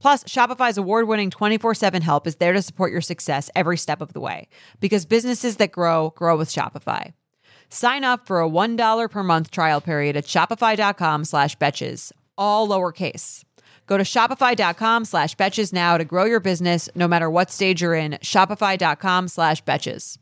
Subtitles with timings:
[0.00, 4.00] Plus, Shopify's award winning 24 7 help is there to support your success every step
[4.00, 4.48] of the way
[4.80, 7.12] because businesses that grow, grow with Shopify.
[7.70, 13.44] Sign up for a $1 per month trial period at shopify.com slash betches, all lowercase.
[13.86, 17.94] Go to shopify.com slash betches now to grow your business no matter what stage you're
[17.94, 18.12] in.
[18.22, 20.18] Shopify.com slash betches.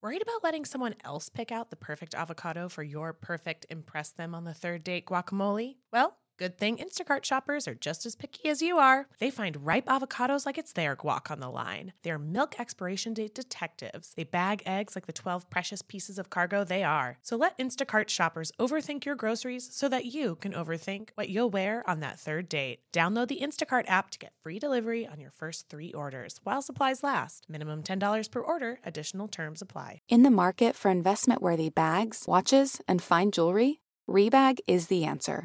[0.00, 4.34] Worried about letting someone else pick out the perfect avocado for your perfect impress them
[4.34, 5.76] on the third date guacamole?
[5.92, 9.08] Well, Good thing Instacart shoppers are just as picky as you are.
[9.18, 11.94] They find ripe avocados like it's their guac on the line.
[12.04, 14.14] They're milk expiration date detectives.
[14.14, 17.18] They bag eggs like the 12 precious pieces of cargo they are.
[17.22, 21.82] So let Instacart shoppers overthink your groceries so that you can overthink what you'll wear
[21.90, 22.82] on that third date.
[22.92, 27.02] Download the Instacart app to get free delivery on your first three orders while supplies
[27.02, 27.46] last.
[27.48, 30.02] Minimum $10 per order, additional terms apply.
[30.08, 35.44] In the market for investment worthy bags, watches, and fine jewelry, Rebag is the answer.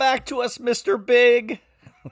[0.00, 0.96] Back to us, Mr.
[0.96, 1.60] Big.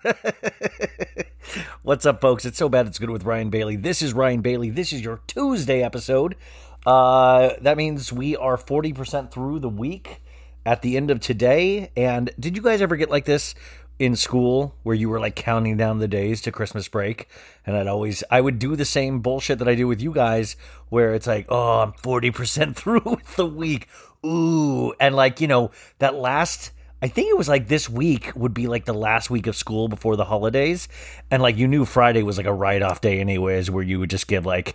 [1.82, 2.44] What's up, folks?
[2.44, 3.76] It's so bad it's good with Ryan Bailey.
[3.76, 4.68] This is Ryan Bailey.
[4.68, 6.36] This is your Tuesday episode.
[6.84, 10.20] Uh, that means we are 40% through the week
[10.66, 11.90] at the end of today.
[11.96, 13.54] And did you guys ever get like this
[13.98, 17.26] in school where you were like counting down the days to Christmas break?
[17.64, 20.56] And I'd always, I would do the same bullshit that I do with you guys
[20.90, 23.88] where it's like, oh, I'm 40% through with the week.
[24.26, 24.92] Ooh.
[25.00, 25.70] And like, you know,
[26.00, 26.72] that last.
[27.00, 29.88] I think it was like this week would be like the last week of school
[29.88, 30.88] before the holidays.
[31.30, 34.10] And like you knew Friday was like a write off day, anyways, where you would
[34.10, 34.74] just give like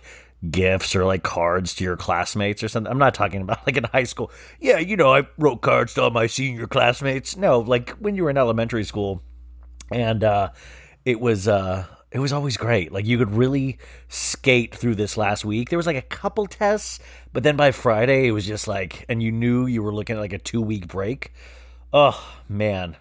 [0.50, 2.90] gifts or like cards to your classmates or something.
[2.90, 4.30] I'm not talking about like in high school.
[4.58, 7.36] Yeah, you know, I wrote cards to all my senior classmates.
[7.36, 9.22] No, like when you were in elementary school
[9.90, 10.50] and uh
[11.04, 12.92] it was uh it was always great.
[12.92, 13.78] Like you could really
[14.08, 15.68] skate through this last week.
[15.68, 17.00] There was like a couple tests,
[17.32, 20.20] but then by Friday it was just like and you knew you were looking at
[20.20, 21.32] like a 2 week break.
[21.96, 22.96] Oh, man.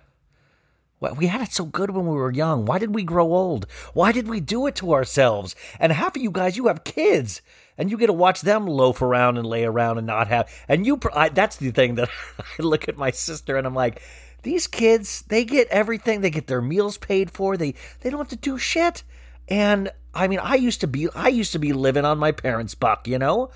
[1.18, 2.63] We had it so good when we were young.
[2.63, 3.66] Why did we grow old?
[3.95, 5.56] Why did we do it to ourselves?
[5.80, 7.42] And half of you guys, you have kids,
[7.75, 10.48] and you get to watch them loaf around and lay around and not have.
[10.69, 12.10] And you, I, that's the thing that
[12.40, 14.00] I look at my sister and I'm like,
[14.44, 16.22] these kids, they get everything.
[16.22, 17.57] They get their meals paid for.
[17.57, 19.04] They they don't have to do shit.
[19.50, 22.75] And I mean, I used to be, I used to be living on my parents'
[22.75, 23.50] buck, you know.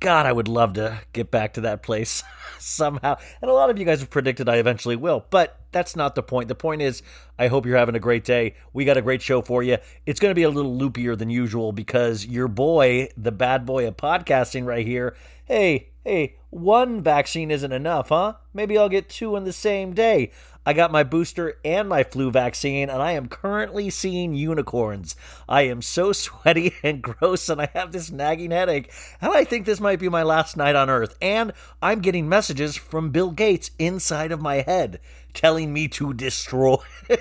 [0.00, 2.22] God, I would love to get back to that place
[2.58, 3.16] somehow.
[3.40, 6.22] And a lot of you guys have predicted I eventually will, but that's not the
[6.22, 6.48] point.
[6.48, 7.02] The point is,
[7.38, 8.54] I hope you're having a great day.
[8.72, 9.78] We got a great show for you.
[10.04, 13.86] It's going to be a little loopier than usual because your boy, the bad boy
[13.86, 15.16] of podcasting right here,
[15.46, 18.34] hey, hey, one vaccine isn't enough, huh?
[18.54, 20.30] Maybe I'll get two in the same day.
[20.66, 25.14] I got my booster and my flu vaccine, and I am currently seeing unicorns.
[25.48, 29.64] I am so sweaty and gross, and I have this nagging headache, and I think
[29.64, 31.16] this might be my last night on Earth.
[31.22, 35.00] And I'm getting messages from Bill Gates inside of my head
[35.32, 36.78] telling me to destroy.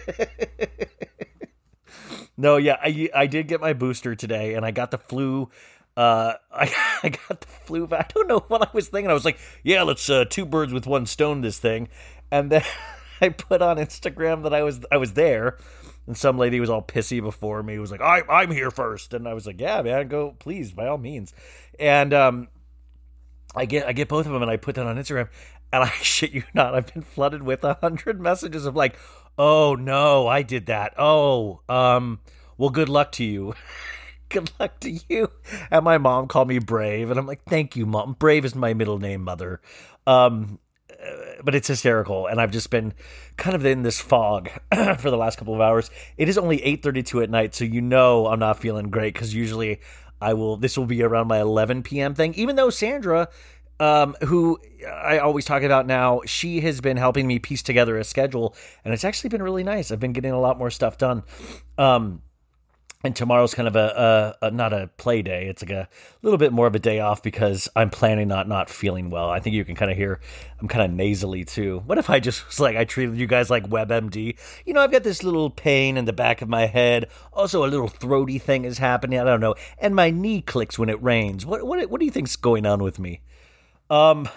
[2.37, 5.51] no, yeah, I, I did get my booster today, and I got the flu
[5.97, 7.87] uh, I, I got the flu.
[7.91, 9.09] I don't know what I was thinking.
[9.09, 11.89] I was like, yeah, let's uh, two birds with one stone this thing.
[12.31, 12.63] And then
[13.21, 15.57] I put on Instagram that I was I was there,
[16.07, 17.79] and some lady was all pissy before me.
[17.79, 20.87] Was like, I, I'm here first, and I was like, yeah, man, go please by
[20.87, 21.33] all means.
[21.79, 22.47] And um,
[23.55, 25.29] I get I get both of them, and I put that on Instagram,
[25.71, 28.97] and I shit you not, I've been flooded with a hundred messages of like,
[29.37, 30.93] oh no, I did that.
[30.97, 32.19] Oh, um,
[32.57, 33.53] well, good luck to you.
[34.29, 35.29] good luck to you.
[35.71, 38.15] And my mom called me Brave, and I'm like, thank you, mom.
[38.17, 39.61] Brave is my middle name, mother.
[40.07, 40.59] Um,
[41.43, 42.93] but it's hysterical, and I've just been
[43.37, 44.49] kind of in this fog
[44.99, 45.89] for the last couple of hours.
[46.17, 49.79] It is only 8:32 at night, so you know I'm not feeling great because usually
[50.21, 50.57] I will.
[50.57, 52.15] This will be around my 11 p.m.
[52.15, 52.33] thing.
[52.35, 53.29] Even though Sandra
[53.79, 58.03] um, who I always talk about now, she has been helping me piece together a
[58.03, 59.91] schedule, and it's actually been really nice.
[59.91, 61.23] I've been getting a lot more stuff done.
[61.77, 62.21] Um,
[63.05, 65.47] and tomorrow's kind of a, a, a, not a play day.
[65.47, 65.87] It's like a
[66.21, 69.29] little bit more of a day off because i'm planning on not feeling well.
[69.29, 70.19] I think you can kind of hear
[70.59, 71.83] i'm kind of nasally too.
[71.85, 74.37] What if i just was like i treated you guys like webmd?
[74.65, 77.07] You know i've got this little pain in the back of my head.
[77.31, 79.19] Also a little throaty thing is happening.
[79.19, 79.55] I don't know.
[79.77, 81.45] And my knee clicks when it rains.
[81.45, 83.21] What what, what do you think's going on with me?
[83.89, 84.27] Um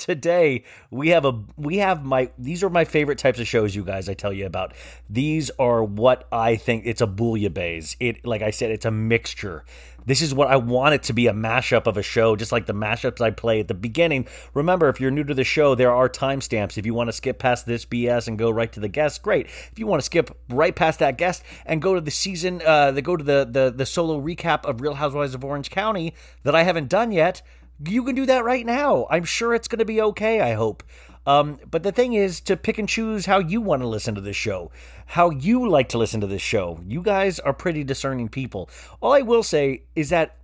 [0.00, 3.84] today we have a we have my these are my favorite types of shows you
[3.84, 4.72] guys i tell you about.
[5.08, 7.96] These are what i think it's a bouillabaisse.
[8.00, 9.64] It like i said it's a mixture.
[10.06, 12.66] This is what i want it to be a mashup of a show just like
[12.66, 14.26] the mashups i play at the beginning.
[14.54, 16.78] Remember if you're new to the show there are timestamps.
[16.78, 19.46] If you want to skip past this bs and go right to the guest great.
[19.46, 22.90] If you want to skip right past that guest and go to the season uh
[22.90, 26.54] the go to the the, the solo recap of real housewives of orange county that
[26.54, 27.42] i haven't done yet
[27.84, 29.06] you can do that right now.
[29.10, 30.82] I'm sure it's going to be okay, I hope.
[31.26, 34.20] Um, but the thing is to pick and choose how you want to listen to
[34.20, 34.70] this show,
[35.06, 36.80] how you like to listen to this show.
[36.86, 38.70] You guys are pretty discerning people.
[39.00, 40.36] All I will say is that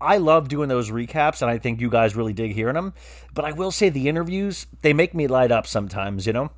[0.00, 2.92] I love doing those recaps, and I think you guys really dig hearing them.
[3.32, 6.50] But I will say the interviews, they make me light up sometimes, you know?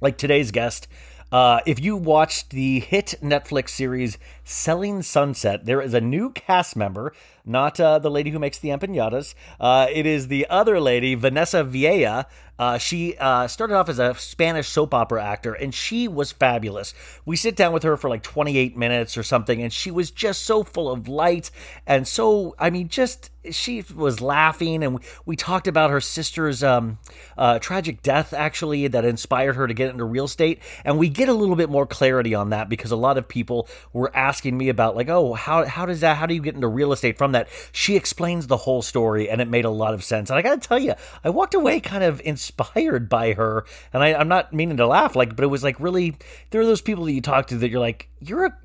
[0.00, 0.88] Like today's guest.
[1.30, 6.74] Uh, if you watched the hit Netflix series Selling Sunset, there is a new cast
[6.74, 7.12] member
[7.48, 9.34] not uh, the lady who makes the empanadas.
[9.58, 12.26] Uh, it is the other lady, Vanessa Villela.
[12.58, 16.92] Uh, she uh, started off as a Spanish soap opera actor, and she was fabulous.
[17.24, 20.42] We sit down with her for like 28 minutes or something, and she was just
[20.42, 21.50] so full of light
[21.86, 26.62] and so, I mean, just she was laughing, and we, we talked about her sister's
[26.62, 26.98] um,
[27.36, 30.60] uh, tragic death, actually, that inspired her to get into real estate.
[30.84, 33.68] And we get a little bit more clarity on that because a lot of people
[33.92, 36.68] were asking me about, like, oh, how, how does that, how do you get into
[36.68, 37.48] real estate from that?
[37.72, 40.30] she explains the whole story and it made a lot of sense.
[40.30, 43.64] And I got to tell you, I walked away kind of inspired by her.
[43.92, 46.16] And I, I'm not meaning to laugh, like, but it was like really,
[46.50, 48.56] there are those people that you talk to that you're like, you're a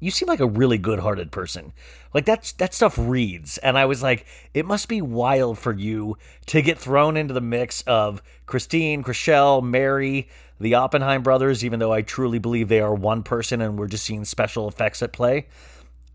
[0.00, 1.72] you seem like a really good-hearted person.
[2.14, 6.16] Like that's that stuff reads, and I was like, it must be wild for you
[6.46, 10.28] to get thrown into the mix of Christine, Chrishell, Mary,
[10.60, 11.64] the Oppenheim brothers.
[11.64, 15.02] Even though I truly believe they are one person, and we're just seeing special effects
[15.02, 15.48] at play.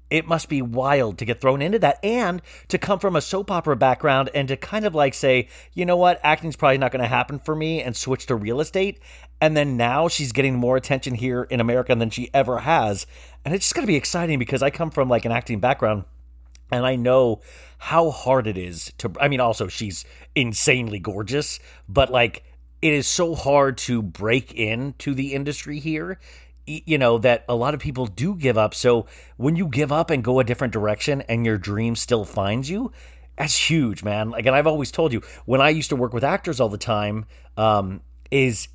[0.09, 3.49] It must be wild to get thrown into that and to come from a soap
[3.49, 7.01] opera background and to kind of like say, you know what, acting's probably not going
[7.01, 8.99] to happen for me and switch to real estate.
[9.41, 13.07] And then now she's getting more attention here in America than she ever has.
[13.45, 16.05] And it's just going to be exciting because I come from like an acting background
[16.71, 17.41] and I know
[17.77, 22.43] how hard it is to I mean also she's insanely gorgeous, but like
[22.81, 26.19] it is so hard to break into the industry here
[26.65, 28.73] you know that a lot of people do give up.
[28.73, 32.69] So when you give up and go a different direction and your dream still finds
[32.69, 32.91] you
[33.37, 34.29] that's huge man.
[34.29, 36.77] Like and i've always told you when i used to work with actors all the
[36.77, 37.25] time
[37.57, 38.67] um, is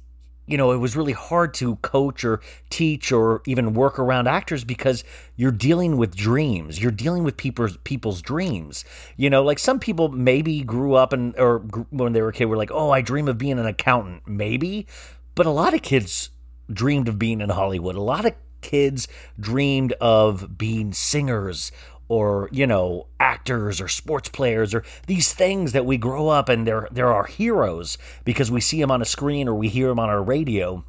[0.48, 2.40] you know, it was really hard to coach or
[2.70, 5.04] teach or even work around actors because
[5.36, 6.80] you're dealing with dreams.
[6.80, 8.84] You're dealing with people's people's dreams.
[9.16, 11.58] You know, like some people maybe grew up and or
[11.90, 14.86] when they were a kid were like, "Oh, I dream of being an accountant." Maybe,
[15.34, 16.30] but a lot of kids
[16.72, 17.94] dreamed of being in Hollywood.
[17.94, 19.06] A lot of kids
[19.38, 21.70] dreamed of being singers
[22.08, 26.66] or you know actors or sports players or these things that we grow up and
[26.66, 29.98] they're they're our heroes because we see them on a screen or we hear them
[29.98, 30.84] on our radio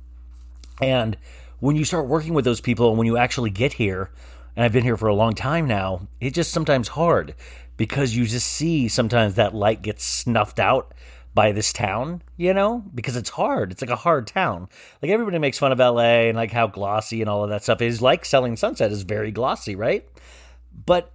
[0.82, 1.18] and
[1.60, 4.10] when you start working with those people and when you actually get here
[4.56, 7.36] and I've been here for a long time now it's just sometimes hard
[7.78, 10.94] because you just see sometimes that light gets snuffed out
[11.34, 13.72] by this town, you know, because it's hard.
[13.72, 14.68] It's like a hard town.
[15.02, 17.82] Like everybody makes fun of LA and like how glossy and all of that stuff
[17.82, 18.02] is.
[18.02, 20.06] Like Selling Sunset is very glossy, right?
[20.86, 21.12] But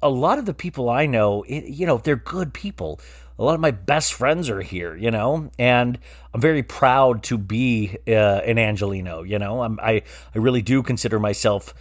[0.00, 3.00] a lot of the people I know, you know, they're good people.
[3.38, 5.98] A lot of my best friends are here, you know, and
[6.32, 9.22] I'm very proud to be uh, an Angelino.
[9.22, 10.02] You know, I'm, I
[10.34, 11.74] I really do consider myself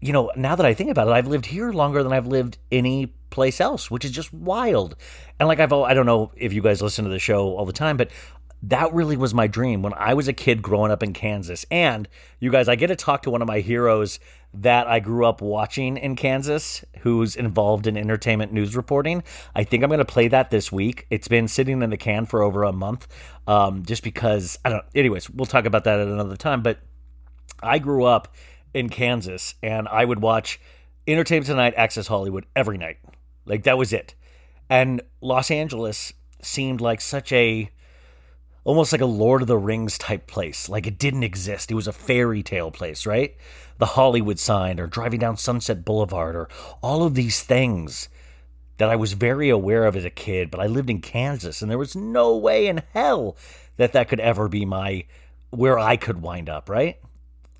[0.00, 2.58] you know, now that I think about it, I've lived here longer than I've lived
[2.70, 4.96] any place else, which is just wild.
[5.40, 7.72] And like I've, I don't know if you guys listen to the show all the
[7.72, 8.10] time, but
[8.62, 11.64] that really was my dream when I was a kid growing up in Kansas.
[11.70, 12.08] And
[12.40, 14.18] you guys, I get to talk to one of my heroes
[14.62, 19.22] that I grew up watching in Kansas, who's involved in entertainment news reporting.
[19.54, 21.06] I think I'm going to play that this week.
[21.10, 23.06] It's been sitting in the can for over a month,
[23.46, 24.84] um, just because I don't.
[24.94, 26.62] Anyways, we'll talk about that at another time.
[26.62, 26.80] But
[27.62, 28.34] I grew up
[28.72, 30.60] in Kansas, and I would watch
[31.06, 32.98] Entertainment Tonight, Access Hollywood every night.
[33.44, 34.14] Like that was it.
[34.68, 37.70] And Los Angeles seemed like such a
[38.64, 40.68] almost like a Lord of the Rings type place.
[40.68, 41.70] Like it didn't exist.
[41.70, 43.36] It was a fairy tale place, right?
[43.78, 46.48] The Hollywood sign or driving down Sunset Boulevard or
[46.82, 48.08] all of these things
[48.78, 51.70] that I was very aware of as a kid, but I lived in Kansas and
[51.70, 53.36] there was no way in hell
[53.76, 55.04] that that could ever be my
[55.50, 56.98] where I could wind up, right?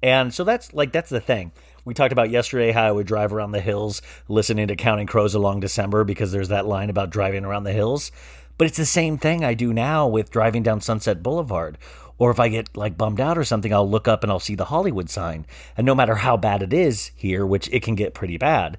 [0.02, 1.52] And so that's like that's the thing.
[1.84, 5.34] We talked about yesterday how I would drive around the hills listening to Counting Crows
[5.34, 8.10] A Long December because there's that line about driving around the hills.
[8.58, 11.78] But it's the same thing I do now with driving down Sunset Boulevard.
[12.18, 14.54] Or if I get like bummed out or something, I'll look up and I'll see
[14.54, 15.46] the Hollywood sign.
[15.76, 18.78] And no matter how bad it is here, which it can get pretty bad,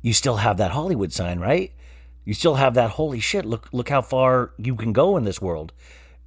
[0.00, 1.72] you still have that Hollywood sign, right?
[2.24, 5.40] You still have that holy shit, look look how far you can go in this
[5.40, 5.72] world.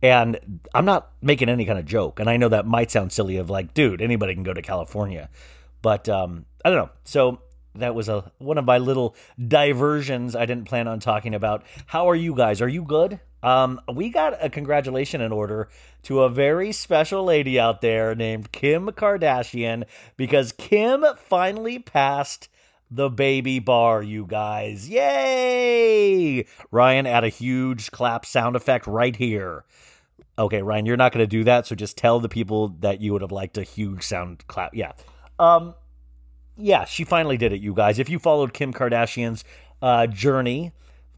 [0.02, 2.20] And I'm not making any kind of joke.
[2.20, 5.30] And I know that might sound silly of like, dude, anybody can go to California.
[5.82, 6.90] But um, I don't know.
[7.06, 7.40] So
[7.76, 9.16] that was a one of my little
[9.48, 11.64] diversions I didn't plan on talking about.
[11.88, 12.62] How are you guys?
[12.62, 13.20] Are you good?
[13.46, 15.70] Um, we got a congratulation in order
[16.02, 19.84] to a very special lady out there named Kim Kardashian
[20.18, 22.50] because Kim finally passed
[22.90, 24.90] the baby bar, you guys.
[24.90, 26.48] Yay!
[26.72, 29.64] Ryan, add a huge clap sound effect right here.
[30.40, 33.14] Okay, Ryan, you're not going to do that, so just tell the people that you
[33.14, 34.74] would have liked a huge sound clap.
[34.74, 34.94] Yeah.
[35.38, 35.76] Um,
[36.58, 38.00] yeah, she finally did it, you guys.
[38.00, 39.44] If you followed Kim Kardashian's
[39.84, 40.72] uh, journey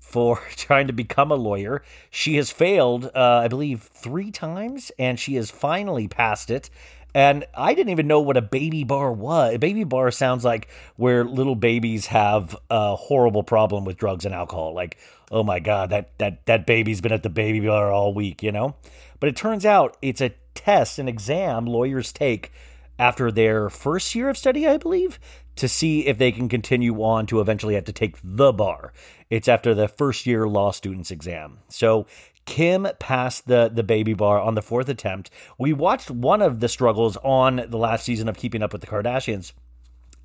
[0.07, 5.19] for trying to become a lawyer, she has failed, uh, I believe, three times, and
[5.19, 6.69] she has finally passed it.
[7.13, 9.55] And I didn't even know what a baby bar was.
[9.55, 14.35] A baby bar sounds like where little babies have a horrible problem with drugs and
[14.35, 14.73] alcohol.
[14.73, 14.97] Like,
[15.31, 18.51] oh my god, that that that baby's been at the baby bar all week, you
[18.51, 18.75] know.
[19.19, 22.51] But it turns out it's a test, an exam lawyers take
[22.99, 25.19] after their first year of study, I believe,
[25.55, 28.93] to see if they can continue on to eventually have to take the bar.
[29.29, 31.59] It's after the first year law students exam.
[31.69, 32.07] So
[32.45, 35.29] Kim passed the the baby bar on the fourth attempt.
[35.57, 38.87] We watched one of the struggles on the last season of Keeping Up with the
[38.87, 39.51] Kardashians.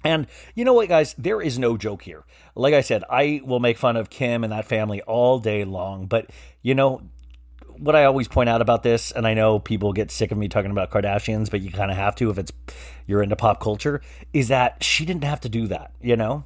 [0.04, 1.14] And you know what, guys?
[1.16, 2.24] There is no joke here.
[2.54, 6.06] Like I said, I will make fun of Kim and that family all day long.
[6.06, 6.30] But,
[6.60, 7.02] you know,
[7.78, 10.48] what I always point out about this, and I know people get sick of me
[10.48, 12.52] talking about Kardashians, but you kind of have to if it's
[13.06, 14.00] you're into pop culture,
[14.32, 16.44] is that she didn't have to do that, you know?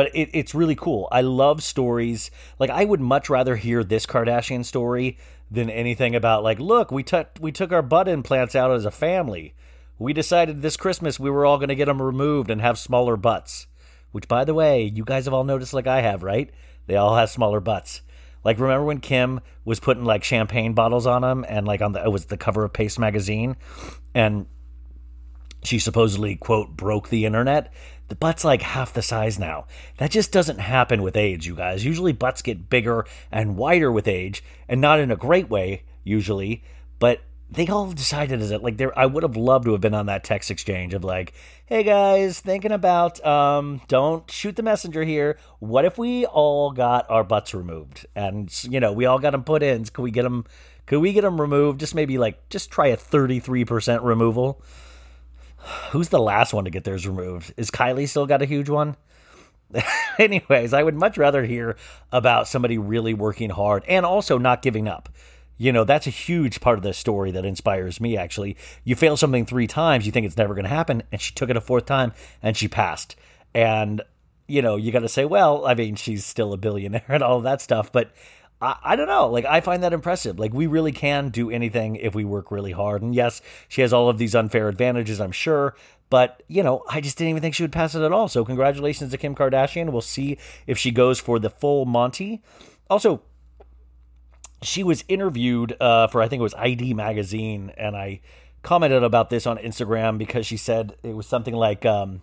[0.00, 1.08] But it, it's really cool.
[1.12, 2.30] I love stories.
[2.58, 5.18] Like I would much rather hear this Kardashian story
[5.50, 8.90] than anything about like, look, we took we took our butt implants out as a
[8.90, 9.52] family.
[9.98, 13.18] We decided this Christmas we were all going to get them removed and have smaller
[13.18, 13.66] butts.
[14.10, 16.50] Which, by the way, you guys have all noticed, like I have, right?
[16.86, 18.00] They all have smaller butts.
[18.42, 22.02] Like, remember when Kim was putting like champagne bottles on them, and like on the
[22.02, 23.56] it was the cover of Paper magazine,
[24.14, 24.46] and
[25.62, 27.70] she supposedly quote broke the internet.
[28.10, 29.66] The butt's like half the size now.
[29.98, 31.84] That just doesn't happen with age, you guys.
[31.84, 36.64] Usually butts get bigger and wider with age, and not in a great way, usually,
[36.98, 39.94] but they all decided as it like there I would have loved to have been
[39.94, 41.34] on that text exchange of like,
[41.66, 45.38] hey guys, thinking about um don't shoot the messenger here.
[45.60, 49.44] What if we all got our butts removed and you know, we all got them
[49.44, 49.84] put in.
[49.84, 50.46] Could we get them
[50.86, 51.78] could we get them removed?
[51.78, 54.62] Just maybe like just try a 33% removal.
[55.90, 57.52] Who's the last one to get theirs removed?
[57.56, 58.96] Is Kylie still got a huge one?
[60.18, 61.76] Anyways, I would much rather hear
[62.12, 65.08] about somebody really working hard and also not giving up.
[65.58, 68.56] You know, that's a huge part of the story that inspires me, actually.
[68.82, 71.50] You fail something three times, you think it's never going to happen, and she took
[71.50, 73.14] it a fourth time and she passed.
[73.52, 74.00] And,
[74.48, 77.42] you know, you got to say, well, I mean, she's still a billionaire and all
[77.42, 78.10] that stuff, but
[78.62, 79.28] I, don't know.
[79.30, 80.38] Like, I find that impressive.
[80.38, 83.00] Like, we really can do anything if we work really hard.
[83.00, 85.74] And yes, she has all of these unfair advantages, I'm sure.
[86.10, 88.28] But, you know, I just didn't even think she would pass it at all.
[88.28, 89.92] So, congratulations to Kim Kardashian.
[89.92, 92.42] We'll see if she goes for the full Monty.
[92.90, 93.22] Also,
[94.62, 97.72] she was interviewed uh, for, I think it was ID Magazine.
[97.78, 98.20] And I
[98.62, 102.20] commented about this on Instagram because she said it was something like, um,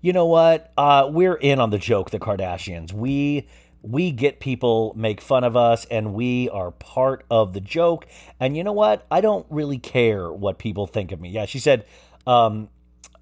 [0.00, 0.72] you know what?
[0.76, 2.92] Uh, we're in on the joke, the Kardashians.
[2.92, 3.46] We
[3.82, 8.06] we get people make fun of us and we are part of the joke.
[8.38, 9.06] And you know what?
[9.10, 11.30] I don't really care what people think of me.
[11.30, 11.84] Yeah she said
[12.26, 12.68] um,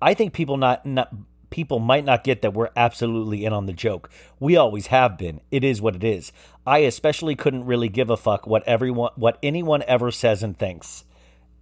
[0.03, 1.13] i think people not, not
[1.51, 4.11] people might not get that we're absolutely in on the joke.
[4.39, 5.41] We always have been.
[5.51, 6.33] It is what it is.
[6.67, 11.05] I especially couldn't really give a fuck what everyone what anyone ever says and thinks.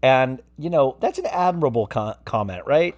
[0.03, 2.95] And you know that's an admirable com- comment right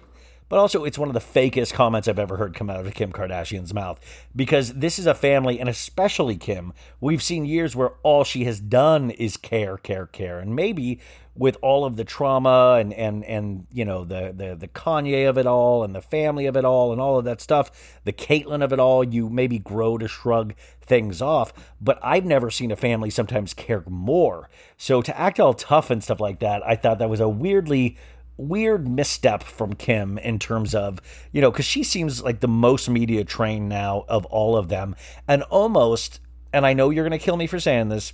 [0.49, 3.13] but also it's one of the fakest comments I've ever heard come out of Kim
[3.13, 3.99] Kardashian's mouth
[4.35, 6.73] because this is a family, and especially Kim.
[6.99, 10.99] We've seen years where all she has done is care, care, care, and maybe
[11.39, 15.37] with all of the trauma and and and you know the the the Kanye of
[15.37, 18.61] it all and the family of it all and all of that stuff, the Caitlyn
[18.61, 21.53] of it all, you maybe grow to shrug things off.
[21.79, 24.49] But I've never seen a family sometimes care more.
[24.77, 27.95] So to act all tough and stuff like that, I thought that was a weirdly
[28.39, 32.89] weird misstep from Kim in terms of, you know, because she seems like the most
[32.89, 34.95] media trained now of all of them.
[35.27, 36.19] And almost,
[36.53, 38.13] and I know you're going to kill me for saying this,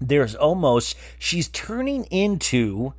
[0.00, 2.94] there's almost, she's turning into,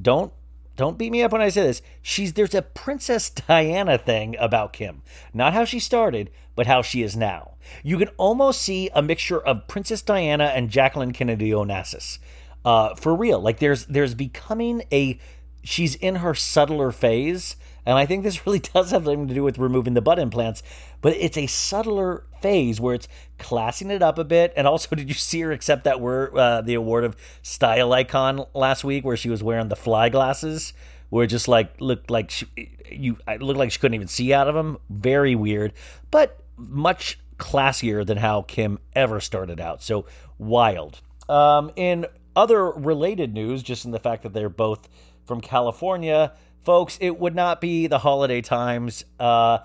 [0.00, 0.32] don't.
[0.76, 1.82] Don't beat me up when I say this.
[2.00, 5.02] She's there's a Princess Diana thing about Kim.
[5.34, 7.56] Not how she started, but how she is now.
[7.82, 12.18] You can almost see a mixture of Princess Diana and Jacqueline Kennedy Onassis.
[12.64, 13.40] Uh, for real.
[13.40, 15.18] Like there's there's becoming a
[15.62, 17.56] she's in her subtler phase.
[17.86, 20.62] And I think this really does have something to do with removing the butt implants,
[21.00, 24.52] but it's a subtler phase where it's classing it up a bit.
[24.56, 28.44] And also, did you see her accept that word, uh, the award of style icon
[28.54, 30.72] last week, where she was wearing the fly glasses,
[31.08, 32.46] where it just like looked like she,
[32.90, 34.78] you, looked like she couldn't even see out of them.
[34.88, 35.72] Very weird,
[36.10, 39.82] but much classier than how Kim ever started out.
[39.82, 40.04] So
[40.38, 41.00] wild.
[41.28, 44.88] Um, in other related news, just in the fact that they're both
[45.30, 46.32] from California.
[46.64, 49.58] Folks, it would not be the holiday times uh,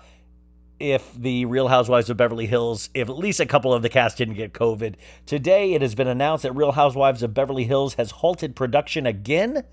[0.78, 4.16] if the Real Housewives of Beverly Hills, if at least a couple of the cast
[4.16, 4.94] didn't get COVID.
[5.26, 9.64] Today, it has been announced that Real Housewives of Beverly Hills has halted production again.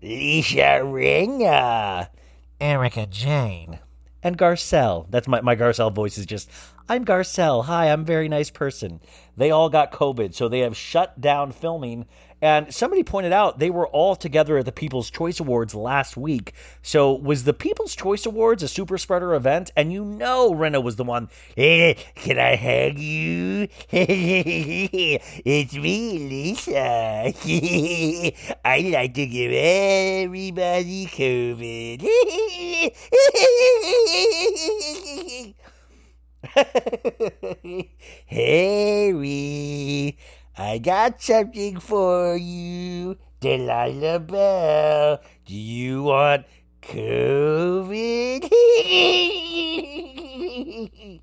[0.00, 2.10] Lisa Rinna,
[2.60, 3.80] Erika Jayne,
[4.22, 5.10] and Garcelle.
[5.10, 6.48] That's my, my Garcelle voice is just,
[6.88, 7.64] I'm Garcelle.
[7.64, 9.00] Hi, I'm a very nice person.
[9.36, 12.06] They all got COVID, so they have shut down filming
[12.40, 16.52] and somebody pointed out they were all together at the People's Choice Awards last week.
[16.82, 19.70] So was the People's Choice Awards a super spreader event?
[19.76, 21.28] And you know Rinna was the one.
[21.56, 23.68] Can I hug you?
[23.90, 27.32] it's me, Lisa.
[28.64, 32.04] I like to give everybody COVID.
[38.26, 40.18] Harry.
[40.56, 45.20] I got something for you, Delilah Belle.
[45.44, 46.46] Do you want
[46.82, 48.42] COVID.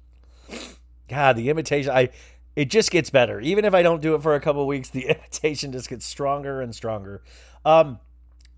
[1.08, 1.92] God, the imitation.
[1.92, 2.10] I.
[2.54, 3.40] It just gets better.
[3.40, 6.60] Even if I don't do it for a couple weeks, the imitation just gets stronger
[6.60, 7.24] and stronger.
[7.64, 8.00] Um,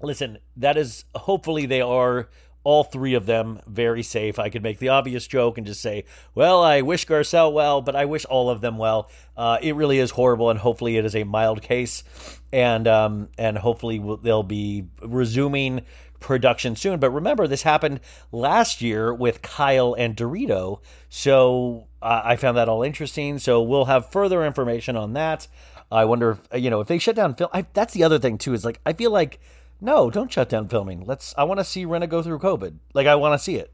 [0.01, 2.29] listen, that is hopefully they are
[2.63, 4.39] all three of them very safe.
[4.39, 7.95] I could make the obvious joke and just say, well, I wish Garcelle well, but
[7.95, 9.09] I wish all of them well.
[9.35, 12.03] Uh, it really is horrible, and hopefully it is a mild case,
[12.51, 15.81] and um, and hopefully they'll be resuming
[16.19, 16.99] production soon.
[16.99, 17.99] But remember, this happened
[18.31, 23.39] last year with Kyle and Dorito, so uh, I found that all interesting.
[23.39, 25.47] So we'll have further information on that.
[25.91, 27.49] I wonder if you know if they shut down film.
[27.53, 28.53] I, that's the other thing too.
[28.53, 29.39] Is like I feel like
[29.83, 31.03] no, don't shut down filming.
[31.05, 31.33] Let's.
[31.37, 32.77] I want to see Rinna go through COVID.
[32.93, 33.73] Like I want to see it.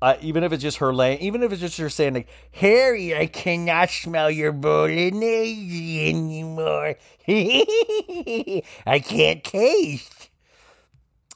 [0.00, 3.16] Uh, even if it's just her laying, even if it's just her saying like, "Harry,
[3.16, 6.94] I cannot smell your bolognese anymore.
[7.28, 10.30] I can't taste."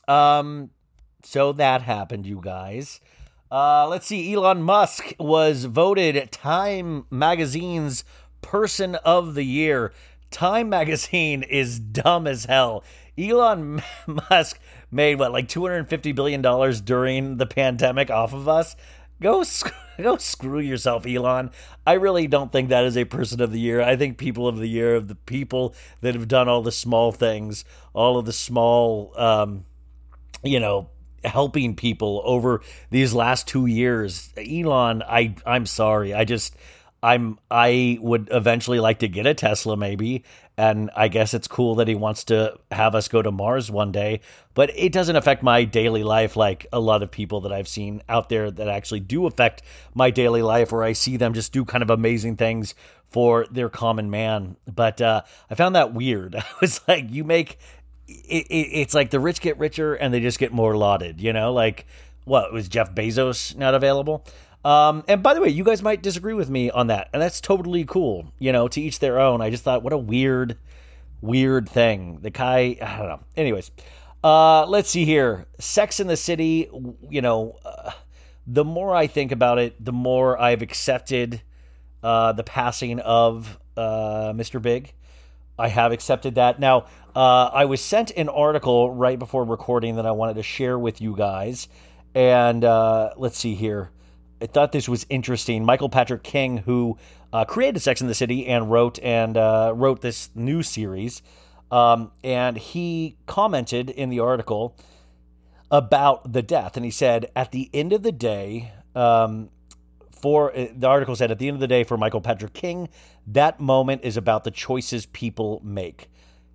[0.07, 0.71] Um,
[1.25, 3.01] so that happened, you guys.
[3.51, 4.33] Uh, let's see.
[4.33, 8.05] Elon Musk was voted Time Magazine's
[8.43, 9.93] Person of the Year.
[10.31, 12.85] Time Magazine is dumb as hell.
[13.19, 14.59] Elon Musk
[14.91, 18.77] made what like 250 billion dollars during the pandemic off of us.
[19.21, 19.45] Go
[19.99, 21.51] go screw yourself, Elon.
[21.87, 23.83] I really don't think that is a person of the year.
[23.83, 27.11] I think people of the year of the people that have done all the small
[27.13, 29.65] things, all of the small um
[30.45, 30.89] you know,
[31.25, 34.33] helping people over these last 2 years.
[34.37, 36.15] Elon, I I'm sorry.
[36.15, 36.55] I just
[37.03, 40.25] I'm I would eventually like to get a Tesla maybe
[40.59, 43.93] and I guess it's cool that he wants to have us go to Mars one
[43.93, 44.23] day,
[44.55, 48.03] but it doesn't affect my daily life like a lot of people that I've seen
[48.09, 49.63] out there that actually do affect
[49.95, 52.75] my daily life where I see them just do kind of amazing things
[53.09, 54.57] for their common man.
[54.67, 56.35] But uh, I found that weird.
[56.37, 57.59] I was like, you make
[58.09, 61.33] it, it, it's like the rich get richer and they just get more lauded, you
[61.33, 61.53] know?
[61.53, 61.87] Like,
[62.25, 64.25] what was Jeff Bezos not available?
[64.65, 67.41] Um, and by the way, you guys might disagree with me on that, and that's
[67.41, 68.33] totally cool.
[68.39, 69.41] You know, to each their own.
[69.41, 70.59] I just thought, what a weird,
[71.21, 72.21] weird thing.
[72.23, 73.21] The guy, I don't know.
[73.37, 73.71] Anyways,
[74.23, 75.47] uh, let's see here.
[75.59, 76.69] Sex in the City.
[77.09, 77.93] You know, uh,
[78.47, 81.43] the more I think about it, the more I've accepted
[82.03, 84.61] uh, the passing of uh, Mr.
[84.61, 84.93] Big.
[85.59, 86.61] I have accepted that.
[86.61, 90.79] Now, uh, I was sent an article right before recording that I wanted to share
[90.79, 91.69] with you guys.
[92.15, 93.91] And uh, let's see here.
[94.41, 95.65] I thought this was interesting.
[95.65, 96.97] Michael Patrick King, who
[97.33, 101.23] uh, created Sex in the City and wrote and uh, wrote this new series,
[101.71, 104.77] um, and he commented in the article
[105.71, 109.51] about the death, and he said, at the end of the day, um,
[110.11, 112.89] for uh, the article said, at the end of the day, for Michael Patrick King,
[113.27, 116.09] that moment is about the choices people make.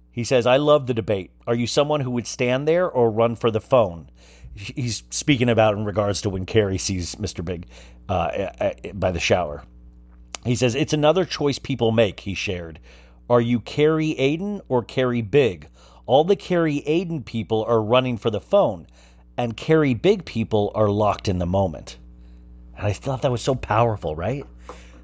[0.10, 1.32] He says, I love the debate.
[1.48, 4.10] Are you someone who would stand there or run for the phone?
[4.56, 7.44] He's speaking about in regards to when Carrie sees Mr.
[7.44, 7.66] Big
[8.08, 9.64] uh, by the shower.
[10.46, 12.80] He says, It's another choice people make, he shared.
[13.30, 15.70] Are you Carrie Aidan or Carrie Big?
[16.06, 18.88] All the Carrie Aidan people are running for the phone,
[19.38, 21.98] and Carrie Big people are locked in the moment.
[22.78, 24.46] And I thought that was so powerful, right?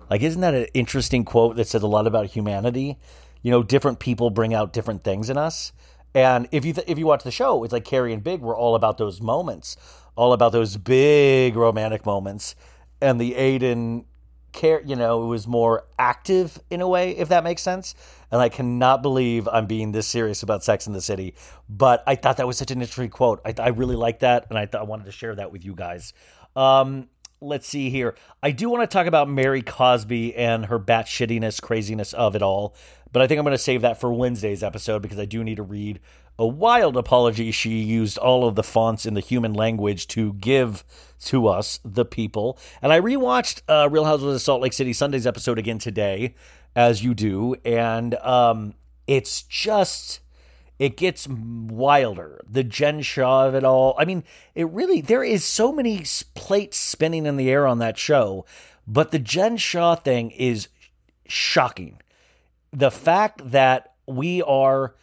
[0.09, 2.97] Like, isn't that an interesting quote that says a lot about humanity?
[3.41, 5.71] You know, different people bring out different things in us.
[6.13, 8.56] And if you th- if you watch the show, it's like Carrie and Big were
[8.56, 9.78] all about those moments,
[10.15, 12.56] all about those big romantic moments,
[13.02, 14.06] and the Aidan
[14.52, 17.95] care, you know, it was more active in a way, if that makes sense.
[18.32, 21.36] And I cannot believe I'm being this serious about Sex in the City,
[21.67, 23.41] but I thought that was such an interesting quote.
[23.45, 25.76] I, I really like that, and I thought I wanted to share that with you
[25.76, 26.13] guys.
[26.56, 27.10] Um,
[27.41, 28.15] let's see here.
[28.43, 32.41] I do want to talk about Mary Cosby and her bat shittiness craziness of it
[32.41, 32.76] all.
[33.12, 35.56] But I think I'm going to save that for Wednesday's episode because I do need
[35.56, 36.00] to read
[36.38, 37.52] a wild apology.
[37.52, 40.84] She used all of the fonts in the human language to give
[41.26, 42.58] to us, the people.
[42.82, 46.36] And I rewatched uh, Real Housewives of Salt Lake City Sunday's episode again today,
[46.76, 47.56] as you do.
[47.65, 48.76] And um,
[49.08, 50.22] it's just
[50.80, 52.41] it gets wilder.
[52.50, 53.95] The Jen Shah of it all.
[54.00, 54.24] I mean,
[54.56, 58.45] it really, there is so many plates spinning in the air on that show,
[58.88, 60.69] but the Jen Shah thing is
[61.28, 62.00] shocking
[62.71, 64.95] the fact that we are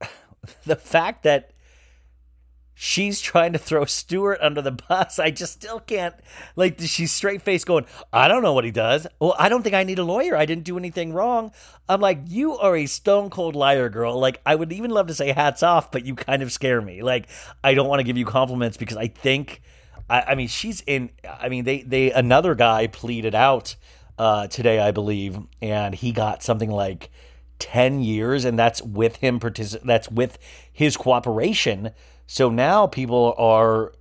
[0.66, 1.50] the fact that
[2.74, 5.18] she's trying to throw Stuart under the bus.
[5.18, 6.14] I just still can't
[6.56, 9.06] like she's straight face going, I don't know what he does.
[9.20, 10.36] Well, I don't think I need a lawyer.
[10.36, 11.52] I didn't do anything wrong.
[11.88, 14.18] I'm like, you are a stone cold liar, girl.
[14.18, 17.02] Like I would even love to say hats off, but you kind of scare me.
[17.02, 17.28] Like
[17.62, 19.62] I don't want to give you compliments because I think
[20.10, 23.76] I, I mean she's in I mean they they another guy pleaded out
[24.18, 27.10] uh, today, I believe, and he got something like
[27.58, 30.38] 10 years and that's with him partic- that's with
[30.72, 31.92] his cooperation
[32.26, 33.92] So now people are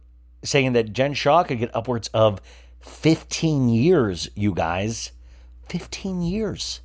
[0.44, 2.42] saying that Jen Shah could get upwards of
[2.82, 5.12] 15 years, you guys.
[5.70, 6.82] 15 years.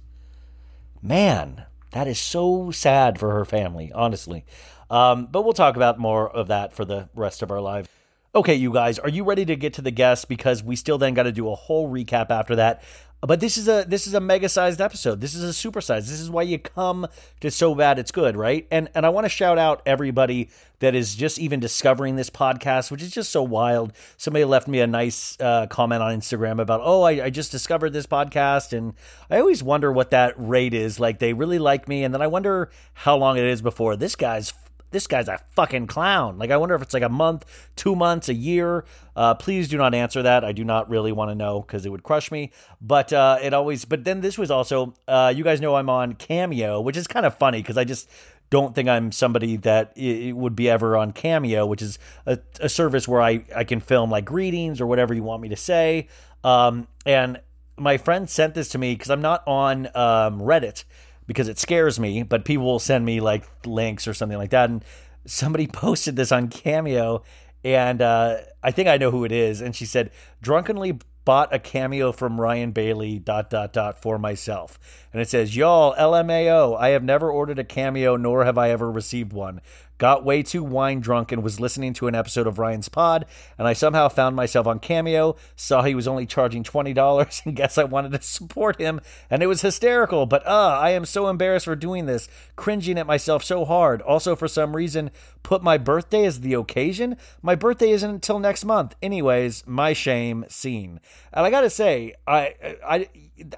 [1.03, 4.45] Man, that is so sad for her family, honestly.
[4.91, 7.89] Um, but we'll talk about more of that for the rest of our lives.
[8.35, 10.25] Okay, you guys, are you ready to get to the guests?
[10.25, 12.83] Because we still then got to do a whole recap after that.
[13.21, 15.21] But this is a this is a mega sized episode.
[15.21, 16.09] This is a super sized.
[16.09, 17.09] This is why you come
[17.41, 18.67] to so bad it's good, right?
[18.71, 22.93] And and I want to shout out everybody that is just even discovering this podcast,
[22.93, 23.93] which is just so wild.
[24.17, 27.91] Somebody left me a nice uh, comment on Instagram about, oh, I, I just discovered
[27.91, 28.95] this podcast, and
[29.29, 31.01] I always wonder what that rate is.
[31.01, 34.15] Like they really like me, and then I wonder how long it is before this
[34.15, 34.53] guy's
[34.91, 36.39] this guy's a fucking clown.
[36.39, 37.45] Like, I wonder if it's like a month,
[37.77, 38.85] two months, a year.
[39.15, 40.45] Uh, please do not answer that.
[40.45, 42.53] I do not really want to know because it would crush me.
[42.81, 46.15] But uh, it always, but then this was also, uh, you guys know I'm on
[46.15, 48.09] Cameo, which is kind of funny because I just
[48.51, 53.07] don't think I'm somebody that would be ever on Cameo, which is a, a, service
[53.07, 56.09] where I, I can film like greetings or whatever you want me to say.
[56.43, 57.41] Um, and
[57.77, 60.85] my friend sent this to me because I'm not on um, Reddit
[61.29, 64.69] because it scares me, but people will send me like links or something like that.
[64.71, 64.85] And
[65.25, 67.23] somebody posted this on Cameo,
[67.63, 69.61] and uh, I think I know who it is.
[69.61, 70.11] And she said,
[70.43, 74.79] drunkenly bought a cameo from Ryan Bailey dot dot dot for myself.
[75.13, 78.91] And it says, Y'all, LMAO, I have never ordered a cameo nor have I ever
[78.91, 79.61] received one
[79.99, 83.27] got way too wine drunk and was listening to an episode of Ryan's Pod,
[83.59, 87.77] and I somehow found myself on Cameo, saw he was only charging $20, and guess
[87.77, 91.67] I wanted to support him, and it was hysterical, but uh, I am so embarrassed
[91.67, 94.01] for doing this, cringing at myself so hard.
[94.03, 95.11] Also, for some reason,
[95.43, 97.17] put my birthday as the occasion.
[97.43, 98.95] My birthday isn't until next month.
[99.03, 101.01] Anyways, my shame scene.
[101.33, 102.55] And I gotta say, I,
[102.87, 103.09] I,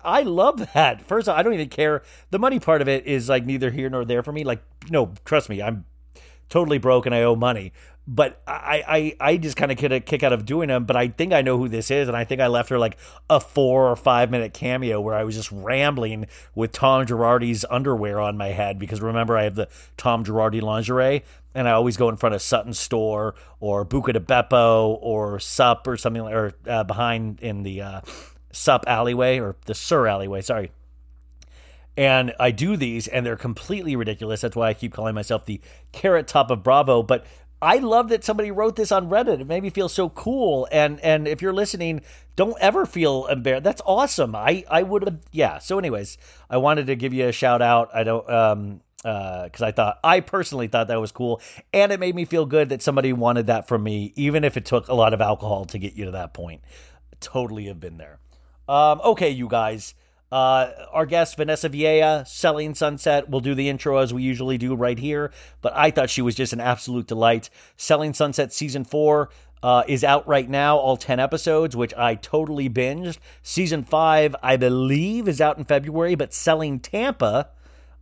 [0.04, 1.02] I love that.
[1.02, 2.02] First, all, I don't even care.
[2.30, 4.44] The money part of it is like neither here nor there for me.
[4.44, 5.84] Like, no, trust me, I'm
[6.50, 7.72] totally broke and I owe money.
[8.06, 10.84] But I, I, I just kind of get a kick out of doing them.
[10.84, 12.96] But I think I know who this is, and I think I left her like
[13.28, 18.18] a four or five minute cameo where I was just rambling with Tom Girardi's underwear
[18.18, 21.22] on my head because remember I have the Tom Girardi lingerie,
[21.54, 25.86] and I always go in front of Sutton Store or Buca de Beppo or Sup
[25.86, 28.00] or something or uh, behind in the uh,
[28.50, 30.40] Sup alleyway or the Sur alleyway.
[30.40, 30.72] Sorry,
[31.96, 34.40] and I do these, and they're completely ridiculous.
[34.40, 35.60] That's why I keep calling myself the
[35.92, 37.02] carrot top of Bravo.
[37.02, 37.26] But
[37.62, 39.40] I love that somebody wrote this on Reddit.
[39.40, 40.66] It made me feel so cool.
[40.72, 42.00] And and if you're listening,
[42.36, 43.64] don't ever feel embarrassed.
[43.64, 44.34] That's awesome.
[44.34, 45.58] I I would have yeah.
[45.58, 46.16] So anyways,
[46.48, 47.90] I wanted to give you a shout out.
[47.92, 51.42] I don't um uh because uh, I thought I personally thought that was cool,
[51.74, 54.64] and it made me feel good that somebody wanted that from me, even if it
[54.64, 56.62] took a lot of alcohol to get you to that point.
[57.20, 58.20] Totally have been there.
[58.66, 59.94] Um, okay, you guys.
[60.32, 64.74] Uh, our guest, Vanessa Villela, Selling Sunset, will do the intro as we usually do
[64.74, 67.50] right here, but I thought she was just an absolute delight.
[67.76, 69.28] Selling Sunset Season 4
[69.62, 73.18] uh, is out right now, all 10 episodes, which I totally binged.
[73.42, 77.50] Season 5, I believe, is out in February, but Selling Tampa,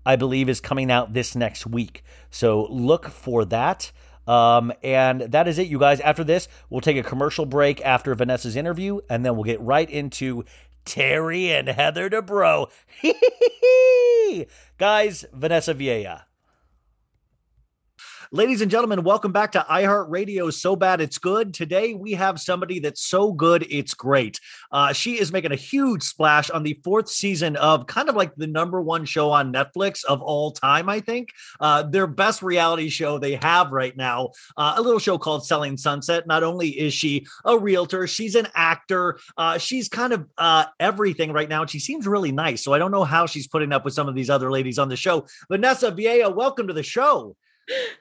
[0.04, 2.04] I believe, is coming out this next week.
[2.30, 3.90] So look for that.
[4.28, 6.00] Um, and that is it, you guys.
[6.00, 9.88] After this, we'll take a commercial break after Vanessa's interview, and then we'll get right
[9.88, 10.44] into
[10.88, 12.70] Terry and Heather Dubrow.
[14.78, 16.22] Guys, Vanessa Villela.
[18.30, 20.52] Ladies and gentlemen, welcome back to iHeartRadio.
[20.52, 21.54] So bad it's good.
[21.54, 24.38] Today we have somebody that's so good it's great.
[24.70, 28.34] Uh, she is making a huge splash on the fourth season of kind of like
[28.34, 30.90] the number one show on Netflix of all time.
[30.90, 35.16] I think uh, their best reality show they have right now, uh, a little show
[35.16, 36.26] called Selling Sunset.
[36.26, 39.18] Not only is she a realtor, she's an actor.
[39.38, 42.62] Uh, she's kind of uh, everything right now, and she seems really nice.
[42.62, 44.90] So I don't know how she's putting up with some of these other ladies on
[44.90, 45.26] the show.
[45.50, 47.34] Vanessa Villela, welcome to the show.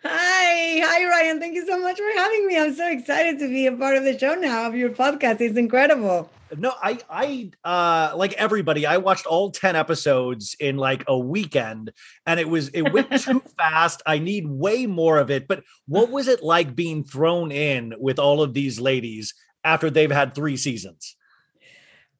[0.03, 1.39] Hi, hi, Ryan.
[1.39, 2.57] Thank you so much for having me.
[2.57, 5.41] I'm so excited to be a part of the show now of your podcast.
[5.41, 6.29] It's incredible.
[6.55, 11.91] No, I, I, uh, like everybody, I watched all 10 episodes in like a weekend
[12.25, 14.01] and it was, it went too fast.
[14.05, 15.49] I need way more of it.
[15.49, 19.33] But what was it like being thrown in with all of these ladies
[19.65, 21.17] after they've had three seasons?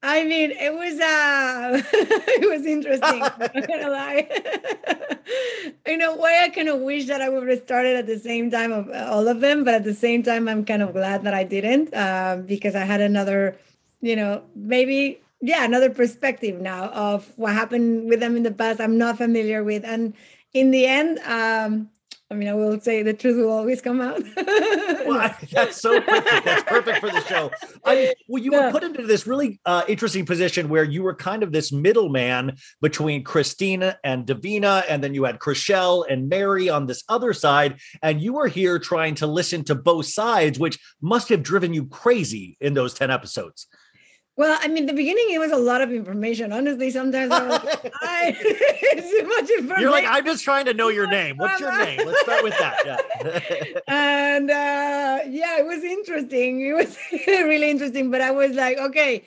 [0.02, 3.22] I mean, it was uh it was interesting.
[3.22, 4.28] I'm not gonna lie.
[5.86, 8.50] In a way, I kind of wish that I would have started at the same
[8.50, 11.24] time of uh, all of them, but at the same time, I'm kind of glad
[11.24, 13.58] that I didn't uh, because I had another,
[14.00, 18.80] you know, maybe yeah, another perspective now of what happened with them in the past.
[18.80, 20.14] I'm not familiar with, and
[20.54, 21.90] in the end, um,
[22.30, 24.22] I mean, I will say the truth will always come out.
[24.36, 26.44] well, I, that's so perfect.
[26.44, 27.50] That's perfect for the show.
[27.86, 31.14] I mean, well, you were put into this really uh, interesting position where you were
[31.14, 36.68] kind of this middleman between Christina and Davina, and then you had Chrishell and Mary
[36.68, 40.78] on this other side, and you were here trying to listen to both sides, which
[41.00, 43.68] must have driven you crazy in those ten episodes.
[44.38, 46.52] Well, I mean, the beginning it was a lot of information.
[46.52, 49.82] Honestly, sometimes I was like, I, it's too much information.
[49.82, 51.38] You're like, I'm just trying to know your name.
[51.38, 52.06] What's your name?
[52.06, 52.76] Let's start with that.
[52.86, 53.80] Yeah.
[53.88, 56.64] and uh, yeah, it was interesting.
[56.64, 56.96] It was
[57.26, 58.12] really interesting.
[58.12, 59.24] But I was like, okay,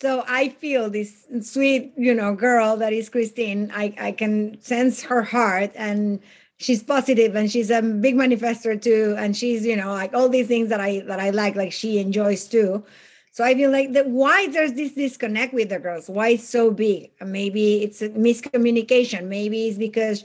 [0.00, 3.72] so I feel this sweet, you know, girl that is Christine.
[3.74, 6.20] I I can sense her heart and
[6.58, 10.46] she's positive and she's a big manifester too and she's you know like all these
[10.46, 12.84] things that i that i like like she enjoys too
[13.32, 16.08] so I feel like that why there's this disconnect with the girls?
[16.08, 17.10] Why it's so big?
[17.20, 19.24] Maybe it's a miscommunication.
[19.24, 20.22] Maybe it's because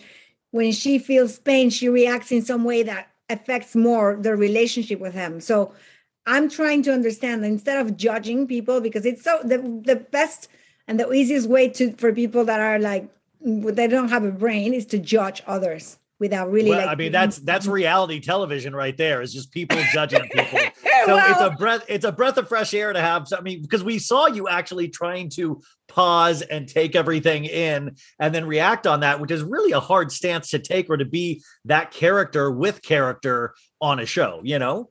[0.51, 5.13] when she feels pain, she reacts in some way that affects more the relationship with
[5.13, 5.39] him.
[5.39, 5.73] So
[6.25, 10.49] I'm trying to understand instead of judging people because it's so the the best
[10.85, 13.09] and the easiest way to for people that are like
[13.41, 17.11] they don't have a brain is to judge others without really well, like, I mean
[17.11, 20.59] that's that's reality television right there is just people judging people.
[21.05, 23.41] So well, it's a breath it's a breath of fresh air to have So, I
[23.41, 28.45] mean because we saw you actually trying to pause and take everything in and then
[28.45, 31.91] react on that which is really a hard stance to take or to be that
[31.91, 34.89] character with character on a show, you know?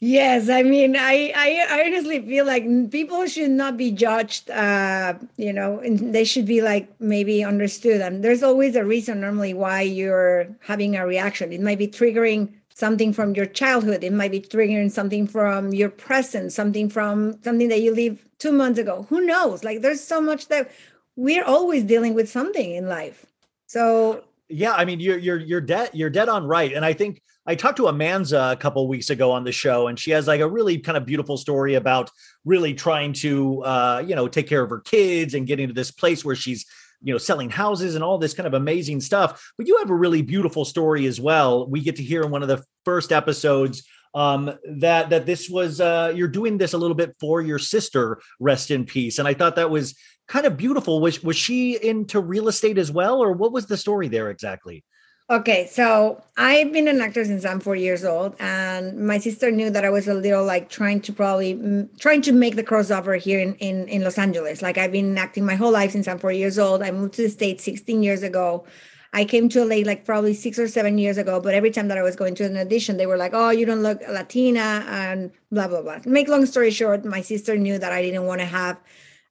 [0.00, 4.48] Yes, I mean, I, I honestly feel like people should not be judged.
[4.48, 8.00] Uh, you know, and they should be like maybe understood.
[8.00, 11.52] And there's always a reason normally why you're having a reaction.
[11.52, 14.04] It might be triggering something from your childhood.
[14.04, 18.52] It might be triggering something from your present, something from something that you lived two
[18.52, 19.04] months ago.
[19.08, 19.64] Who knows?
[19.64, 20.70] Like, there's so much that
[21.16, 23.26] we're always dealing with something in life.
[23.66, 27.20] So yeah, I mean, you're you're you're dead you're dead on right, and I think
[27.48, 30.42] I talked to Amanza a couple weeks ago on the show, and she has like
[30.42, 32.10] a really kind of beautiful story about
[32.44, 35.90] really trying to, uh, you know, take care of her kids and getting to this
[35.90, 36.66] place where she's,
[37.02, 39.50] you know, selling houses and all this kind of amazing stuff.
[39.56, 41.66] But you have a really beautiful story as well.
[41.66, 43.82] We get to hear in one of the first episodes
[44.12, 48.20] um, that that this was uh, you're doing this a little bit for your sister,
[48.38, 49.18] rest in peace.
[49.18, 49.94] And I thought that was
[50.26, 51.00] kind of beautiful.
[51.00, 54.84] Was was she into real estate as well, or what was the story there exactly?
[55.30, 59.68] Okay, so I've been an actor since I'm four years old, and my sister knew
[59.68, 63.18] that I was a little like trying to probably mm, trying to make the crossover
[63.20, 64.62] here in, in in Los Angeles.
[64.62, 66.82] Like I've been acting my whole life since I'm four years old.
[66.82, 68.64] I moved to the States 16 years ago.
[69.12, 71.98] I came to LA like probably six or seven years ago, but every time that
[71.98, 75.30] I was going to an audition, they were like, "Oh, you don't look Latina," and
[75.52, 75.98] blah blah blah.
[76.06, 78.80] Make long story short, my sister knew that I didn't want to have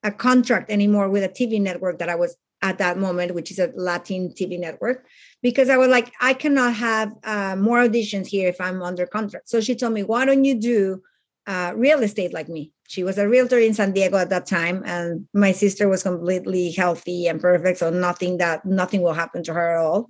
[0.03, 3.57] a contract anymore with a TV network that I was at that moment, which is
[3.57, 5.07] a Latin TV network
[5.41, 9.49] because I was like, I cannot have uh, more auditions here if I'm under contract.
[9.49, 11.01] So she told me, why don't you do
[11.45, 12.71] uh, real estate like me?
[12.87, 16.71] She was a realtor in San Diego at that time, and my sister was completely
[16.71, 20.09] healthy and perfect, so nothing that nothing will happen to her at all.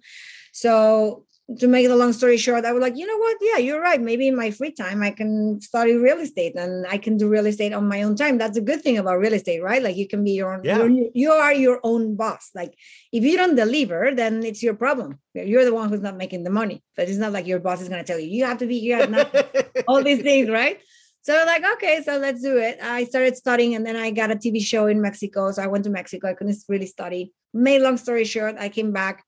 [0.54, 1.26] So
[1.60, 3.38] to make the long story short, I was like, you know what?
[3.40, 4.02] Yeah, you're right.
[4.02, 7.46] Maybe in my free time, I can study real estate and I can do real
[7.46, 8.38] estate on my own time.
[8.38, 9.82] That's a good thing about real estate, right?
[9.82, 10.86] Like you can be your own, yeah.
[11.14, 12.50] you are your own boss.
[12.54, 12.74] Like
[13.14, 15.20] if you don't deliver, then it's your problem.
[15.34, 16.84] You're the one who's not making the money.
[16.98, 18.80] But it's not like your boss is going to tell you, you have to be
[18.80, 20.82] here at all these things, right?
[21.22, 22.80] So like, okay, so let's do it.
[22.82, 25.52] I started studying and then I got a TV show in Mexico.
[25.52, 26.30] So I went to Mexico.
[26.30, 27.34] I couldn't really study.
[27.54, 29.24] Made long story short, I came back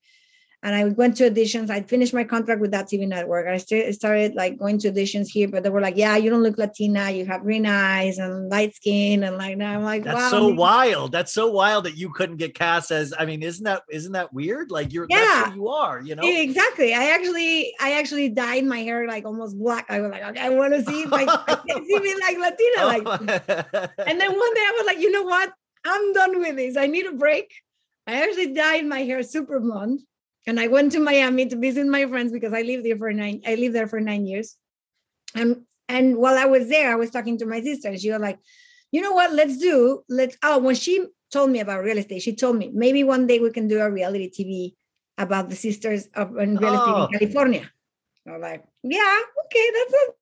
[0.61, 1.69] and I went to auditions.
[1.69, 3.47] I finished my contract with that TV network.
[3.47, 6.43] I st- started like going to auditions here, but they were like, "Yeah, you don't
[6.43, 7.09] look Latina.
[7.11, 10.29] You have green eyes and light skin." And like, now I'm like, "That's wow.
[10.29, 11.13] so wild.
[11.13, 13.13] That's so wild that you couldn't get cast as.
[13.17, 14.69] I mean, isn't that isn't that weird?
[14.69, 16.01] Like you're yeah, that's who you are.
[16.01, 16.93] You know exactly.
[16.93, 19.85] I actually I actually dyed my hair like almost black.
[19.89, 22.85] I was like, okay, I want to see if I, I see me like Latina.
[22.85, 24.03] Like, oh.
[24.05, 25.53] and then one day I was like, you know what?
[25.85, 26.75] I'm done with this.
[26.75, 27.53] I need a break.
[28.05, 30.01] I actually dyed my hair super blonde
[30.47, 33.41] and I went to Miami to visit my friends because I lived there for nine.
[33.45, 34.55] I lived there for nine years,
[35.35, 37.89] and and while I was there, I was talking to my sister.
[37.89, 38.39] And she was like,
[38.91, 39.33] "You know what?
[39.33, 40.03] Let's do.
[40.09, 43.39] Let's." Oh, when she told me about real estate, she told me maybe one day
[43.39, 44.75] we can do a reality TV
[45.17, 47.09] about the sisters of in real estate in oh.
[47.11, 47.71] California.
[48.27, 50.13] I was like, "Yeah, okay, that's a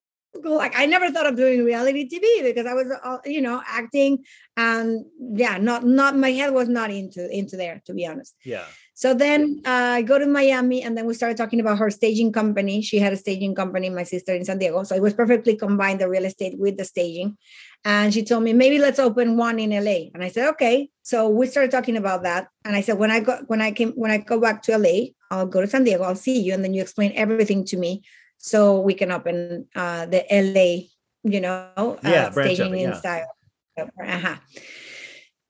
[0.43, 2.87] like I never thought of doing reality TV because I was,
[3.25, 4.23] you know, acting
[4.55, 8.35] and yeah, not not my head was not into into there to be honest.
[8.43, 8.65] Yeah.
[8.97, 12.31] So then uh, I go to Miami and then we started talking about her staging
[12.31, 12.81] company.
[12.81, 14.81] She had a staging company, my sister in San Diego.
[14.81, 17.37] So it was perfectly combined the real estate with the staging.
[17.85, 20.09] And she told me, maybe let's open one in LA.
[20.15, 20.89] And I said, okay.
[21.03, 22.47] So we started talking about that.
[22.65, 25.13] And I said, when I go when I came when I go back to LA,
[25.29, 26.01] I'll go to San Diego.
[26.01, 28.01] I'll see you, and then you explain everything to me,
[28.39, 30.89] so we can open uh, the LA,
[31.21, 32.97] you know, uh, Yeah, staging it, in yeah.
[32.97, 33.31] style.
[33.77, 34.37] Uh-huh.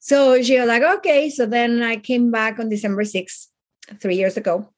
[0.07, 1.29] So she was like, okay.
[1.29, 3.47] So then I came back on December 6th,
[3.99, 4.71] three years ago.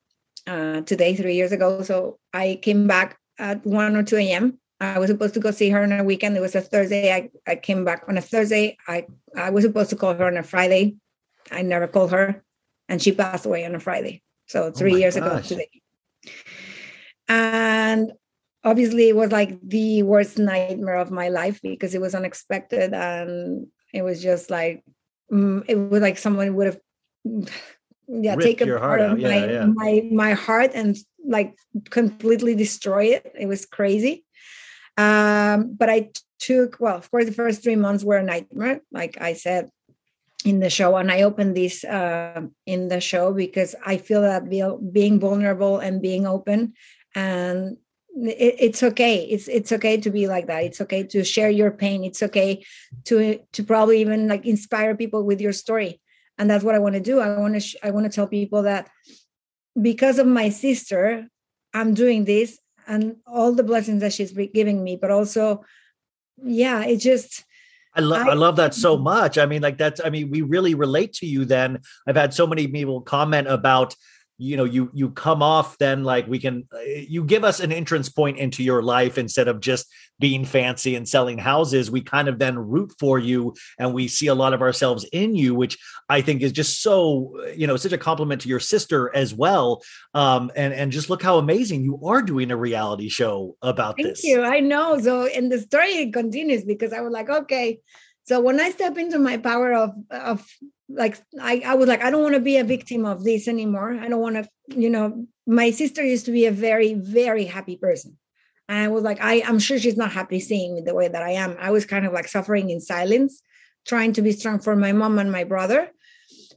[0.48, 1.84] Uh, today, three years ago.
[1.84, 4.58] So I came back at 1 or 2 a.m.
[4.80, 6.36] I was supposed to go see her on a weekend.
[6.36, 7.14] It was a Thursday.
[7.14, 8.76] I, I came back on a Thursday.
[8.88, 9.06] I,
[9.38, 10.96] I was supposed to call her on a Friday.
[11.52, 12.44] I never called her.
[12.88, 14.24] And she passed away on a Friday.
[14.48, 15.50] So three Oh years ago gosh.
[15.50, 15.70] today.
[17.28, 18.14] And
[18.64, 23.68] obviously it was like the worst nightmare of my life because it was unexpected and
[23.94, 24.84] it was just like
[25.32, 26.80] mm, it was like someone would have
[28.08, 29.20] yeah Ripped take a part of.
[29.20, 29.66] Yeah, my yeah.
[29.66, 31.56] my my heart and like
[31.90, 34.26] completely destroy it it was crazy
[34.98, 36.10] um but i
[36.40, 39.70] took well of course the first three months were a nightmare like i said
[40.46, 44.50] in the show and i opened this uh, in the show because i feel that
[44.50, 46.74] be, being vulnerable and being open
[47.14, 47.78] and
[48.28, 49.24] it, it's okay.
[49.24, 50.64] It's it's okay to be like that.
[50.64, 52.04] It's okay to share your pain.
[52.04, 52.66] It's okay
[53.06, 56.02] to to probably even like inspire people with your story.
[56.38, 57.20] And that's what i want to do.
[57.20, 58.90] I want to sh- i want to tell people that
[59.80, 61.28] because of my sister
[61.74, 65.64] i'm doing this and all the blessings that she's giving me but also
[66.44, 67.46] yeah it just
[67.96, 69.04] I love I- I love that so mm-hmm.
[69.04, 69.38] much.
[69.40, 71.80] I mean, like that's I mean, we really relate to you then.
[72.08, 73.96] I've had so many people comment about
[74.40, 77.72] you know you you come off then like we can uh, you give us an
[77.72, 79.86] entrance point into your life instead of just
[80.20, 84.28] being fancy and selling houses we kind of then root for you and we see
[84.28, 85.78] a lot of ourselves in you which
[86.10, 89.82] i think is just so you know such a compliment to your sister as well
[90.14, 94.22] um and and just look how amazing you are doing a reality show about this.
[94.22, 94.44] Thank you.
[94.44, 95.00] I know.
[95.00, 97.80] So, and the story continues because I was like, okay.
[98.24, 100.48] So when I step into my power of of
[100.90, 103.94] like, I I was like, I don't want to be a victim of this anymore.
[103.94, 105.28] I don't want to, you know.
[105.48, 108.18] My sister used to be a very very happy person,
[108.68, 111.24] and I was like, I I'm sure she's not happy seeing me the way that
[111.24, 111.58] I am.
[111.60, 113.42] I was kind of like suffering in silence,
[113.88, 115.90] trying to be strong for my mom and my brother.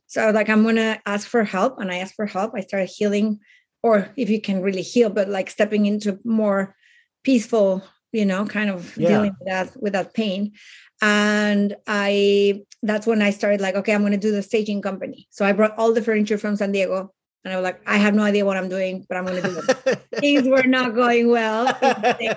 [0.06, 2.52] So like, I'm gonna ask for help, and I asked for help.
[2.54, 3.40] I started healing,
[3.82, 6.76] or if you can really heal, but like stepping into more
[7.24, 7.82] peaceful
[8.12, 9.08] you know kind of Yeah.
[9.08, 10.52] dealing with that with that pain.
[11.00, 15.26] And i that's when i started like okay i'm going to do the staging company.
[15.30, 17.12] So i brought all the furniture from san diego
[17.44, 19.48] and i was like i have no idea what i'm doing but i'm going to
[19.50, 19.98] do it.
[20.20, 21.66] Things were not going well.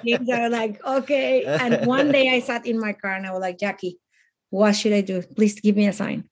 [0.02, 1.44] Things are like okay.
[1.46, 4.00] And one day i sat in my car and i was like jackie
[4.50, 5.22] what should i do?
[5.22, 6.30] Please give me a sign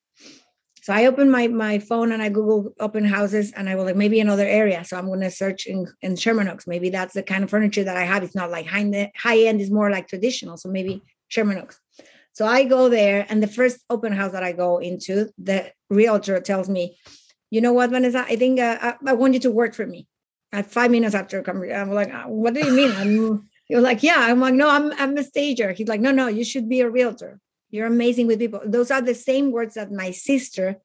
[0.83, 3.95] so I opened my my phone and I Google open houses and I was like
[3.95, 4.83] maybe another area.
[4.83, 6.67] So I'm to search in in Sherman Oaks.
[6.67, 8.21] Maybe that's the kind of furniture that I have.
[8.21, 10.57] It's not like high end, high end is more like traditional.
[10.57, 11.79] So maybe Sherman Oaks.
[12.33, 16.41] So I go there and the first open house that I go into, the realtor
[16.41, 16.97] tells me,
[17.49, 20.05] you know what, Vanessa, I think uh, I, I want you to work for me.
[20.51, 22.91] At five minutes after coming, I'm like, "Uh, what do you mean?
[22.91, 24.17] I'm, you're like, yeah.
[24.19, 25.71] I'm like, no, I'm I'm a stager.
[25.71, 27.39] He's like, no, no, you should be a realtor.
[27.73, 28.61] You're amazing with people.
[28.63, 30.77] Those are the same words that my sister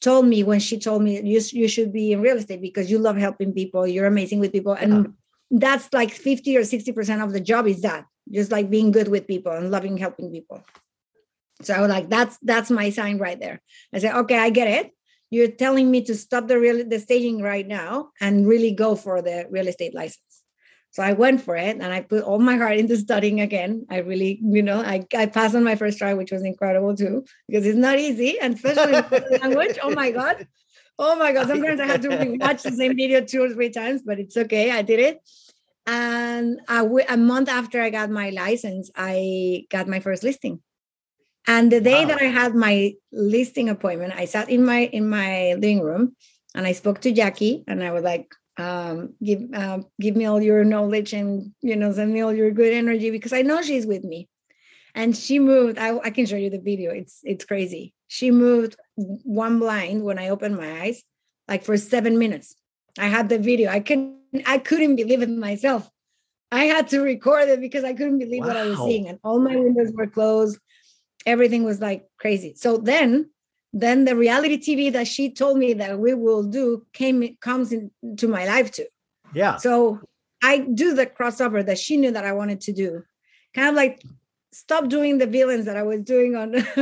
[0.00, 3.00] told me when she told me you, you should be in real estate because you
[3.00, 3.84] love helping people.
[3.84, 4.74] You're amazing with people.
[4.74, 5.14] And
[5.50, 9.26] that's like 50 or 60% of the job is that just like being good with
[9.26, 10.62] people and loving helping people.
[11.62, 13.60] So I was like, that's that's my sign right there.
[13.92, 14.92] I said, okay, I get it.
[15.30, 19.20] You're telling me to stop the real the staging right now and really go for
[19.20, 20.25] the real estate license.
[20.96, 23.84] So I went for it and I put all my heart into studying again.
[23.90, 27.26] I really, you know, I, I passed on my first try, which was incredible too,
[27.46, 28.40] because it's not easy.
[28.40, 29.04] And especially in
[29.42, 29.76] language.
[29.82, 30.46] Oh my God.
[30.98, 31.48] Oh my God.
[31.48, 34.70] Sometimes I have to watch the same video two or three times, but it's okay.
[34.70, 35.20] I did it.
[35.86, 40.62] And w- a month after I got my license, I got my first listing.
[41.46, 42.06] And the day Wow.
[42.06, 46.16] that I had my listing appointment, I sat in my in my living room
[46.54, 50.40] and I spoke to Jackie and I was like, um, give um, give me all
[50.40, 53.86] your knowledge and you know send me all your good energy because I know she's
[53.86, 54.28] with me.
[54.94, 55.76] And she moved.
[55.78, 56.90] I, I can show you the video.
[56.90, 57.92] It's it's crazy.
[58.08, 61.02] She moved one blind when I opened my eyes,
[61.48, 62.56] like for seven minutes.
[62.98, 63.70] I had the video.
[63.70, 65.90] I couldn't I couldn't believe it myself.
[66.50, 69.38] I had to record it because I couldn't believe what I was seeing, and all
[69.38, 70.58] my windows were closed.
[71.26, 72.54] Everything was like crazy.
[72.56, 73.30] So then
[73.72, 78.28] then the reality TV that she told me that we will do came comes into
[78.28, 78.86] my life too.
[79.34, 80.00] yeah So
[80.42, 83.02] I do the crossover that she knew that I wanted to do.
[83.54, 84.02] Kind of like
[84.52, 86.52] stop doing the villains that I was doing on.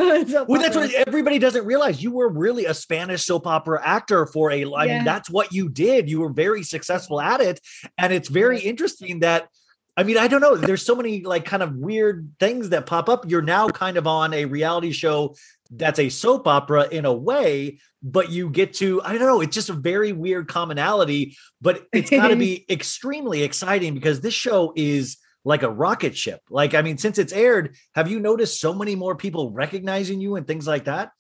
[0.47, 2.03] Well, that's what everybody doesn't realize.
[2.03, 4.65] You were really a Spanish soap opera actor for a.
[4.65, 4.97] I Yeah.
[4.97, 6.09] mean, that's what you did.
[6.09, 7.61] You were very successful at it,
[7.99, 9.49] and it's very interesting that
[9.97, 10.57] I mean, I don't know.
[10.57, 13.31] There's so many like kind of weird things that pop up.
[13.31, 15.37] You're now kind of on a reality show
[15.71, 19.55] that's a soap opera in a way, but you get to, I don't know, it's
[19.55, 24.73] just a very weird commonality, but it's got to be extremely exciting because this show
[24.77, 26.41] is like a rocket ship.
[26.51, 30.37] Like, I mean, since it's aired, have you noticed so many more people recognizing you
[30.37, 31.11] and things like that?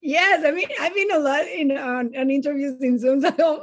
[0.00, 3.60] Yes, I mean, I've been a lot in on, on interviews in Zooms at home.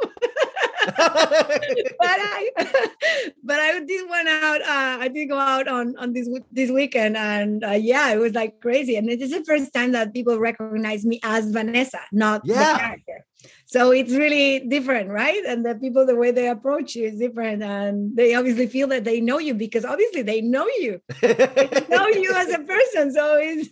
[0.97, 0.97] but
[1.99, 2.49] I
[3.43, 4.61] but I did one out.
[4.61, 8.33] Uh, I did go out on on this this weekend, and uh, yeah, it was
[8.33, 8.95] like crazy.
[8.95, 12.73] And it is the first time that people recognize me as Vanessa, not yeah.
[12.73, 13.25] the character.
[13.67, 15.43] So it's really different, right?
[15.45, 19.03] And the people, the way they approach you is different, and they obviously feel that
[19.03, 23.13] they know you because obviously they know you, they know you as a person.
[23.13, 23.69] So it's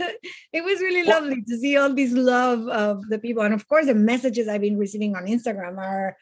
[0.52, 3.86] it was really lovely to see all this love of the people, and of course,
[3.86, 6.18] the messages I've been receiving on Instagram are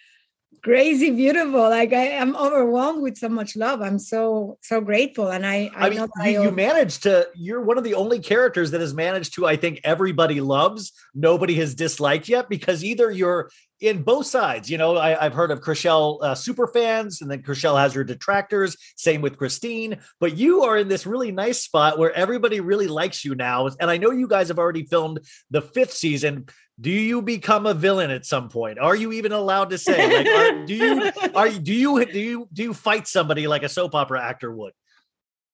[0.63, 1.61] crazy beautiful.
[1.61, 3.81] Like i am overwhelmed with so much love.
[3.81, 5.29] I'm so so grateful.
[5.29, 8.19] And i i, I mean you, I you managed to you're one of the only
[8.19, 10.91] characters that has managed to i think everybody loves.
[11.13, 13.49] Nobody has disliked yet because either you're
[13.79, 17.41] in both sides you know I, have heard of Chrishell uh, super fans and then
[17.41, 18.77] Chrishell has her detractors.
[18.95, 19.97] Same with christine.
[20.19, 23.67] But you are in this really nice spot where everybody really likes you now.
[23.79, 26.45] And i know you guys have already filmed the fifth season
[26.81, 28.79] do you become a villain at some point?
[28.79, 30.17] Are you even allowed to say?
[30.17, 33.63] Like, are, do you are you do you do you do you fight somebody like
[33.63, 34.73] a soap opera actor would?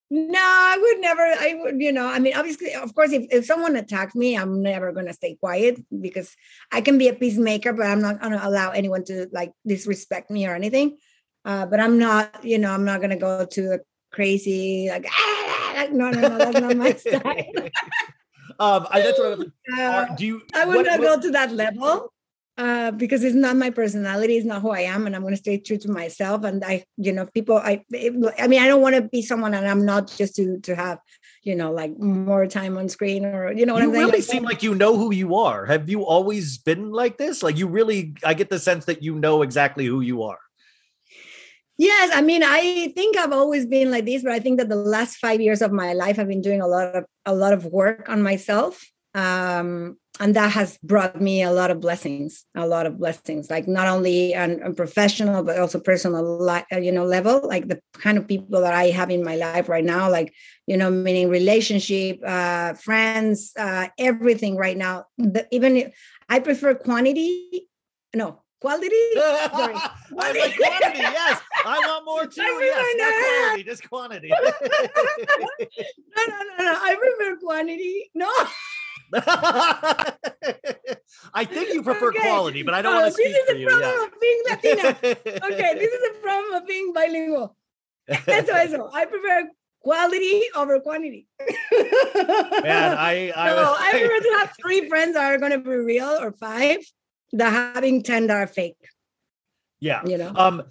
[0.09, 1.21] No, I would never.
[1.21, 4.61] I would, you know, I mean, obviously, of course, if, if someone attacks me, I'm
[4.61, 6.34] never going to stay quiet because
[6.71, 10.32] I can be a peacemaker, but I'm not going to allow anyone to like disrespect
[10.32, 10.97] me or anything.
[11.43, 13.80] Uh, but I'm not, you know, I'm not going to go to a
[14.13, 17.21] crazy, like, ah, no, no, no, that's not my style.
[18.60, 20.41] Um, I, that's what I uh, do you?
[20.53, 22.14] I would what, not what, go to that level
[22.58, 24.38] uh, because it's not my personality.
[24.38, 26.43] It's not who I am, and I'm going to stay true to myself.
[26.43, 27.58] And I, you know, people.
[27.58, 30.60] I, it, I mean, I don't want to be someone, and I'm not just to
[30.62, 30.99] to have,
[31.43, 34.24] you know, like more time on screen or you know what you I'm really like,
[34.24, 35.66] seem like you know who you are.
[35.66, 37.43] Have you always been like this?
[37.43, 38.16] Like you really?
[38.24, 40.39] I get the sense that you know exactly who you are.
[41.78, 44.75] Yes, I mean, I think I've always been like this, but I think that the
[44.75, 47.65] last five years of my life, I've been doing a lot of a lot of
[47.65, 52.88] work on myself, um, and that has brought me a lot of blessings, a lot
[52.88, 53.51] of blessings.
[53.51, 57.47] Like not only on, on professional, but also personal, li- uh, you know, level.
[57.47, 60.34] Like the kind of people that I have in my life right now, like
[60.65, 65.05] you know, meaning relationship, uh, friends, uh, everything right now.
[65.19, 65.95] The, even if,
[66.28, 67.69] I prefer quantity.
[68.15, 68.89] No, Quality?
[69.14, 69.76] Sorry.
[69.76, 71.41] I like quantity, yes.
[71.64, 72.41] I want more too.
[72.41, 74.30] Yes, not quality, just quantity.
[74.30, 74.38] no,
[76.28, 76.80] no, no, no.
[76.82, 78.10] I prefer quantity.
[78.16, 78.32] No.
[81.34, 82.20] I think you prefer okay.
[82.20, 83.68] quality, but I don't uh, want to speak for you.
[83.68, 84.88] This is the problem of being Latina.
[85.53, 87.55] okay, this is the problem of being bilingual.
[88.08, 89.49] That's why so I prefer
[89.82, 91.28] quality over quantity.
[91.72, 95.70] Man, I I, no, I prefer to have three friends that are going to be
[95.70, 96.80] real or five
[97.32, 98.78] the having 10 are fake.
[99.80, 100.01] Yeah.
[100.05, 100.63] You know, um,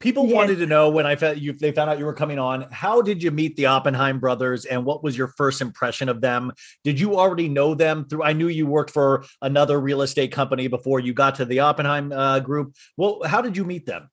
[0.00, 0.34] people yes.
[0.34, 2.66] wanted to know when I found you, they found out you were coming on.
[2.72, 6.52] How did you meet the Oppenheim brothers and what was your first impression of them?
[6.82, 8.24] Did you already know them through?
[8.24, 12.12] I knew you worked for another real estate company before you got to the Oppenheim
[12.12, 12.74] uh, group.
[12.96, 14.10] Well, how did you meet them?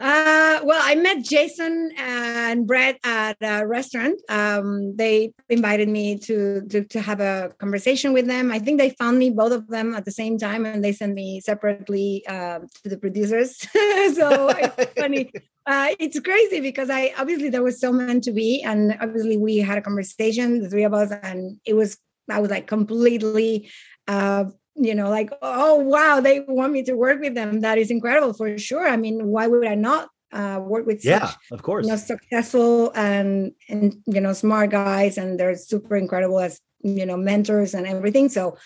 [0.00, 4.18] Uh, well, I met Jason and Brett at a restaurant.
[4.30, 8.50] Um, they invited me to, to, to have a conversation with them.
[8.50, 11.12] I think they found me both of them at the same time, and they sent
[11.12, 13.58] me separately uh, to the producers.
[14.14, 15.30] so it's funny.
[15.66, 19.58] Uh, it's crazy because I obviously there was so meant to be, and obviously we
[19.58, 21.98] had a conversation, the three of us, and it was
[22.30, 23.70] I was like completely
[24.08, 24.44] uh,
[24.76, 27.60] you know like oh wow they want me to work with them.
[27.60, 28.88] That is incredible for sure.
[28.88, 31.86] I mean why would i not uh, work with yeah such, of course.
[31.86, 37.04] you know, successful and and you know smart guys and they're super incredible as you
[37.04, 38.28] know mentors and everything.
[38.28, 38.56] So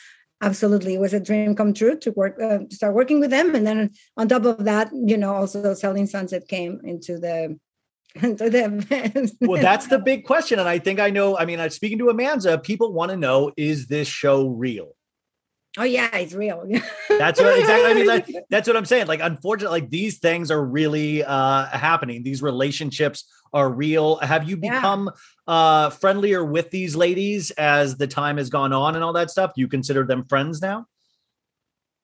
[0.42, 3.54] absolutely it was a dream come true to work uh, start working with them.
[3.54, 7.58] And then on top of that you know also selling sunset came into the
[8.22, 11.68] into the well that's the big question and i think i know i mean i'm
[11.70, 14.93] speaking to amanza people want to know is this show real
[15.76, 16.64] Oh yeah, it's real.
[17.08, 17.90] that's what exactly.
[17.90, 19.08] I mean, that, that's what I'm saying.
[19.08, 22.22] Like, unfortunately, like these things are really uh, happening.
[22.22, 24.16] These relationships are real.
[24.16, 25.10] Have you become
[25.48, 25.54] yeah.
[25.54, 29.52] uh, friendlier with these ladies as the time has gone on and all that stuff?
[29.56, 30.86] You consider them friends now?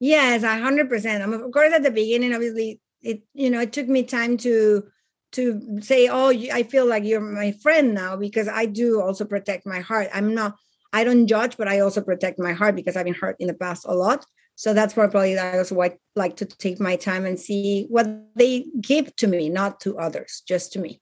[0.00, 1.22] Yes, a hundred percent.
[1.22, 2.34] I'm of course at the beginning.
[2.34, 4.84] Obviously, it you know it took me time to
[5.32, 9.64] to say, oh, I feel like you're my friend now because I do also protect
[9.64, 10.08] my heart.
[10.12, 10.56] I'm not
[10.92, 13.54] I don't judge, but I also protect my heart because I've been hurt in the
[13.54, 14.24] past a lot.
[14.56, 18.06] So that's why probably I also like, like to take my time and see what
[18.36, 21.00] they give to me, not to others, just to me.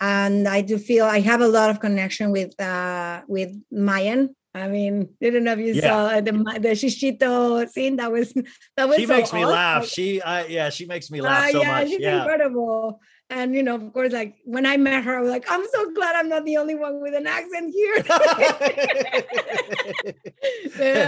[0.00, 4.28] and I do feel I have a lot of connection with uh with Maya.
[4.54, 5.86] I mean, I don't know if you Yeah.
[5.88, 7.96] saw the the shishito scene.
[7.96, 8.32] That was
[8.76, 8.96] that was.
[8.96, 9.86] She so makes me laugh.
[9.86, 11.88] She, I, yeah, she makes me laugh Ah, so yeah, much.
[11.88, 12.18] she's Yeah.
[12.22, 13.00] incredible.
[13.30, 15.92] And you know, of course, like when I met her, I was like, I'm so
[15.92, 17.94] glad I'm not the only one with an accent here.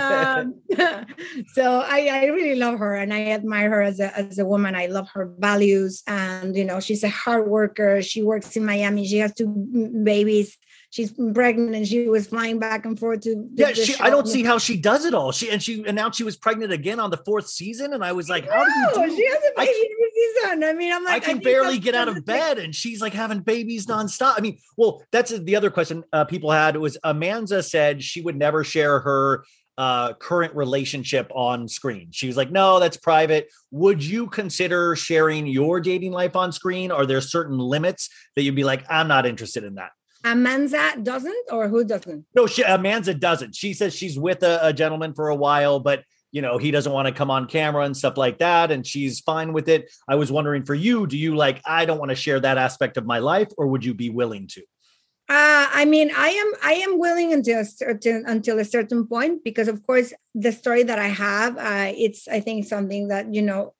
[0.00, 0.54] um,
[1.54, 4.76] so I, I really love her and I admire her as a as a woman.
[4.76, 8.00] I love her values and you know she's a hard worker.
[8.02, 9.04] She works in Miami.
[9.06, 9.48] She has two
[10.04, 10.56] babies.
[10.92, 13.48] She's pregnant and she was flying back and forth to.
[13.54, 15.32] Yeah, she, I don't see how she does it all.
[15.32, 18.28] She and she announced she was pregnant again on the fourth season, and I was
[18.28, 20.64] like, "How No, do you she has a I baby every season.
[20.64, 23.14] I mean, I'm like, I can think barely get out of bed, and she's like
[23.14, 24.34] having babies nonstop.
[24.36, 28.36] I mean, well, that's the other question uh, people had was Amanza said she would
[28.36, 29.46] never share her
[29.78, 32.08] uh current relationship on screen.
[32.10, 36.90] She was like, "No, that's private." Would you consider sharing your dating life on screen?
[36.90, 39.92] Are there certain limits that you'd be like, "I'm not interested in that"?
[40.24, 42.24] Amanza doesn't, or who doesn't?
[42.34, 43.54] No, she, Amanza doesn't.
[43.56, 46.92] She says she's with a, a gentleman for a while, but you know he doesn't
[46.92, 49.90] want to come on camera and stuff like that, and she's fine with it.
[50.08, 51.60] I was wondering for you, do you like?
[51.66, 54.46] I don't want to share that aspect of my life, or would you be willing
[54.48, 54.62] to?
[55.28, 59.42] Uh, I mean, I am I am willing until a certain until a certain point
[59.44, 63.42] because, of course, the story that I have, uh, it's I think something that you
[63.42, 63.74] know,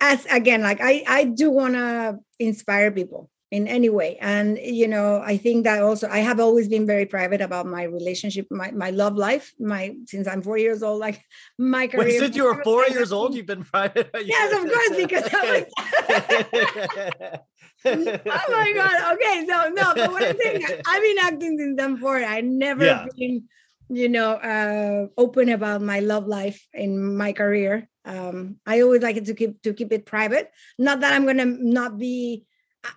[0.00, 4.88] as again, like I I do want to inspire people in any way, and you
[4.88, 8.70] know, I think that also I have always been very private about my relationship, my
[8.72, 11.22] my love life, my since I'm four years old, like
[11.58, 12.06] my career.
[12.08, 14.10] Wait, since you were four years old, you've been private.
[14.24, 15.64] Yes, of course, because I was.
[17.86, 21.96] oh my god okay so no but what i'm saying i've been acting since i'm
[21.96, 23.06] four i never Yeah.
[23.16, 23.44] been
[23.88, 29.16] you know uh open about my love life in my career um i always like
[29.16, 32.44] it to keep to keep it private not that i'm gonna not be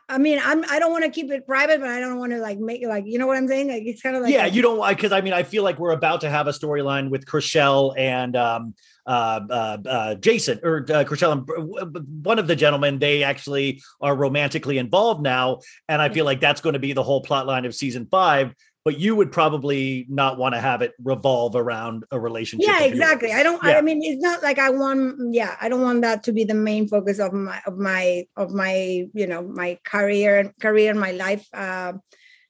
[0.08, 0.64] I- mean, I'm.
[0.70, 3.06] I don't want to keep it private, but I don't want to like make like
[3.08, 3.70] you know what I'm saying.
[3.70, 5.80] Like it's kind of like yeah, you don't like because I mean I feel like
[5.80, 8.74] we're about to have a storyline with Chrishell and um
[9.06, 13.82] uh uh, uh Jason or uh, Chrishell and uh, one of the gentlemen they actually
[14.02, 17.48] are romantically involved now and I feel like that's going to be the whole plot
[17.48, 18.54] line of season 5
[18.90, 22.82] but you would probably not want to have it revolve around a relationship yeah of
[22.82, 22.92] yours.
[22.94, 23.78] exactly i don't Yeah.
[23.78, 26.56] i mean it's not like i want yeah i don't want that to be the
[26.56, 28.74] main focus of my of my of my
[29.14, 31.94] you know my career career and my life uh,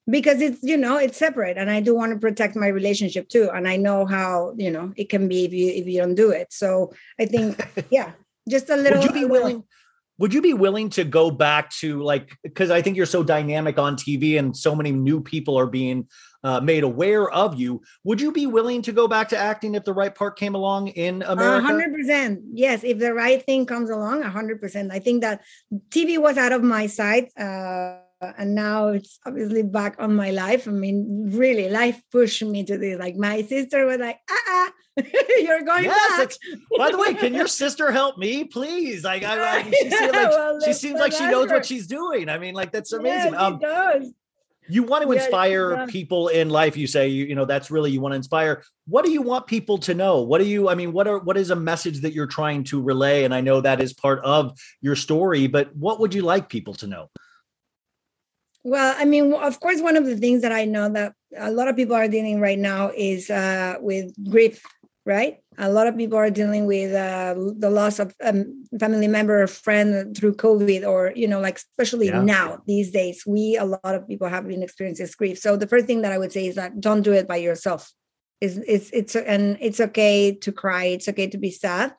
[0.10, 3.50] because it's you know it's separate and i do want to protect my relationship too
[3.54, 6.30] and i know how you know it can be if you if you don't do
[6.32, 7.50] it so i think
[7.98, 8.12] yeah
[8.48, 9.64] just a little would you be little- willing
[10.20, 13.78] would you be willing to go back to like because i think you're so dynamic
[13.80, 16.08] on tv and so many new people are being
[16.44, 19.84] uh, made aware of you would you be willing to go back to acting if
[19.84, 22.42] the right part came along in america hundred percent.
[22.54, 24.92] Yes, if the right thing comes along, hundred percent.
[24.92, 25.42] I think that
[25.90, 27.98] TV was out of my sight, uh,
[28.38, 30.68] and now it's obviously back on my life.
[30.68, 33.00] I mean, really, life pushed me to this.
[33.00, 34.70] Like my sister was like, "Ah, uh
[35.40, 36.32] you're going yes back."
[36.78, 40.30] by the way can your sister help me please like i, I she, seemed like,
[40.30, 41.56] Well, she seems like she knows her.
[41.56, 44.12] what she's doing i mean like that's amazing it um does.
[44.70, 45.92] You want to Yeah, inspire does.
[45.92, 48.64] people in life you say you, you know that's really you want to inspire.
[48.88, 50.22] What do you want people to know?
[50.22, 52.82] What do you i mean what are what is a message that you're trying to
[52.82, 53.24] relay?
[53.24, 56.74] And i know that is part of your story but what would you like people
[56.76, 57.10] to know?
[58.64, 61.70] Well, I mean, of course, one of the things that I know that a lot
[61.70, 64.62] of people are dealing right now is uh, with grief,
[65.06, 65.38] right?
[65.58, 68.34] A lot of people are dealing with uh, the loss of a
[68.80, 72.22] family member or friend through COVID, or you know, like especially Yeah.
[72.22, 75.40] now these days, we a lot of people have been experiencing this grief.
[75.40, 77.92] So the first thing that I would say is that don't do it by yourself.
[78.42, 80.86] It's it's it's and it's okay to cry.
[80.86, 81.94] It's okay to be sad.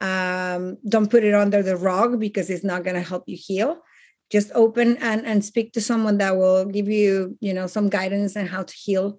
[0.00, 3.82] Um, don't put it under the rug because it's not going to help you heal
[4.30, 8.36] just open and and speak to someone that will give you you know some guidance
[8.36, 9.18] on how to heal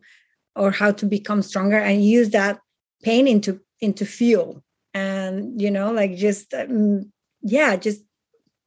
[0.55, 2.59] or how to become stronger and use that
[3.03, 8.01] pain into into fuel and you know like just um, yeah just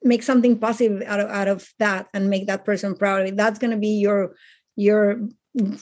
[0.03, 3.59] make something positive out of out of that and make that person proud if that's
[3.59, 4.35] going to be your
[4.77, 5.21] your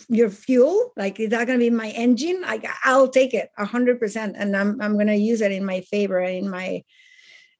[0.08, 4.32] your fuel like is that going to be my engine like i'll take it 100%
[4.36, 6.82] and i'm i'm going to use it in my favor in my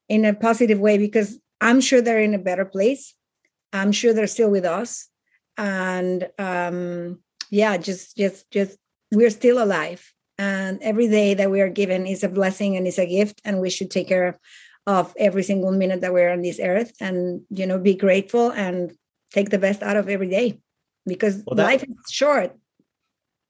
[0.08, 3.14] in a positive way because I'm sure they're in a better place.
[3.72, 5.08] I'm sure they're still with us.
[5.56, 7.20] And um,
[7.50, 8.78] yeah, just just just
[9.12, 10.12] we're still alive.
[10.38, 13.40] And every day that we are given is a blessing and is a gift.
[13.44, 14.38] And we should take care
[14.86, 18.92] of every single minute that we're on this earth and you know be grateful and
[19.32, 20.60] take the best out of every day
[21.06, 22.54] because Well, that- life is short.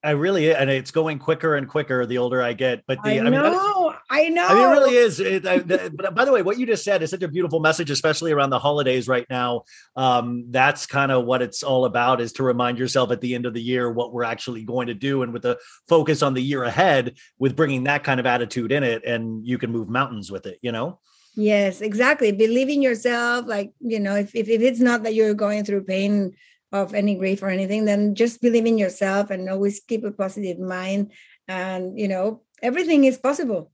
[0.06, 2.84] I really, and it's going quicker and quicker the older I get.
[2.86, 4.46] But the, I I, mean, know, I know.
[4.46, 5.18] I mean, it really is.
[5.18, 7.90] It, I, but by the way, what you just said is such a beautiful message,
[7.90, 9.64] especially around the holidays right now.
[9.96, 13.46] Um, that's kind of what it's all about: is to remind yourself at the end
[13.46, 16.42] of the year what we're actually going to do, and with the focus on the
[16.42, 20.30] year ahead, with bringing that kind of attitude in it, and you can move mountains
[20.30, 20.60] with it.
[20.62, 21.00] You know.
[21.34, 22.32] Yes, exactly.
[22.32, 23.44] Believe in yourself.
[23.46, 26.34] Like, you know, if, if, if it's not that you're going through pain
[26.72, 30.58] of any grief or anything, then just believe in yourself and always keep a positive
[30.58, 31.12] mind.
[31.48, 33.70] And, you know, everything is possible.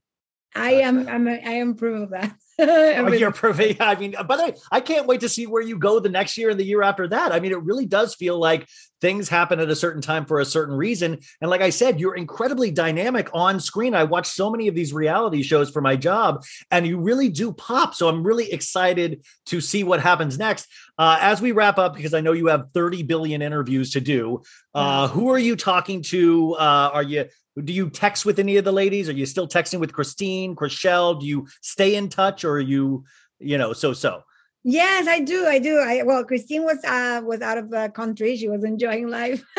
[0.55, 2.35] I am, I'm, a, I am proof of that.
[2.59, 3.19] Oh, Everything.
[3.19, 3.81] you're perfect.
[3.81, 6.37] I mean, by the way, I can't wait to see where you go the next
[6.37, 7.31] year and the year after that.
[7.31, 8.67] I mean, it really does feel like
[9.01, 11.19] things happen at a certain time for a certain reason.
[11.41, 13.95] And like I said, you're incredibly dynamic on screen.
[13.95, 17.51] I watch so many of these reality shows for my job, and you really do
[17.51, 17.95] pop.
[17.95, 20.67] So I'm really excited to see what happens next.
[20.97, 24.43] Uh, as we wrap up, because I know you have 30 billion interviews to do,
[24.75, 26.53] uh, who are you talking to?
[26.53, 27.25] Uh, are you
[27.61, 29.09] do you text with any of the ladies?
[29.09, 31.19] Are you still texting with Christine, Chrishell?
[31.19, 33.05] Do you stay in touch or are you,
[33.39, 34.23] you know, so so?
[34.65, 35.45] Yes, I do.
[35.45, 35.77] I do.
[35.77, 38.37] I well, Christine was uh was out of the country.
[38.37, 39.43] She was enjoying life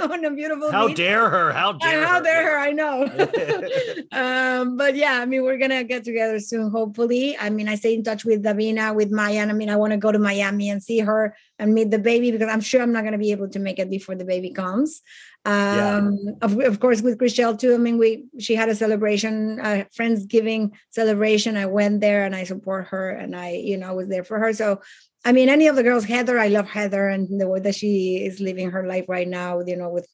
[0.00, 1.52] on a beautiful How dare her?
[1.52, 2.22] How dare how her?
[2.22, 2.58] dare her?
[2.58, 3.04] I know.
[4.12, 7.38] um, but yeah, I mean, we're gonna get together soon, hopefully.
[7.38, 9.38] I mean, I stay in touch with Davina, with Maya.
[9.38, 12.00] and I mean, I want to go to Miami and see her and meet the
[12.00, 14.50] baby because I'm sure I'm not gonna be able to make it before the baby
[14.50, 15.00] comes.
[15.46, 15.96] Yeah.
[15.96, 17.74] Um, of, of course, with Chrishell too.
[17.74, 21.56] I mean, we she had a celebration, a Friendsgiving celebration.
[21.56, 24.38] I went there and I support her, and I, you know, I was there for
[24.38, 24.52] her.
[24.54, 24.80] So
[25.24, 28.24] I mean, any of the girls, Heather, I love Heather and the way that she
[28.24, 30.06] is living her life right now, you know, with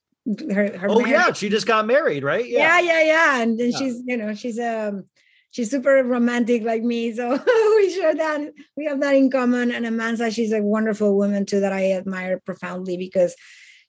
[0.51, 1.11] her, her Oh marriage.
[1.11, 2.47] yeah, she just got married, right?
[2.49, 3.41] yeah, yeah, yeah.
[3.43, 3.79] And then Yeah.
[3.79, 5.05] she's, you know, she's um
[5.51, 7.13] she's super romantic like me.
[7.13, 7.31] So
[7.77, 8.53] we share that.
[8.77, 9.73] We have that in common.
[9.73, 13.35] And Amanza, she's a wonderful woman too that I admire profoundly because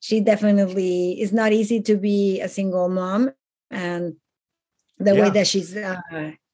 [0.02, 3.32] she definitely is not easy to be a single mom.
[3.70, 4.18] And
[5.00, 5.22] the Yeah.
[5.22, 6.02] way that she's uh,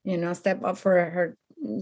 [0.04, 1.38] you know, step up for her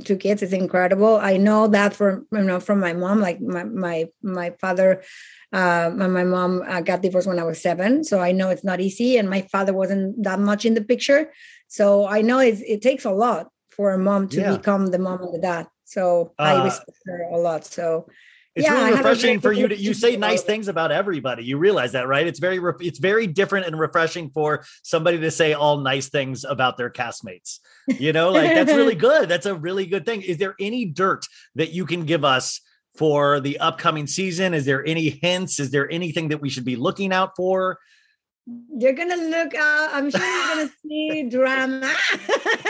[0.05, 1.17] two kids is incredible.
[1.17, 3.19] I know that from you know from my mom.
[3.19, 5.03] Like my my my father,
[5.51, 8.63] uh, my, my mom uh, got divorced when I was seven, so I know it's
[8.63, 9.17] not easy.
[9.17, 11.31] And my father wasn't that much in the picture,
[11.67, 14.57] so I know it's, it takes a lot for a mom to Yeah.
[14.57, 15.67] become the mom and the dad.
[15.83, 17.65] So Uh, I respect her a lot.
[17.65, 18.07] So
[18.55, 20.91] It's Yeah, really refreshing for you to you say nice with all of things about
[20.91, 21.43] everybody.
[21.43, 22.25] You realize that, right?
[22.25, 26.77] It's very it's very different and refreshing for somebody to say all nice things about
[26.77, 27.59] their castmates.
[27.87, 29.27] You know, like that's really good.
[29.27, 30.21] That's a really good thing.
[30.21, 32.61] Is there any dirt that you can give us
[32.95, 34.53] for the upcoming season?
[34.53, 35.59] Is there any hints?
[35.59, 37.79] Is there anything that we should be looking out for?
[38.47, 39.55] You're gonna look.
[39.55, 41.93] Uh, I'm sure you're gonna see drama.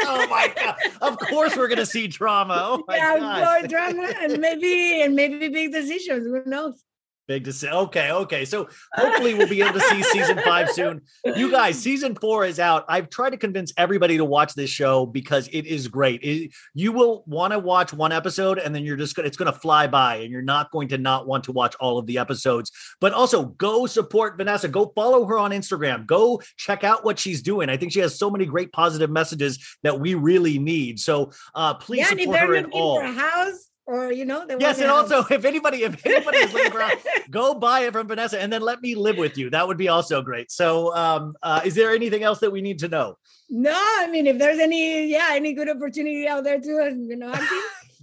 [0.08, 0.76] Oh my god!
[1.02, 2.56] Of course, we're gonna see drama.
[2.60, 3.70] Oh my yeah, god!
[3.70, 6.26] drama and maybe and maybe big decisions.
[6.26, 6.82] Who knows?
[7.28, 7.70] Big to say.
[7.70, 8.46] Okay, okay.
[8.46, 11.02] So hopefully we'll be able to see season five soon.
[11.26, 12.86] You guys, season four is out.
[12.88, 16.22] I've tried to convince everybody to watch this show because it is great.
[16.24, 19.52] It- you will want to watch one episode and then you're just gonna it's gonna
[19.52, 22.72] fly by and you're not going to not want to watch all of the episodes.
[23.02, 24.68] But also go support Vanessa.
[24.68, 26.06] Go follow her on Instagram.
[26.06, 27.70] Go check out what she's doing.
[27.70, 31.00] I think she has so many great positive messages that we really need.
[31.00, 33.02] So uh please yeah, support her looking all.
[33.02, 36.84] house or you know, Yes, and also if anybody if anybody is looking for
[37.30, 39.50] go buy it from Vanessa and then let me live with you.
[39.50, 40.52] That would be also great.
[40.52, 43.18] So, um, uh, is there anything else that we need to know?
[43.50, 47.16] No, I mean, if there's any, yeah, any good opportunity out there too, and, you
[47.16, 47.34] know,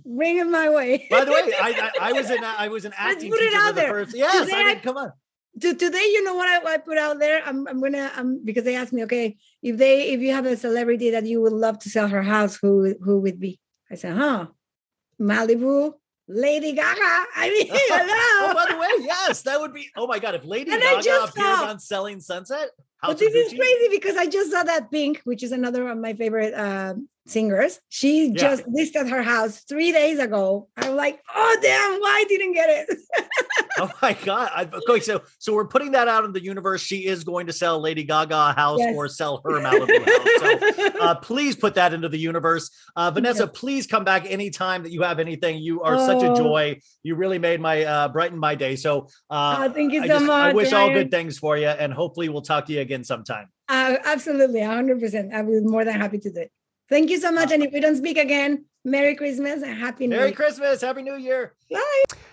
[0.06, 1.06] bring it my way.
[1.10, 3.54] By the way, I I, I was an I was an Let's acting put it
[3.54, 3.90] out there.
[3.90, 4.16] first.
[4.16, 5.12] Yes, Today I mean, come on.
[5.60, 7.42] to, today, you know what I, I put out there?
[7.44, 10.56] I'm, I'm gonna, um, because they asked me, okay, if they, if you have a
[10.56, 13.58] celebrity that you would love to sell her house, who, who would be?
[13.90, 14.46] I said, huh,
[15.20, 15.92] Malibu,
[16.28, 17.24] Lady Gaga.
[17.36, 18.54] I mean, Oh, hello.
[18.54, 19.88] by the way, yes, that would be.
[19.96, 23.34] Oh my god, if Lady And Gaga appears saw- on Selling Sunset, House But this
[23.34, 26.94] is crazy because I just saw that Pink, which is another of my favorite uh,
[27.26, 27.78] singers.
[27.88, 28.32] She Yeah.
[28.34, 30.68] just listed her house three days ago.
[30.76, 32.98] I'm like, oh damn, why didn't get it?
[33.78, 34.50] Oh my god!
[34.54, 36.82] I, okay, so so we're putting that out in the universe.
[36.82, 38.94] She is going to sell Lady Gaga a house Yes.
[38.94, 40.92] or sell her Malibu house.
[40.92, 42.70] So uh, please put that into the universe.
[42.96, 45.56] Uh, Vanessa, please come back anytime that you have anything.
[45.58, 46.36] You are such a Oh.
[46.36, 46.80] joy.
[47.02, 48.76] You really made my uh, brighten my day.
[48.76, 51.56] So uh, Oh, thank you I so just- I much, wish all good things for
[51.56, 53.46] you, and hopefully we'll talk to you again sometime.
[53.70, 55.32] Uh, absolutely, 100%.
[55.32, 56.52] I'll be more than happy to do it.
[56.88, 57.52] Thank you so much.
[57.52, 60.26] And if we don't speak again, Merry Christmas and Happy New Merry Year.
[60.26, 61.54] Merry Christmas, Happy New Year.
[61.70, 62.04] Bye.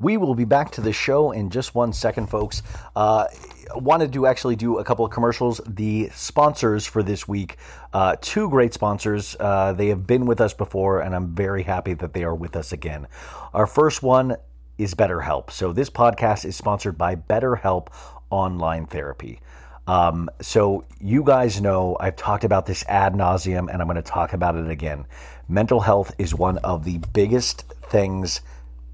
[0.00, 2.62] We will be back to the show in just one second, folks.
[2.94, 3.26] Uh,
[3.74, 5.60] wanted to actually do a couple of commercials.
[5.66, 7.56] The sponsors for this week,
[7.92, 9.34] uh, two great sponsors.
[9.40, 12.54] Uh, they have been with us before, and I'm very happy that they are with
[12.54, 13.08] us again.
[13.52, 14.36] Our first one
[14.78, 15.50] is BetterHelp.
[15.50, 17.88] So this podcast is sponsored by BetterHelp
[18.30, 19.40] Online Therapy.
[19.88, 24.02] Um, so you guys know I've talked about this ad nauseum, and I'm going to
[24.02, 25.06] talk about it again.
[25.48, 28.42] Mental health is one of the biggest things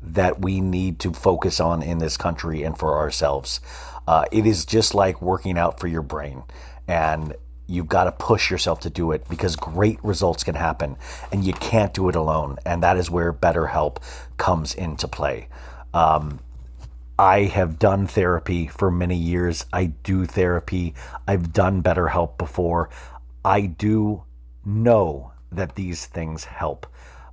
[0.06, 3.60] that we need to focus on in this country and for ourselves.
[4.06, 6.42] Uh, it is just like working out for your brain,
[6.86, 7.34] and
[7.66, 10.96] you've got to push yourself to do it because great results can happen,
[11.32, 12.58] and you can't do it alone.
[12.66, 13.96] And that is where BetterHelp
[14.36, 15.48] comes into play.
[15.94, 16.40] Um,
[17.18, 19.64] I have done therapy for many years.
[19.72, 20.94] I do therapy.
[21.26, 22.90] I've done BetterHelp before.
[23.44, 24.24] I do
[24.64, 26.86] know that these things help.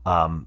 [0.06, 0.46] Um,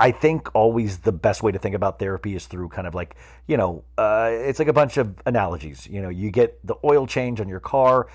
[0.00, 3.16] I think always the best way to think about therapy is through kind of like,
[3.46, 5.86] you know, uh, it's like a bunch of analogies.
[5.86, 8.08] You know, you get the oil change on your car,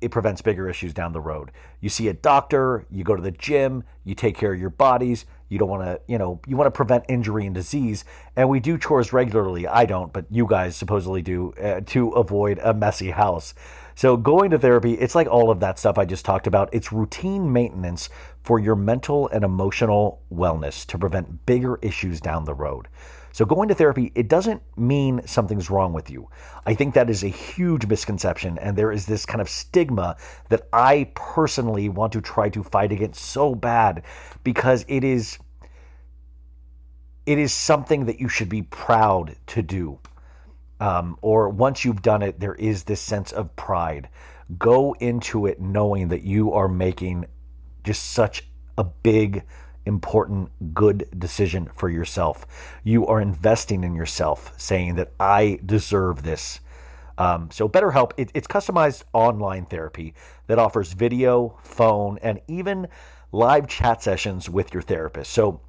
[0.00, 1.50] it prevents bigger issues down the road.
[1.80, 5.24] You see a doctor, you go to the gym, you take care of your bodies.
[5.48, 8.04] You don't want to, you know, you want to prevent injury and disease.
[8.34, 9.66] And we do chores regularly.
[9.66, 13.54] I don't, but you guys supposedly do uh, to avoid a messy house.
[13.94, 16.68] So going to therapy, it's like all of that stuff I just talked about.
[16.72, 18.08] It's routine maintenance
[18.42, 22.88] for your mental and emotional wellness to prevent bigger issues down the road.
[23.34, 26.28] So, going to therapy, it doesn't mean something's wrong with you.
[26.66, 28.58] I think that is a huge misconception.
[28.58, 30.16] And there is this kind of stigma
[30.50, 34.04] that I personally want to try to fight against so bad
[34.44, 35.38] because it is.
[37.26, 39.98] It is something that you should be proud to do.
[40.80, 44.08] Um, or once you've done it, there is this sense of pride.
[44.58, 47.26] Go into it knowing that you are making
[47.84, 48.44] just such
[48.76, 49.44] a big
[49.86, 52.46] important, good decision for yourself.
[52.82, 56.60] You are investing in yourself, saying that I deserve this.
[57.16, 60.14] Um, so, BetterHelp, it, it's customized online therapy
[60.46, 62.88] that offers video, phone, and even
[63.30, 65.32] live chat sessions with your therapist.
[65.32, 65.60] So,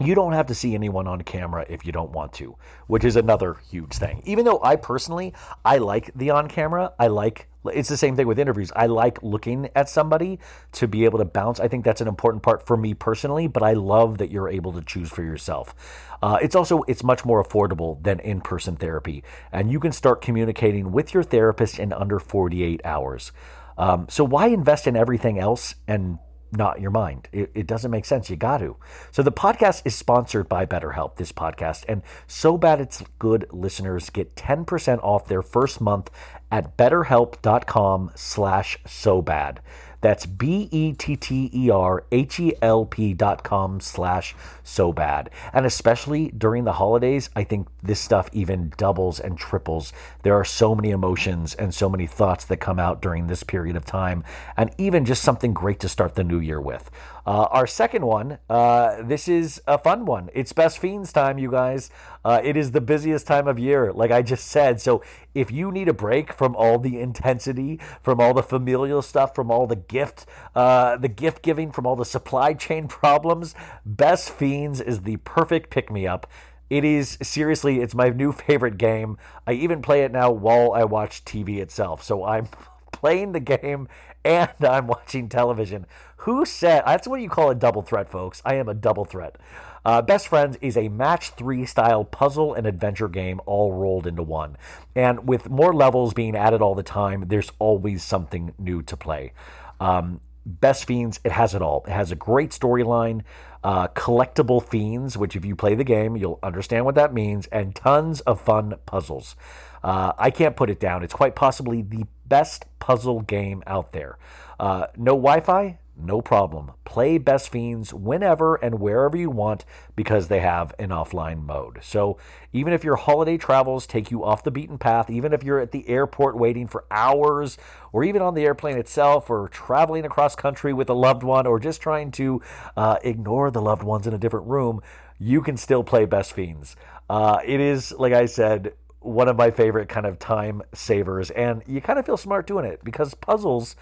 [0.00, 3.16] you don't have to see anyone on camera if you don't want to, which is
[3.16, 4.22] another huge thing.
[4.24, 5.34] Even though I personally,
[5.64, 8.72] I like the on camera, I like it's the same thing with interviews.
[8.74, 10.38] I like looking at somebody
[10.72, 11.60] to be able to bounce.
[11.60, 14.72] I think that's an important part for me personally, but I love that you're able
[14.72, 15.74] to choose for yourself.
[16.22, 19.22] Uh, it's also it's much more affordable than in-person therapy,
[19.52, 23.32] and you can start communicating with your therapist in under 48 hours.
[23.76, 26.18] Um, so why invest in everything else and
[26.52, 27.28] not your mind.
[27.32, 28.30] It, it, doesn't make sense.
[28.30, 28.76] You got to.
[29.10, 31.84] So the podcast is sponsored by BetterHelp, this podcast.
[31.88, 36.10] And so bad it's good listeners get 10% off their first month
[36.50, 39.60] at betterhelp.com slash so bad.
[40.00, 44.92] That's B E T T E R H E L P dot com slash so
[44.92, 45.30] bad.
[45.52, 49.92] And especially during the holidays, I think this stuff even doubles and triples.
[50.22, 53.76] There are so many emotions and so many thoughts that come out during this period
[53.76, 54.24] of time,
[54.56, 56.90] and even just something great to start the new year with.
[57.30, 60.28] Uh, our second one, uh, this is a fun one.
[60.34, 61.88] It's Best Fiends time, you guys.
[62.24, 64.80] Uh, it is the busiest time of year, like I just said.
[64.80, 65.00] So
[65.32, 69.48] if you need a break from all the intensity, from all the familial stuff, from
[69.48, 70.26] all the gift,
[70.56, 73.54] uh, the gift giving, from all the supply chain problems,
[73.86, 76.26] Best Fiends is the perfect pick me up.
[76.68, 79.18] It is seriously, it's my new favorite game.
[79.46, 82.02] I even play it now while I watch TV itself.
[82.02, 82.48] So I'm
[82.92, 83.86] playing the game
[84.24, 85.86] and I'm watching television.
[86.18, 88.42] Who said that's what you call a double threat, folks?
[88.44, 89.36] I am a double threat.
[89.84, 94.22] Uh, Best Fiends is a match three style puzzle and adventure game all rolled into
[94.22, 94.56] one.
[94.94, 99.32] And with more levels being added all the time, there's always something new to play.
[99.80, 101.84] Um, Best Fiends, it has it all.
[101.86, 103.22] It has a great storyline,
[103.62, 107.74] uh, collectible fiends, which if you play the game, you'll understand what that means, and
[107.74, 109.36] tons of fun puzzles.
[109.82, 111.02] Uh, I can't put it down.
[111.02, 114.18] It's quite possibly the best puzzle game out there.
[114.58, 116.72] Uh, no Wi Fi, no problem.
[116.84, 119.64] Play Best Fiends whenever and wherever you want
[119.96, 121.78] because they have an offline mode.
[121.82, 122.18] So
[122.52, 125.72] even if your holiday travels take you off the beaten path, even if you're at
[125.72, 127.58] the airport waiting for hours,
[127.92, 131.58] or even on the airplane itself, or traveling across country with a loved one, or
[131.58, 132.42] just trying to
[132.76, 134.80] uh, ignore the loved ones in a different room,
[135.18, 136.76] you can still play Best Fiends.
[137.08, 141.62] Uh, it is, like I said, one of my favorite kind of time savers, and
[141.66, 143.76] you kind of feel smart doing it because puzzles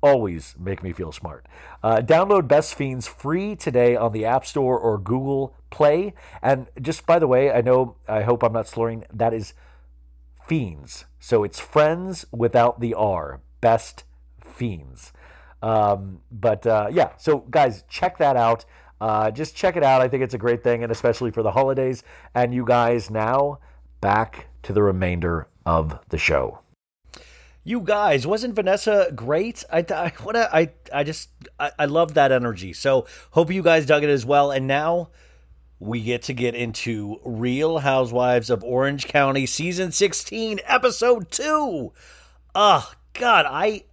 [0.00, 1.46] always make me feel smart.
[1.82, 6.14] Uh, download Best Fiends free today on the App Store or Google Play.
[6.42, 9.54] And just by the way, I know, I hope I'm not slurring, that is
[10.46, 11.04] Fiends.
[11.20, 13.40] So it's friends without the R.
[13.60, 14.04] Best
[14.40, 15.12] Fiends.
[15.62, 18.64] Um, but uh, yeah, so guys, check that out.
[19.00, 20.00] Uh, just check it out.
[20.00, 22.02] I think it's a great thing, and especially for the holidays.
[22.34, 23.58] And you guys, now
[24.00, 26.60] back to the remainder of the show.
[27.68, 29.62] You guys, wasn't Vanessa great?
[29.70, 31.28] I, I what a, I I just
[31.60, 32.72] I, I love that energy.
[32.72, 34.50] So hope you guys dug it as well.
[34.50, 35.10] And now
[35.78, 41.92] we get to get into Real Housewives of Orange County season 16 episode 2.
[42.54, 43.84] Oh god, I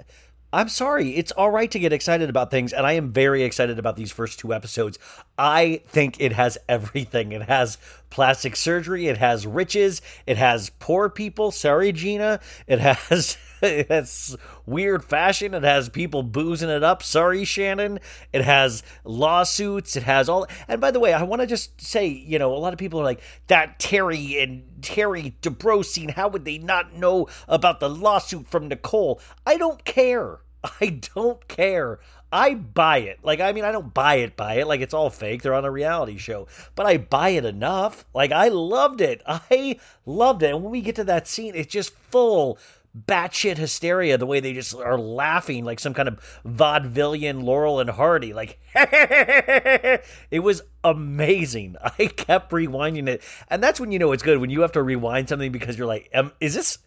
[0.53, 1.17] I'm sorry.
[1.17, 4.09] It's all right to get excited about things, and I am very excited about these
[4.09, 4.97] first two episodes.
[5.37, 7.33] I think it has everything.
[7.33, 7.77] It has
[8.09, 11.51] plastic surgery, it has riches, it has poor people.
[11.51, 12.39] Sorry, Gina.
[12.67, 13.37] It has
[13.79, 15.53] it has weird fashion.
[15.53, 17.03] It has people boozing it up.
[17.03, 17.99] Sorry, Shannon.
[18.31, 19.95] It has lawsuits.
[19.95, 20.47] It has all.
[20.67, 22.99] And by the way, I want to just say, you know, a lot of people
[22.99, 26.09] are like that Terry and Terry Dubrow scene.
[26.09, 29.21] How would they not know about the lawsuit from Nicole?
[29.45, 30.39] I don't care.
[30.81, 31.99] I don't care.
[32.31, 33.19] I buy it.
[33.23, 34.67] Like, I mean, I don't buy it, buy it.
[34.67, 35.41] Like, it's all fake.
[35.41, 36.47] They're on a reality show.
[36.75, 38.05] But I buy it enough.
[38.13, 39.21] Like, I loved it.
[39.27, 40.53] I loved it.
[40.53, 42.57] And when we get to that scene, it's just full
[42.95, 47.89] batshit hysteria the way they just are laughing like some kind of vaudevillian Laurel and
[47.89, 48.33] Hardy.
[48.33, 51.75] Like, it was amazing.
[51.99, 53.21] I kept rewinding it.
[53.49, 55.87] And that's when you know it's good, when you have to rewind something because you're
[55.87, 56.77] like, is this,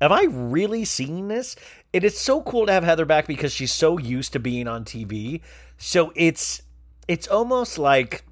[0.00, 1.56] am I really seeing this?
[1.92, 4.84] It is so cool to have Heather back because she's so used to being on
[4.84, 5.40] TV.
[5.78, 6.62] So it's,
[7.08, 8.24] it's almost like,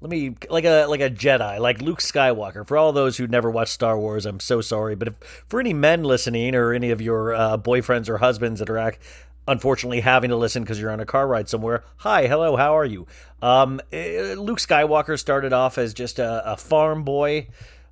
[0.00, 2.66] let me like a like a Jedi, like Luke Skywalker.
[2.66, 4.94] For all those who never watched Star Wars, I'm so sorry.
[4.94, 8.70] But if, for any men listening, or any of your uh, boyfriends or husbands that
[8.70, 8.94] are
[9.46, 12.84] unfortunately having to listen because you're on a car ride somewhere, hi, hello, how are
[12.84, 13.06] you?
[13.42, 17.48] Um, eh, Luke Skywalker started off as just a, a farm boy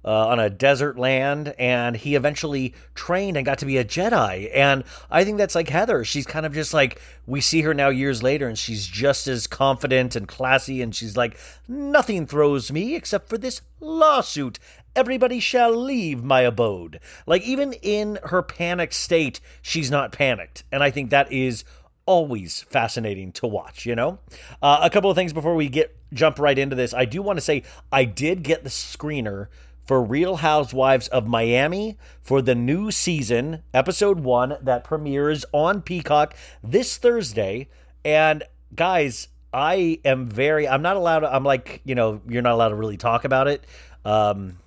[0.09, 4.51] uh, on a desert land, and he eventually trained and got to be a Jedi.
[4.55, 6.03] And I think that's like Heather.
[6.03, 9.47] She's kind of just like we see her now years later, and she's just as
[9.47, 10.81] confident and classy.
[10.81, 11.37] And she's like,
[11.69, 14.59] nothing throws me except for this lawsuit.
[14.97, 17.01] Everybody shall leave my abode.
[17.27, 21.65] Like even in her panicked state, she's not panicked, and I think that is
[22.07, 24.19] always fascinating to watch you know
[24.63, 27.37] uh, a couple of things before we get jump right into this i do want
[27.37, 29.49] to say i did get the screener
[29.89, 36.37] for Real Housewives of Miami for the new season, episode one, that premieres on Peacock
[36.63, 37.71] this Thursday.
[38.05, 42.69] And guys, I am very, I'm not allowed I'm like, you know, you're not allowed
[42.69, 43.65] to really talk about it.
[44.05, 44.59] Um,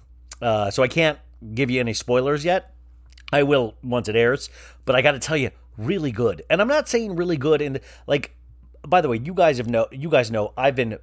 [0.41, 1.19] uh, so I can't
[1.53, 2.73] give you any spoilers yet.
[3.31, 4.49] I will once it airs.
[4.85, 6.41] But I got to tell you, really good.
[6.49, 8.35] And I'm not saying really good in like
[8.87, 10.97] by the way, you guys have know you guys know I've been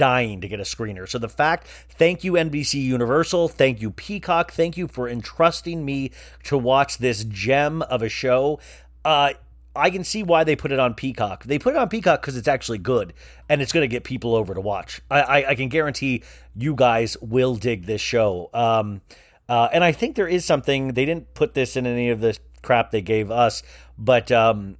[0.00, 1.06] dying to get a screener.
[1.06, 6.10] So the fact, thank you NBC Universal, thank you Peacock, thank you for entrusting me
[6.44, 8.58] to watch this gem of a show.
[9.04, 9.34] Uh
[9.76, 11.44] I can see why they put it on Peacock.
[11.44, 13.12] They put it on Peacock because it's actually good
[13.48, 15.00] and it's going to get people over to watch.
[15.10, 16.24] I, I, I, can guarantee
[16.56, 18.50] you guys will dig this show.
[18.52, 19.00] Um,
[19.48, 22.36] uh, and I think there is something, they didn't put this in any of the
[22.62, 23.62] crap they gave us,
[23.96, 24.76] but um,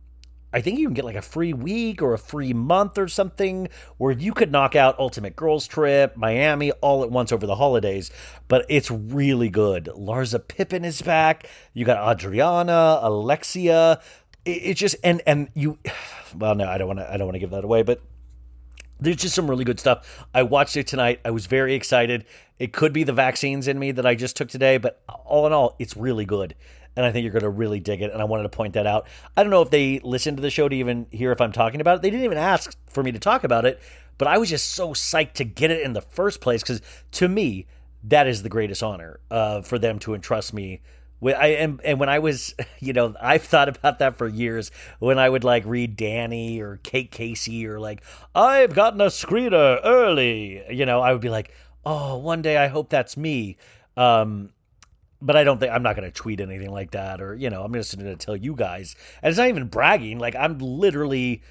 [0.53, 3.68] I think you can get like a free week or a free month or something
[3.98, 8.11] where you could knock out Ultimate Girls Trip, Miami all at once over the holidays.
[8.48, 9.86] But it's really good.
[9.96, 11.48] Larsa Pippen is back.
[11.72, 14.01] You got Adriana, Alexia.
[14.44, 15.78] It's just and and you.
[16.32, 17.12] Well, no, I don't want to.
[17.12, 18.01] I don't want to give that away, but
[19.01, 20.24] there's just some really good stuff.
[20.32, 21.18] I watched it tonight.
[21.24, 22.24] I was very excited.
[22.57, 25.53] It could be the vaccines in me that I just took today, but all in
[25.53, 26.55] all, it's really good
[26.97, 28.12] and I think you're going to really dig it.
[28.12, 29.07] And I wanted to point that out.
[29.36, 31.80] I don't know if they listened to the show to even hear if I'm talking
[31.80, 32.03] about it.
[32.03, 33.80] They didn't even ask for me to talk about it,
[34.18, 36.82] but I was just so psyched to get it in the first place because
[37.12, 37.66] to me,
[38.05, 40.80] that is the greatest honor uh, for them to entrust me.
[41.20, 44.70] With, I and, and when I was, you know, I've thought about that for years.
[44.99, 48.03] When I would like read Danny or Kate Casey or like,
[48.34, 51.53] I've gotten a screener early, you know, I would be like,
[51.84, 53.59] oh, one day I hope that's me.
[53.97, 54.51] Um,
[55.23, 57.62] but I don't think I'm not going to tweet anything like that, or you know,
[57.62, 58.97] I'm just going to tell you guys.
[59.23, 60.18] And it's not even bragging.
[60.18, 61.43] Like I'm literally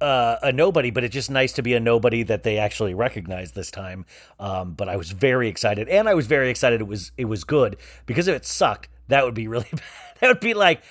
[0.00, 3.52] uh, a nobody, but it's just nice to be a nobody that they actually recognize
[3.52, 4.06] this time.
[4.38, 7.44] Um, but I was very excited, and I was very excited it was it was
[7.44, 7.76] good
[8.06, 9.82] because if it sucked, that would be really bad.
[10.20, 10.82] that would be like,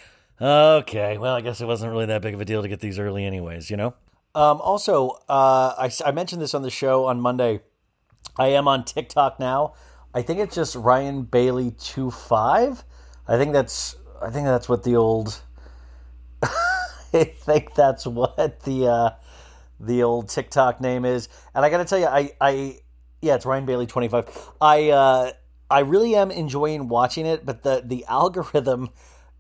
[0.42, 3.00] okay, well, I guess it wasn't really that big of a deal to get these
[3.00, 3.70] early, anyways.
[3.70, 3.94] You know.
[4.36, 7.62] Um, also, uh, I, I mentioned this on the show on Monday.
[8.38, 9.74] I am on TikTok now.
[10.18, 12.84] I think it's just Ryan Bailey two five.
[13.28, 15.40] I think that's I think that's what the old
[17.14, 19.10] I think that's what the uh,
[19.80, 21.30] the old TikTok name is.
[21.54, 22.80] And I got to tell you, I I
[23.22, 24.28] yeah, it's Ryan Bailey twenty five.
[24.60, 25.32] I uh,
[25.70, 28.90] I really am enjoying watching it, but the the algorithm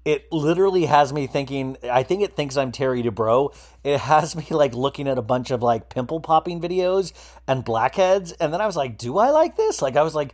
[0.05, 3.53] it literally has me thinking i think it thinks i'm terry dubrow
[3.83, 7.11] it has me like looking at a bunch of like pimple popping videos
[7.45, 10.33] and blackheads and then i was like do i like this like i was like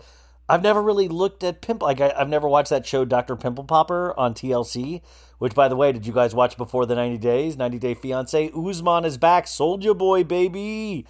[0.50, 1.88] I've never really looked at pimple.
[1.88, 5.02] Like I, have never watched that show, Doctor Pimple Popper, on TLC.
[5.40, 7.58] Which, by the way, did you guys watch before the 90 days?
[7.58, 8.52] 90 Day Fiance.
[8.56, 9.48] Usman is back.
[9.48, 11.06] Soldier Boy, baby.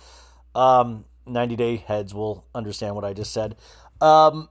[0.55, 3.55] Um, 90 Day heads will understand what I just said.
[4.01, 4.49] Um,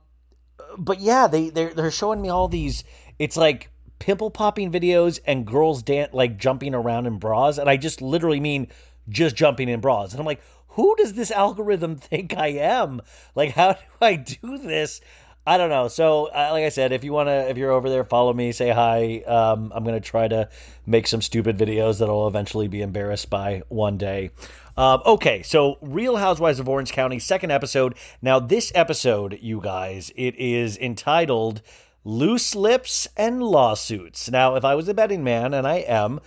[0.77, 2.83] but yeah, they they're they're showing me all these.
[3.19, 3.69] It's like
[3.99, 8.39] pimple popping videos and girls dance like jumping around in bras, and I just literally
[8.39, 8.67] mean
[9.09, 10.11] just jumping in bras.
[10.11, 10.41] And I'm like,
[10.73, 13.01] who does this algorithm think I am?
[13.35, 15.01] Like, how do I do this?
[15.45, 15.89] I don't know.
[15.89, 18.53] So, uh, like I said, if you want to, if you're over there, follow me,
[18.53, 19.23] say hi.
[19.27, 20.47] Um, I'm going to try to
[20.85, 24.31] make some stupid videos that I'll eventually be embarrassed by one day.
[24.77, 27.95] Um, okay, so Real Housewives of Orange County, second episode.
[28.21, 31.61] Now, this episode, you guys, it is entitled
[32.05, 34.31] Loose Lips and Lawsuits.
[34.31, 36.21] Now, if I was a betting man, and I am,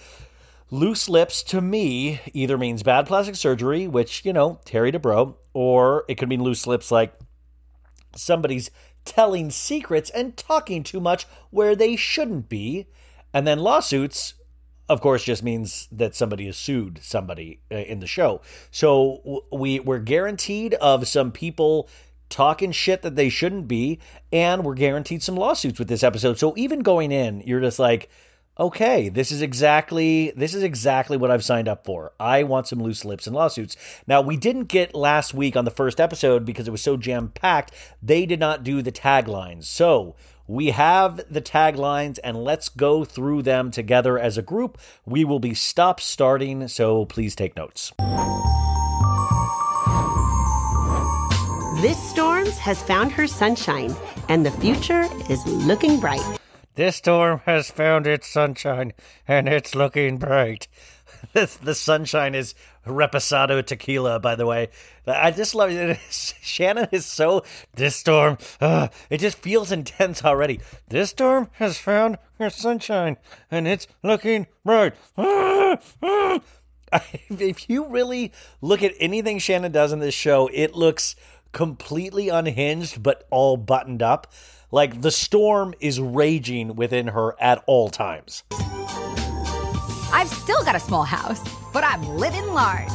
[0.71, 6.05] Loose lips to me either means bad plastic surgery, which, you know, Terry Dubrow, or
[6.09, 7.15] it could mean loose lips like
[8.17, 8.71] somebody's
[9.05, 12.89] telling secrets and talking too much where they shouldn't be.
[13.33, 14.35] And then lawsuits,
[14.89, 18.41] of course, just means that somebody has sued somebody uh, in the show.
[18.73, 21.89] So we we're guaranteed of some people
[22.29, 24.01] talking shit that they shouldn't be,
[24.33, 26.41] and we're guaranteed some lawsuits with this episode.
[26.41, 28.11] So even going in, you're just like,
[28.59, 32.13] okay, this is exactly this is exactly what I've signed up for.
[32.19, 33.77] I want some loose lips and lawsuits.
[34.07, 37.73] Now, we didn't get last week on the first episode because it was so jam-packed.
[38.03, 39.65] They did not do the taglines.
[39.65, 40.17] So,
[40.49, 44.79] we have the taglines and let's go through them together as a group.
[45.05, 47.93] We will be stop starting, so please take notes.
[51.83, 53.95] This storms has found her sunshine,
[54.31, 56.36] and the future is looking bright.
[56.77, 58.93] This storm has found its sunshine,
[59.27, 60.69] and it's looking bright.
[61.33, 62.55] the sunshine is
[62.87, 64.69] reposado tequila, by the way.
[65.07, 65.99] I just love it.
[66.11, 67.45] Shannon is so.
[67.75, 70.61] This storm, uh, it just feels intense already.
[70.87, 73.17] This storm has found its sunshine,
[73.51, 74.93] and it's looking bright.
[77.31, 81.17] if you really look at anything Shannon does in this show, it looks
[81.53, 84.27] completely unhinged, but all buttoned up.
[84.73, 88.43] Like the storm is raging within her at all times.
[90.13, 91.41] I've still got a small house,
[91.73, 92.91] but I'm living large.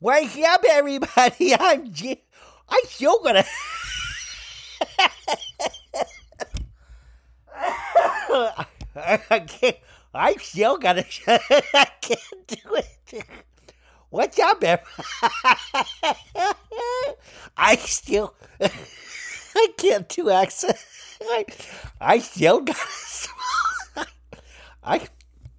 [0.00, 1.54] Wake up, everybody!
[1.60, 2.22] I'm G-
[2.68, 3.44] I'm still gonna.
[8.96, 9.76] I can't.
[10.14, 11.04] I still gotta.
[11.26, 13.24] I can't do it.
[14.08, 14.90] What's up, everybody?
[17.56, 18.34] I still.
[18.60, 20.76] I can't do accent.
[21.22, 21.44] I,
[22.00, 24.06] I still got a small.
[24.82, 25.08] I,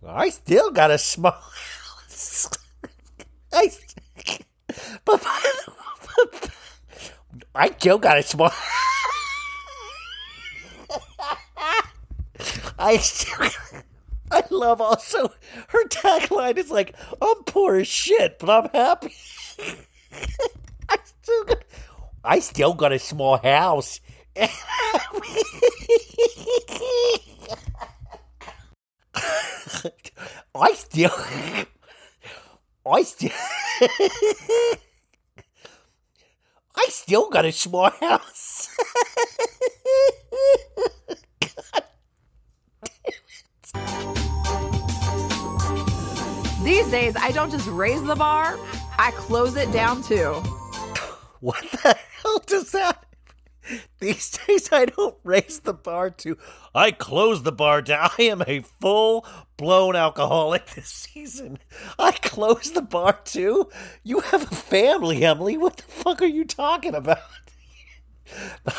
[0.08, 2.50] I still got a small house.
[3.54, 3.70] I,
[5.06, 6.50] but, but,
[7.54, 8.52] I still got a small.
[12.80, 13.50] I still.
[14.32, 15.28] I love also
[15.68, 19.14] her tagline is like, "I'm poor as shit, but I'm happy."
[20.90, 21.64] I still got,
[22.24, 24.00] I still got a small house.
[24.38, 24.48] I
[30.74, 31.12] still,
[32.86, 33.32] I still,
[36.76, 38.70] I still got a small house.
[46.64, 48.58] These days, I don't just raise the bar,
[48.98, 50.42] I close it down too.
[51.40, 53.06] What the hell does that?
[54.00, 56.38] These days, I don't raise the bar to.
[56.74, 58.10] I close the bar down.
[58.18, 59.26] I am a full
[59.58, 61.60] blown alcoholic this season.
[62.00, 63.70] I close the bar too.
[64.04, 65.58] You have a family, Emily.
[65.58, 67.20] What the fuck are you talking about?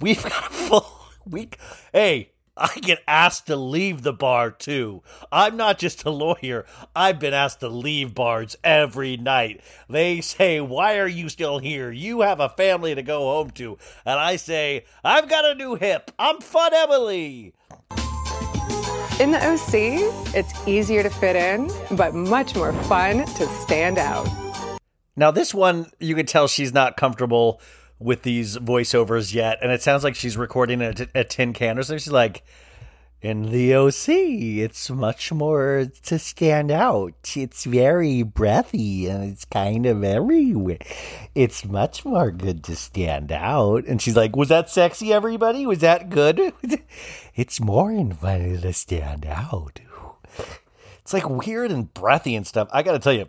[0.00, 1.58] We've got a full week.
[1.92, 5.02] Hey, I get asked to leave the bar too.
[5.32, 6.64] I'm not just a lawyer.
[6.94, 9.60] I've been asked to leave bars every night.
[9.88, 11.90] They say, Why are you still here?
[11.90, 13.76] You have a family to go home to.
[14.06, 16.12] And I say, I've got a new hip.
[16.18, 17.54] I'm Fun Emily.
[19.20, 24.28] In the OC, it's easier to fit in, but much more fun to stand out.
[25.16, 27.60] Now, this one, you can tell she's not comfortable
[27.98, 31.82] with these voiceovers yet, and it sounds like she's recording a, a tin can or
[31.82, 31.98] something.
[31.98, 32.44] She's like,
[33.24, 37.32] in the OC, it's much more to stand out.
[37.34, 40.76] It's very breathy and it's kind of everywhere.
[41.34, 43.86] It's much more good to stand out.
[43.86, 45.64] And she's like, Was that sexy, everybody?
[45.64, 46.52] Was that good?
[47.34, 49.80] it's more inviting to stand out.
[51.00, 52.68] It's like weird and breathy and stuff.
[52.72, 53.28] I got to tell you,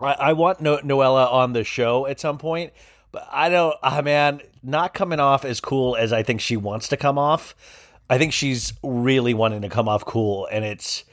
[0.00, 2.72] I, I want no- Noella on the show at some point
[3.12, 6.88] but I don't, ah, man, not coming off as cool as I think she wants
[6.88, 7.54] to come off.
[8.08, 11.04] I think she's really wanting to come off cool, and it's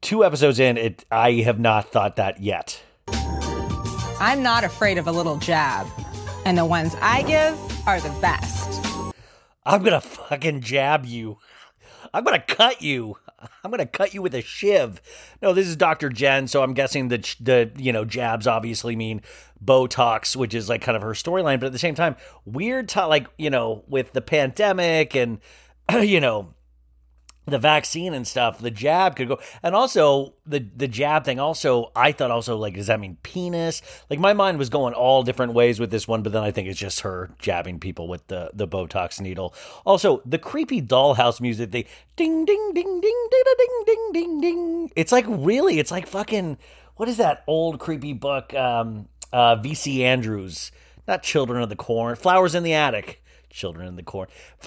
[0.00, 0.76] two episodes in.
[0.76, 2.82] It I have not thought that yet.
[4.18, 5.86] I'm not afraid of a little jab,
[6.44, 7.56] and the ones I give
[7.86, 8.82] are the best.
[9.64, 11.38] I'm gonna fucking jab you.
[12.12, 13.16] I'm gonna cut you.
[13.64, 15.00] I'm gonna cut you with a shiv.
[15.42, 16.08] No, this is Dr.
[16.08, 19.22] Jen, so I'm guessing that the you know jabs obviously mean
[19.64, 23.06] Botox, which is like kind of her storyline, but at the same time, weird to
[23.06, 25.38] like you know with the pandemic and
[26.00, 26.54] you know
[27.50, 31.38] the vaccine and stuff, the jab could go, and also the the jab thing.
[31.38, 33.82] Also, I thought also like, does that mean penis?
[34.08, 36.68] Like my mind was going all different ways with this one, but then I think
[36.68, 39.54] it's just her jabbing people with the the Botox needle.
[39.84, 41.86] Also, the creepy dollhouse music, they
[42.16, 44.90] ding ding ding ding ding ding ding ding ding.
[44.96, 46.58] It's like really, it's like fucking
[46.96, 48.52] what is that old creepy book?
[48.54, 50.04] Um, uh, V.C.
[50.04, 50.72] Andrews,
[51.06, 53.22] not Children of the Corn, Flowers in the Attic.
[53.50, 54.28] Children in the Corn,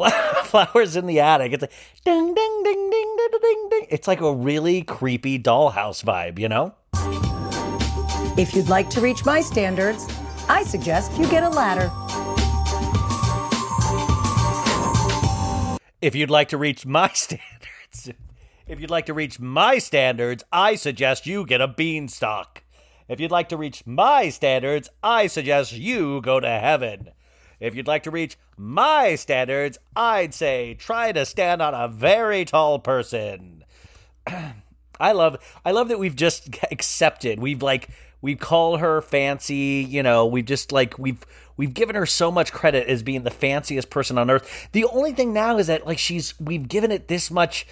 [0.44, 1.54] Flowers in the Attic.
[1.54, 1.72] It's like
[2.04, 3.86] ding, ding, ding, ding, ding, ding, ding.
[3.90, 6.76] It's like a really creepy dollhouse vibe, you know?
[8.38, 10.08] If you'd like to reach my standards,
[10.50, 11.92] I suggest you get a ladder.
[16.02, 18.12] If you'd like to reach my standards,
[18.68, 22.64] if you'd like to reach my standards, I suggest you get a beanstalk.
[23.08, 27.12] If you'd like to reach my standards, I suggest you go to heaven.
[27.64, 32.44] If you'd like to reach my standards, I'd say try to stand on a very
[32.44, 33.64] tall person.
[35.00, 37.40] I love I love that we've just accepted.
[37.40, 37.88] We've like
[38.22, 41.26] we call her fancy, you know, we've just like we've
[41.56, 44.68] we've given her so much credit as being the fanciest person on earth.
[44.74, 47.66] The only thing now is that like she's we've given it this much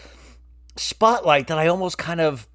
[0.77, 2.47] spotlight that I almost kind of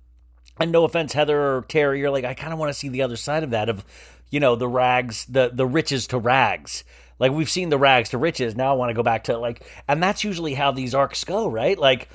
[0.59, 3.03] and no offense Heather or Terry, you're like I kind of want to see the
[3.03, 3.85] other side of that of
[4.31, 6.85] you know, the rags, the the riches to rags.
[7.19, 8.57] Like we've seen the rags to riches.
[8.57, 11.49] Now I want to go back to like, and that's usually how these arcs go,
[11.49, 11.79] right?
[11.79, 12.09] Like,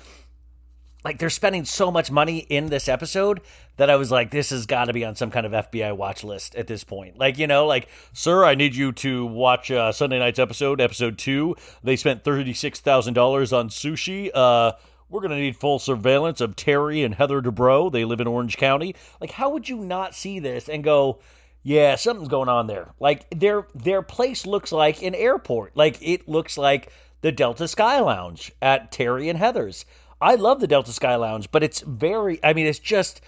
[1.04, 3.42] like they're spending so much money in this episode
[3.78, 6.24] that I was like, this has got to be on some kind of FBI watch
[6.24, 7.18] list at this point.
[7.18, 11.18] Like, you know, like, sir, I need you to watch uh, Sunday night's episode, episode
[11.18, 11.56] two.
[11.84, 14.30] They spent thirty six thousand dollars on sushi.
[14.34, 14.74] Uh,
[15.10, 17.92] we're going to need full surveillance of Terry and Heather Dubrow.
[17.92, 18.96] They live in Orange County.
[19.20, 21.20] Like, how would you not see this and go?
[21.64, 22.94] Yeah, something's going on there.
[23.00, 25.78] Like their their place looks like an airport.
[25.78, 29.86] Like it looks like the Delta Sky Lounge at Terry and Heather's.
[30.20, 32.40] I love the Delta Sky Lounge, but it's very.
[32.44, 33.22] I mean, it's just.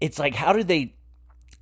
[0.00, 0.94] It's like how did they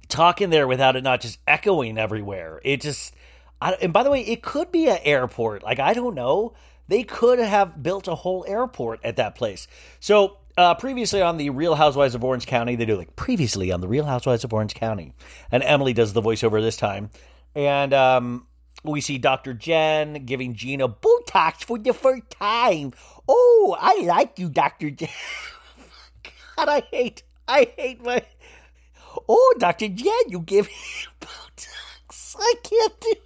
[0.08, 2.60] talk in there without it not just echoing everywhere?
[2.64, 3.14] It just.
[3.60, 5.62] I, and by the way, it could be an airport.
[5.62, 6.54] Like I don't know.
[6.88, 9.68] They could have built a whole airport at that place.
[10.00, 13.80] So uh, previously on the Real Housewives of Orange County, they do like previously on
[13.80, 15.14] the Real Housewives of Orange County,
[15.50, 17.10] and Emily does the voiceover this time,
[17.54, 18.46] and um,
[18.84, 19.54] we see Dr.
[19.54, 22.92] Jen giving Gina Botox for the first time.
[23.28, 24.90] Oh, I like you, Dr.
[24.90, 25.08] Jen.
[26.56, 28.22] God, I hate, I hate my.
[29.28, 29.88] Oh, Dr.
[29.88, 30.68] Jen, you give
[31.20, 32.36] Botox.
[32.38, 33.08] I can't do.
[33.10, 33.22] it.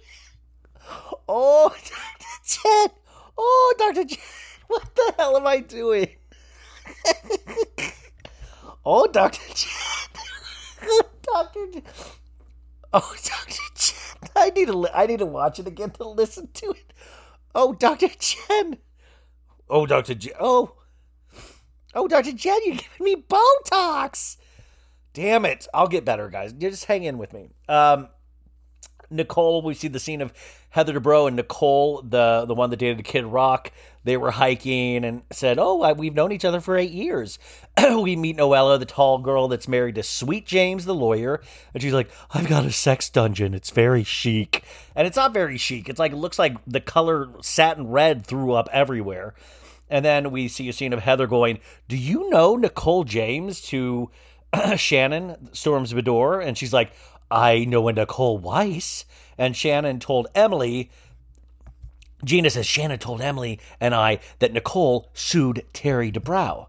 [1.27, 2.61] Oh, Dr.
[2.63, 2.89] Jen.
[3.37, 4.03] Oh, Dr.
[4.05, 4.19] Jen.
[4.67, 6.09] What the hell am I doing?
[8.85, 9.41] oh, Dr.
[9.53, 9.69] Jen.
[11.23, 11.71] Dr.
[11.73, 11.83] Jen.
[12.93, 13.61] Oh, Dr.
[13.75, 14.29] Jen.
[14.35, 16.93] I need to I need to watch it again to listen to it.
[17.53, 18.07] Oh, Dr.
[18.19, 18.77] Jen.
[19.69, 20.15] Oh, Dr.
[20.15, 20.33] Jen.
[20.39, 20.73] Oh.
[21.93, 22.31] Oh, Dr.
[22.31, 24.37] Jen, you're giving me Botox.
[25.13, 25.67] Damn it.
[25.73, 26.53] I'll get better, guys.
[26.53, 27.49] Just hang in with me.
[27.67, 28.09] Um,
[29.09, 30.33] Nicole, we see the scene of
[30.69, 33.71] Heather Dubrow and Nicole, the the one that dated Kid Rock.
[34.07, 37.37] They were hiking and said, "Oh, I, we've known each other for eight years."
[37.77, 41.41] we meet Noella, the tall girl that's married to Sweet James, the lawyer,
[41.73, 43.53] and she's like, "I've got a sex dungeon.
[43.53, 44.63] It's very chic,
[44.95, 45.89] and it's not very chic.
[45.89, 49.35] It's like it looks like the color satin red threw up everywhere."
[49.89, 51.59] And then we see a scene of Heather going,
[51.89, 54.09] "Do you know Nicole James?" to
[54.77, 56.93] Shannon Storms Beador, and she's like,
[57.29, 59.05] I know a Nicole Weiss.
[59.37, 60.89] And Shannon told Emily,
[62.23, 66.67] Gina says, Shannon told Emily and I that Nicole sued Terry Dubrow.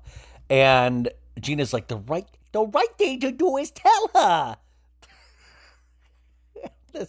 [0.50, 1.08] And
[1.40, 4.56] Gina's like, the right the right thing to do is tell her.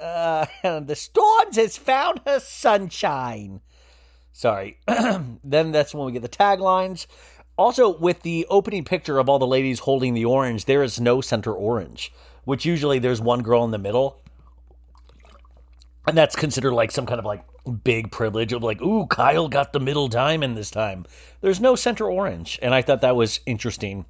[0.00, 0.46] uh,
[0.80, 3.60] the storms has found her sunshine.
[4.32, 4.78] Sorry.
[4.86, 7.06] then that's when we get the taglines.
[7.56, 11.22] Also, with the opening picture of all the ladies holding the orange, there is no
[11.22, 12.12] center orange,
[12.44, 14.20] which usually there's one girl in the middle.
[16.06, 17.44] And that's considered like some kind of like
[17.82, 21.04] big privilege of like, ooh, Kyle got the middle diamond this time.
[21.40, 22.58] There's no center orange.
[22.62, 24.06] And I thought that was interesting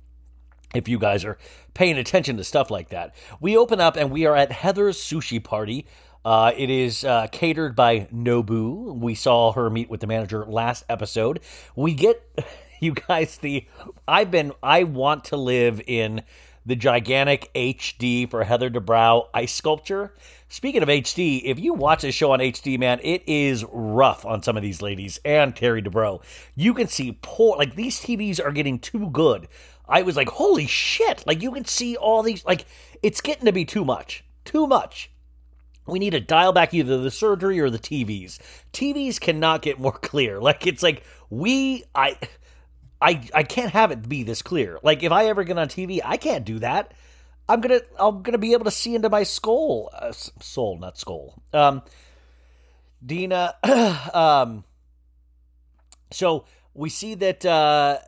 [0.74, 1.38] if you guys are
[1.74, 3.14] paying attention to stuff like that.
[3.40, 5.86] We open up and we are at Heather's sushi party.
[6.24, 8.98] Uh, it is uh, catered by Nobu.
[8.98, 11.40] We saw her meet with the manager last episode.
[11.76, 12.22] We get
[12.80, 13.66] you guys the
[14.06, 16.22] I've been I want to live in
[16.66, 20.14] the gigantic HD for Heather Dubrow ice sculpture.
[20.48, 24.42] Speaking of HD, if you watch this show on HD, man, it is rough on
[24.42, 26.22] some of these ladies and Terry Dubrow.
[26.54, 29.48] You can see poor like these TVs are getting too good.
[29.88, 31.26] I was like, holy shit!
[31.26, 32.64] Like you can see all these like
[33.02, 34.24] it's getting to be too much.
[34.44, 35.10] Too much.
[35.84, 38.38] We need to dial back either the surgery or the TVs.
[38.72, 40.40] TVs cannot get more clear.
[40.40, 42.18] Like it's like we I
[43.00, 44.78] I I can't have it be this clear.
[44.84, 46.92] Like if I ever get on TV, I can't do that.
[47.48, 51.42] I'm gonna I'm gonna be able to see into my skull, uh, soul, not skull.
[51.52, 51.82] Um,
[53.04, 53.54] Dina.
[54.14, 54.64] um,
[56.10, 56.44] so
[56.74, 57.98] we see that uh,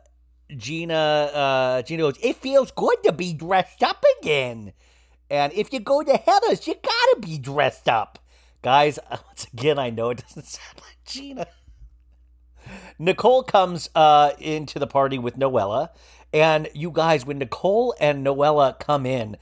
[0.55, 2.17] Gina uh, Gina goes.
[2.21, 4.73] It feels good to be dressed up again,
[5.29, 8.19] and if you go to Heather's, you gotta be dressed up,
[8.61, 8.99] guys.
[9.09, 11.47] Once again, I know it doesn't sound like Gina.
[12.99, 15.89] Nicole comes uh, into the party with Noella.
[16.33, 19.37] And you guys, when Nicole and Noella come in,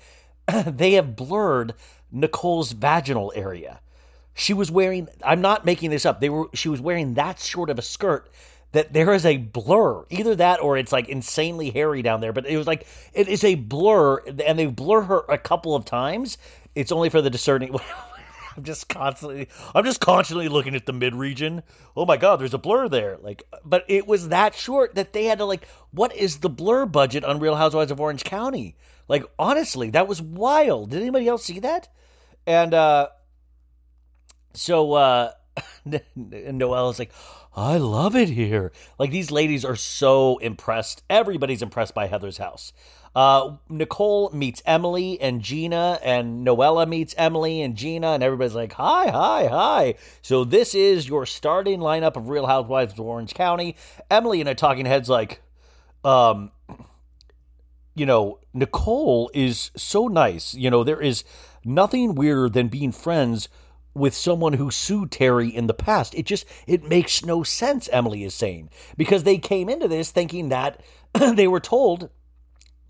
[0.65, 1.73] they have blurred
[2.11, 3.79] Nicole's vaginal area.
[4.33, 7.69] She was wearing, I'm not making this up, they were she was wearing that short
[7.69, 8.29] of a skirt
[8.71, 10.05] that there is a blur.
[10.09, 13.43] Either that or it's like insanely hairy down there, but it was like it is
[13.43, 16.37] a blur and they blur her a couple of times.
[16.75, 17.75] It's only for the discerning
[18.57, 21.61] I'm just constantly I'm just constantly looking at the mid region.
[21.95, 23.17] Oh my god, there's a blur there.
[23.21, 26.87] Like but it was that short that they had to like what is the blur
[26.87, 28.75] budget on Real Housewives of Orange County?
[29.07, 30.89] Like honestly, that was wild.
[30.89, 31.87] Did anybody else see that?
[32.47, 33.09] And uh
[34.53, 35.31] so uh
[36.15, 37.11] Noelle is like,
[37.55, 38.71] I love it here.
[38.97, 41.03] Like these ladies are so impressed.
[41.09, 42.73] Everybody's impressed by Heather's house.
[43.17, 48.73] Uh, Nicole meets Emily and Gina, and Noella meets Emily and Gina, and everybody's like,
[48.73, 49.95] hi, hi, hi.
[50.21, 53.75] So this is your starting lineup of Real Housewives of Orange County.
[54.11, 55.41] Emily in a talking head's like,
[56.03, 56.51] um,
[57.95, 60.53] you know, Nicole is so nice.
[60.53, 61.23] You know, there is
[61.65, 63.49] nothing weirder than being friends
[63.95, 66.13] with someone who sued Terry in the past.
[66.13, 68.69] It just it makes no sense, Emily is saying.
[68.95, 70.81] Because they came into this thinking that
[71.33, 72.11] they were told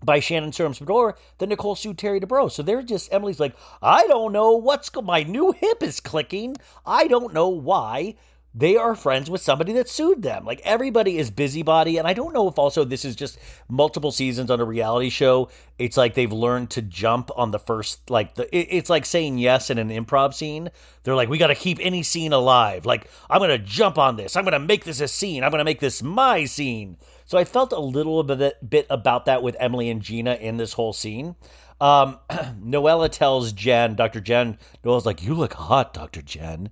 [0.04, 2.50] by Shannon Storms Beador that Nicole sued Terry Dubrow.
[2.50, 6.56] So they're just Emily's like, I don't know what's go- my new hip is clicking.
[6.86, 8.14] I don't know why,
[8.54, 10.44] they are friends with somebody that sued them.
[10.44, 11.98] Like everybody is busybody.
[11.98, 13.38] And I don't know if also this is just
[13.68, 15.50] multiple seasons on a reality show.
[15.78, 19.38] It's like they've learned to jump on the first, like, the, it, it's like saying
[19.38, 20.70] yes in an improv scene.
[21.04, 22.84] They're like, we got to keep any scene alive.
[22.84, 24.34] Like, I'm going to jump on this.
[24.34, 25.44] I'm going to make this a scene.
[25.44, 26.96] I'm going to make this my scene.
[27.28, 30.72] So I felt a little bit, bit about that with Emily and Gina in this
[30.72, 31.36] whole scene.
[31.78, 34.22] Um, Noella tells Jen, Dr.
[34.22, 36.22] Jen, Noella's like, You look hot, Dr.
[36.22, 36.70] Jen.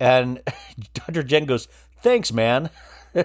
[0.00, 0.42] And
[0.94, 1.22] Dr.
[1.22, 1.68] Jen goes,
[2.00, 2.68] Thanks, man.
[3.14, 3.24] and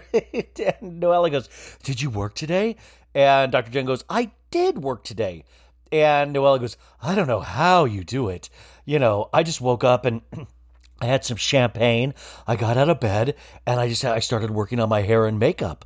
[1.01, 1.49] Noella goes,
[1.81, 2.75] Did you work today?
[3.15, 3.71] And Dr.
[3.71, 5.45] Jen goes, I did work today.
[5.91, 8.51] And Noella goes, I don't know how you do it.
[8.85, 10.21] You know, I just woke up and
[11.01, 12.13] I had some champagne.
[12.45, 13.33] I got out of bed
[13.65, 15.83] and I just I started working on my hair and makeup.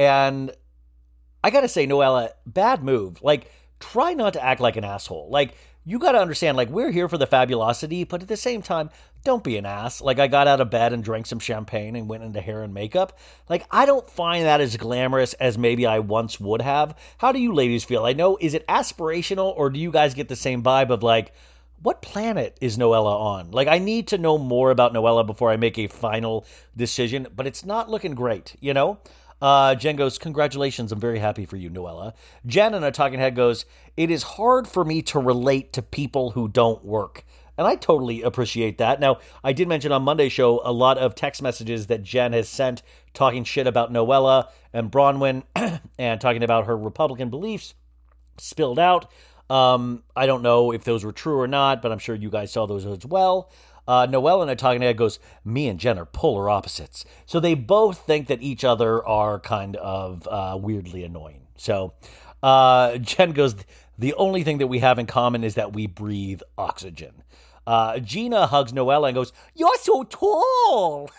[0.00, 0.50] And
[1.44, 3.22] I got to say Noella, bad move.
[3.22, 3.50] Like
[3.80, 5.28] try not to act like an asshole.
[5.30, 5.54] Like
[5.84, 8.90] you got to understand, like, we're here for the fabulosity, but at the same time,
[9.24, 10.02] don't be an ass.
[10.02, 12.74] Like, I got out of bed and drank some champagne and went into hair and
[12.74, 13.18] makeup.
[13.48, 16.96] Like, I don't find that as glamorous as maybe I once would have.
[17.16, 18.04] How do you ladies feel?
[18.04, 21.32] I know, is it aspirational or do you guys get the same vibe of like,
[21.82, 23.50] what planet is Noella on?
[23.50, 26.44] Like, I need to know more about Noella before I make a final
[26.76, 28.98] decision, but it's not looking great, you know?
[29.40, 32.14] Uh, Jen goes, Congratulations, I'm very happy for you, Noella.
[32.46, 33.64] Jen in a talking head goes,
[33.96, 37.24] It is hard for me to relate to people who don't work.
[37.56, 39.00] And I totally appreciate that.
[39.00, 42.48] Now, I did mention on Monday's show a lot of text messages that Jen has
[42.48, 45.42] sent talking shit about Noella and Bronwyn
[45.98, 47.74] and talking about her Republican beliefs
[48.38, 49.10] spilled out.
[49.50, 52.52] Um, I don't know if those were true or not, but I'm sure you guys
[52.52, 53.50] saw those as well.
[53.90, 57.04] Uh, Noelle and a talking head goes, Me and Jen are polar opposites.
[57.26, 61.48] So they both think that each other are kind of uh, weirdly annoying.
[61.56, 61.94] So
[62.40, 63.56] uh, Jen goes,
[63.98, 67.24] The only thing that we have in common is that we breathe oxygen.
[67.66, 71.10] Uh, Gina hugs Noella and goes, You're so tall.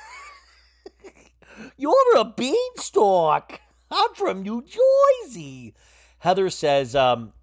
[1.78, 3.60] You're a beanstalk.
[3.92, 5.76] I'm from New Jersey.
[6.20, 7.34] Heather says, um,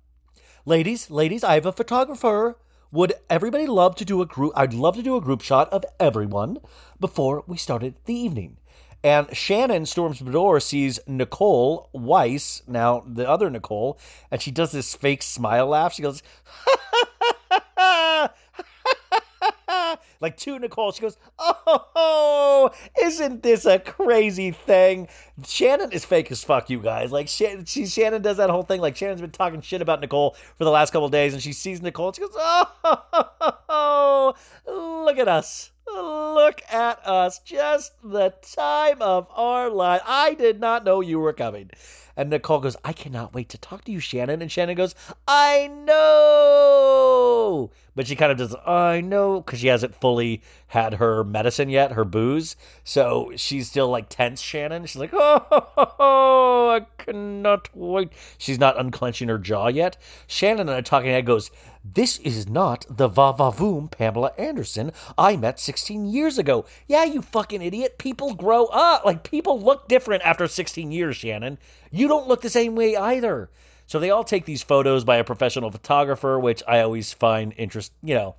[0.65, 2.57] Ladies, ladies, I have a photographer.
[2.91, 4.55] Would everybody love to do a group?
[4.57, 6.57] I'd love to do a group shot of everyone
[6.99, 8.57] before we started the evening.
[9.05, 13.99] And Shannon Storms Beador, sees Nicole Weiss, now the other Nicole,
[14.31, 15.93] and she does this fake smile laugh.
[15.93, 16.23] She goes,
[20.21, 20.93] like to Nicole.
[20.93, 22.71] She goes, "Oh,
[23.03, 25.09] isn't this a crazy thing?"
[25.47, 27.13] Shannon is fake as fuck, you guys.
[27.13, 28.81] Like she, she Shannon does that whole thing.
[28.81, 31.83] Like Shannon's been talking shit about Nicole for the last couple days, and she sees
[31.83, 32.13] Nicole.
[32.13, 32.35] She goes,
[33.69, 34.35] "Oh,
[34.67, 37.39] look at us." Look at us.
[37.39, 40.03] Just the time of our life.
[40.07, 41.71] I did not know you were coming.
[42.15, 44.43] And Nicole goes, I cannot wait to talk to you, Shannon.
[44.43, 44.95] And Shannon goes,
[45.27, 47.71] I know.
[47.99, 51.91] But she kind of does, I know, because she hasn't fully had her medicine yet,
[51.91, 52.55] her booze.
[52.85, 54.87] So she's still like tense, Shannon.
[54.87, 58.13] She's like, oh, I cannot wait.
[58.39, 59.97] She's not unclenching her jaw yet.
[60.29, 61.51] Shannon, in a talking head, goes,
[61.85, 66.67] this is not the va va voom Pamela Anderson I met 16 years ago.
[66.87, 67.99] Yeah, you fucking idiot.
[67.99, 69.05] People grow up.
[69.05, 71.59] Like, people look different after 16 years, Shannon.
[71.91, 73.51] You don't look the same way either.
[73.89, 77.93] So they all take these photos by a professional photographer, which I always find interest,
[78.03, 78.37] you know.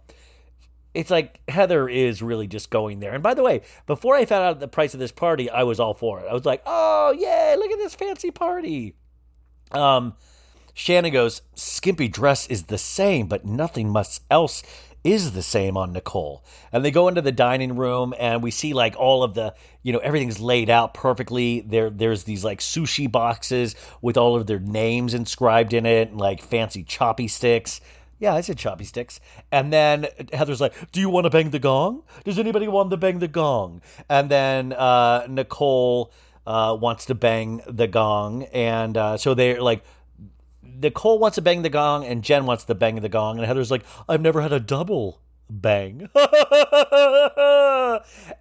[0.93, 3.13] It's like Heather is really just going there.
[3.13, 5.79] And by the way, before I found out the price of this party, I was
[5.79, 6.27] all for it.
[6.29, 8.95] I was like, "Oh, yeah, look at this fancy party."
[9.71, 10.13] Um
[10.79, 14.63] Shannon goes, Skimpy dress is the same, but nothing much else
[15.03, 16.43] is the same on Nicole.
[16.71, 19.93] And they go into the dining room and we see like all of the, you
[19.93, 21.61] know, everything's laid out perfectly.
[21.61, 26.19] There there's these like sushi boxes with all of their names inscribed in it, and,
[26.19, 27.81] like fancy choppy sticks.
[28.19, 29.21] Yeah, I said choppy sticks.
[29.51, 32.03] And then Heather's like, Do you want to bang the gong?
[32.25, 33.81] Does anybody want to bang the gong?
[34.09, 36.11] And then uh, Nicole
[36.45, 38.43] uh, wants to bang the gong.
[38.43, 39.83] And uh, so they're like,
[40.81, 43.71] Nicole wants to bang the gong and Jen wants to bang the gong, and Heather's
[43.71, 46.09] like, I've never had a double bang.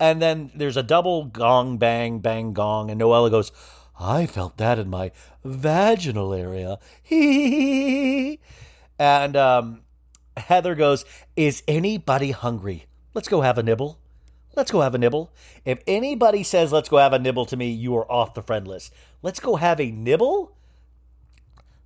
[0.01, 3.51] and then there's a double gong, bang, bang, gong, and Noella goes,
[3.99, 5.11] I felt that in my
[5.45, 6.79] vaginal area.
[8.99, 9.83] and um,
[10.37, 11.05] Heather goes,
[11.37, 12.87] Is anybody hungry?
[13.15, 13.99] Let's go have a nibble.
[14.55, 15.33] Let's go have a nibble.
[15.65, 18.69] If anybody says, Let's go have a nibble to me, you are off the friend
[18.69, 18.95] list.
[19.23, 20.55] Let's go have a nibble?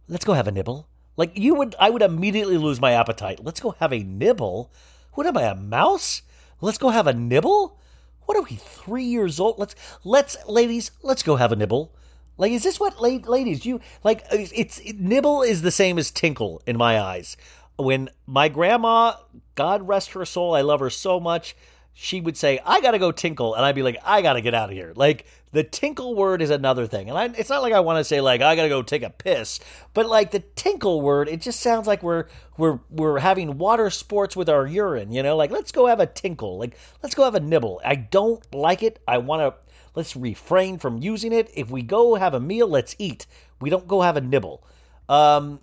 [0.09, 0.89] Let's go have a nibble.
[1.17, 3.45] Like you would, I would immediately lose my appetite.
[3.45, 4.73] Let's go have a nibble.
[5.15, 6.23] What am I, a mouse?
[6.61, 7.79] Let's go have a nibble.
[8.25, 9.59] What are we, three years old?
[9.59, 9.75] Let's,
[10.05, 11.95] let's, ladies, let's go have a nibble.
[12.39, 14.25] Like, is this what, ladies, you like?
[14.33, 17.37] It's it, nibble is the same as tinkle in my eyes.
[17.77, 19.15] When my grandma,
[19.55, 21.55] God rest her soul, I love her so much.
[21.95, 23.55] She would say, I gotta go tinkle.
[23.55, 24.93] And I'd be like, I gotta get out of here.
[24.97, 27.11] Like, the tinkle word is another thing.
[27.11, 29.11] And I, it's not like I want to say, like, I gotta go take a
[29.11, 29.61] piss.
[29.93, 34.35] But, like, the tinkle word, it just sounds like we're, we're, we're having water sports
[34.35, 35.37] with our urine, you know?
[35.37, 36.59] Like, let's go have a tinkle.
[36.59, 37.81] Like, let's go have a nibble.
[37.85, 38.99] I don't like it.
[39.07, 39.55] I want to,
[39.95, 41.51] let's refrain from using it.
[41.55, 43.27] If we go have a meal, let's eat.
[43.61, 44.65] We don't go have a nibble.
[45.11, 45.61] Um,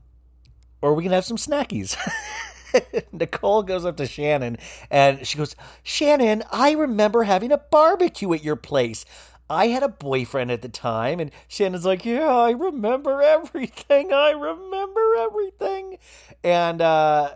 [0.82, 1.98] or we can have some snackies.
[3.12, 4.58] Nicole goes up to Shannon
[4.90, 9.06] and she goes, Shannon, I remember having a barbecue at your place.
[9.50, 14.14] I had a boyfriend at the time, and Shannon's like, Yeah, I remember everything.
[14.14, 15.98] I remember everything.
[16.44, 17.34] And, uh,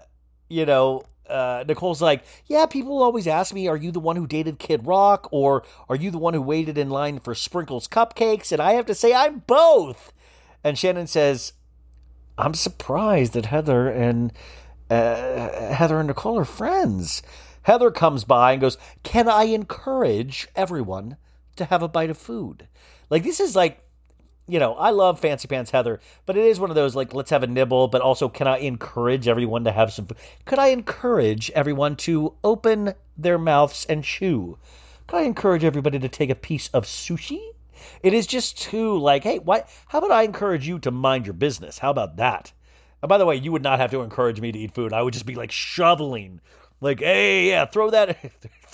[0.48, 4.28] you know, uh, Nicole's like, Yeah, people always ask me, Are you the one who
[4.28, 5.28] dated Kid Rock?
[5.32, 8.52] Or are you the one who waited in line for Sprinkles cupcakes?
[8.52, 10.14] And I have to say, I'm both.
[10.64, 11.54] And Shannon says,
[12.38, 14.32] I'm surprised that Heather and
[14.94, 17.24] uh, Heather and Nicole are friends.
[17.64, 21.18] Heather comes by and goes, Can I encourage everyone
[21.56, 22.68] to have a bite of food?
[23.10, 23.80] Like, this is like,
[24.48, 27.30] you know, I love Fancy Pants Heather, but it is one of those like, let's
[27.30, 30.18] have a nibble, but also, can I encourage everyone to have some food?
[30.46, 34.58] Could I encourage everyone to open their mouths and chew?
[35.08, 37.42] Could I encourage everybody to take a piece of sushi?
[38.02, 41.34] It is just too like, hey, why, How about I encourage you to mind your
[41.34, 41.80] business?
[41.80, 42.52] How about that?
[43.04, 44.94] And by the way, you would not have to encourage me to eat food.
[44.94, 46.40] I would just be like shoveling,
[46.80, 48.18] like, hey, yeah, throw that.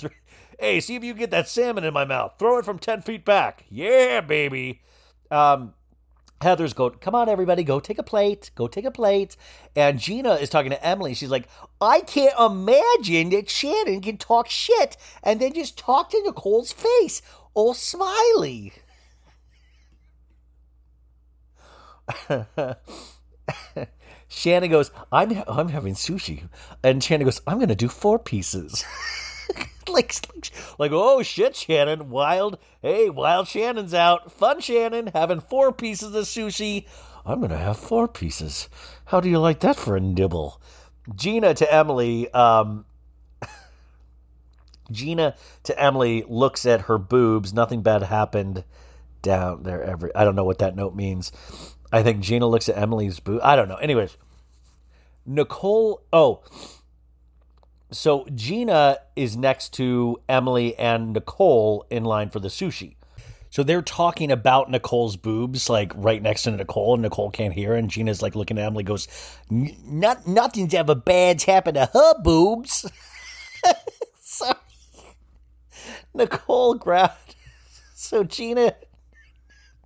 [0.60, 2.35] hey, see if you get that salmon in my mouth.
[2.38, 3.65] Throw it from ten feet back.
[3.72, 4.84] Yeah, baby.
[5.31, 5.73] Um,
[6.41, 9.35] Heather's go, come on, everybody, go take a plate, go take a plate.
[9.76, 11.15] And Gina is talking to Emily.
[11.15, 11.47] She's like,
[11.81, 17.23] I can't imagine that Shannon can talk shit and then just talk to Nicole's face,
[17.56, 18.73] all smiley.
[24.30, 26.47] Shannon goes, I'm I'm having sushi,
[26.84, 28.85] and Shannon goes, I'm gonna do four pieces.
[29.89, 35.73] like, like, like, oh shit, Shannon, wild, hey, wild Shannon's out, fun Shannon, having four
[35.73, 36.85] pieces of sushi.
[37.26, 38.69] I'm gonna have four pieces.
[39.06, 40.61] How do you like that for a nibble?
[41.15, 42.85] Gina to Emily, um,
[44.91, 47.51] Gina to Emily looks at her boobs.
[47.51, 48.64] Nothing bad happened
[49.23, 49.84] down there.
[49.84, 51.31] Every I don't know what that note means.
[51.91, 53.41] I think Gina looks at Emily's boob.
[53.44, 53.78] I don't know.
[53.78, 54.18] Anyways,
[55.26, 56.02] Nicole.
[56.14, 56.44] Oh,
[57.91, 62.95] so Gina is next to Emily and Nicole in line for the sushi.
[63.52, 67.74] So they're talking about Nicole's boobs, like right next to Nicole, and Nicole can't hear.
[67.74, 69.07] And Gina's like looking at Emily, goes,
[69.49, 72.86] "Not nothing's ever bad's happened to her boobs."
[74.22, 74.53] so
[76.14, 77.36] Nicole grabbed.
[78.02, 78.74] So Gina,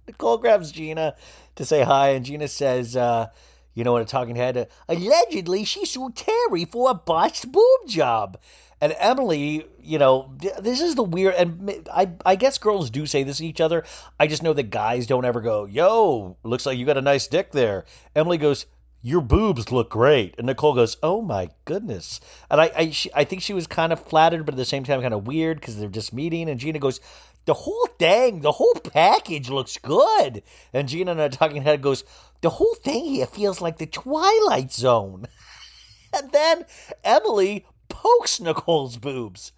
[0.06, 1.16] Nicole grabs Gina
[1.56, 3.28] to say hi, and Gina says, uh,
[3.74, 8.38] you know, in a talking head, allegedly she sued Terry for a botched boob job.
[8.82, 13.24] And Emily, you know, this is the weird, and I, I guess girls do say
[13.24, 13.86] this to each other.
[14.20, 17.28] I just know that guys don't ever go, yo, looks like you got a nice
[17.28, 17.86] dick there.
[18.14, 18.66] Emily goes,
[19.02, 20.36] your boobs look great.
[20.38, 22.20] And Nicole goes, oh my goodness.
[22.50, 24.84] And I, I, she, I think she was kind of flattered, but at the same
[24.84, 26.50] time kind of weird because they're just meeting.
[26.50, 27.00] And Gina goes,
[27.46, 30.44] the whole thing, the whole package looks good.
[30.72, 32.04] And Gina in a talking head goes,
[32.42, 35.28] the whole thing here feels like the Twilight Zone.
[36.14, 36.66] and then
[37.04, 39.52] Emily pokes Nicole's boobs.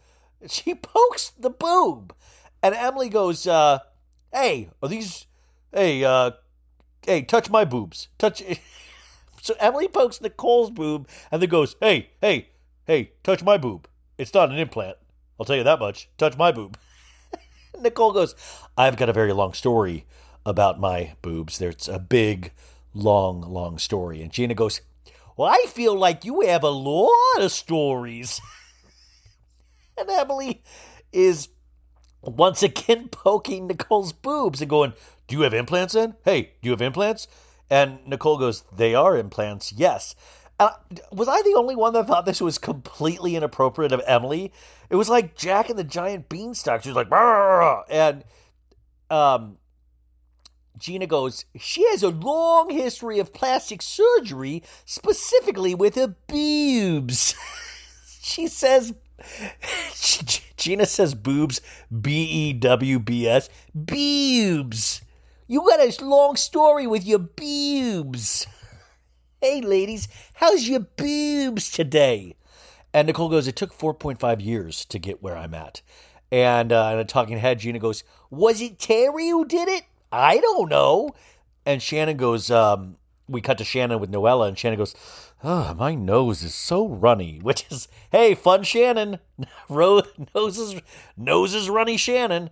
[0.48, 2.14] She pokes the boob.
[2.62, 3.80] And Emily goes, uh,
[4.34, 5.28] hey, are these,
[5.72, 6.32] hey, uh,
[7.06, 8.08] hey, touch my boobs.
[8.18, 8.44] Touch.
[9.42, 12.50] so Emily pokes Nicole's boob and then goes, hey, hey,
[12.86, 13.88] hey, touch my boob.
[14.18, 14.98] It's not an implant.
[15.40, 16.10] I'll tell you that much.
[16.18, 16.78] Touch my boob.
[17.82, 18.36] Nicole goes,
[18.78, 20.06] I've got a very long story
[20.46, 21.58] about my boobs.
[21.58, 22.52] There's a big,
[22.94, 24.22] long, long story.
[24.22, 24.82] And Gina goes,
[25.36, 28.42] Well, I feel like you have a lot of stories.
[29.98, 30.64] and Emily
[31.12, 31.50] is
[32.22, 34.94] once again poking Nicole's boobs and going,
[35.28, 36.16] Do you have implants in?
[36.24, 37.28] Hey, do you have implants?
[37.70, 40.16] And Nicole goes, They are implants, yes.
[40.60, 40.70] Uh,
[41.12, 44.54] was I the only one that thought this was completely inappropriate of Emily?
[44.90, 46.84] It was like Jack and the Giant Beanstalk.
[46.84, 47.84] She was like, Barr!
[47.90, 48.24] and
[49.10, 49.58] um,
[50.78, 57.36] Gina goes, she has a long history of plastic surgery, specifically with her boobs.
[58.22, 58.94] she says,
[60.58, 61.60] Gina says boobs,
[62.02, 65.02] B E W B S, boobs.
[65.48, 68.48] You got a long story with your boobs.
[69.46, 72.36] Hey, ladies, how's your boobs today?
[72.96, 75.84] And Nicole goes, It took 4.5 years to get where I'm at.
[76.32, 79.84] And uh, in a talking head, Gina goes, Was it Terry who did it?
[80.12, 81.12] I don't know.
[81.64, 82.98] And Shannon goes, um,
[83.28, 84.96] We cut to Shannon with Noella, and Shannon goes,
[85.44, 89.20] Oh, my nose is so runny, which is, hey, fun Shannon.
[89.70, 90.82] Nose is,
[91.16, 92.50] nose is runny Shannon.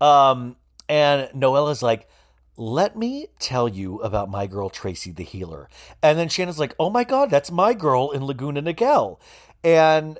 [0.00, 0.54] Um,
[0.88, 2.08] and Noella's like,
[2.56, 5.68] let me tell you about my girl Tracy the healer.
[6.02, 9.18] And then Shannon's like, oh my God, that's my girl in Laguna Niguel.
[9.62, 10.18] And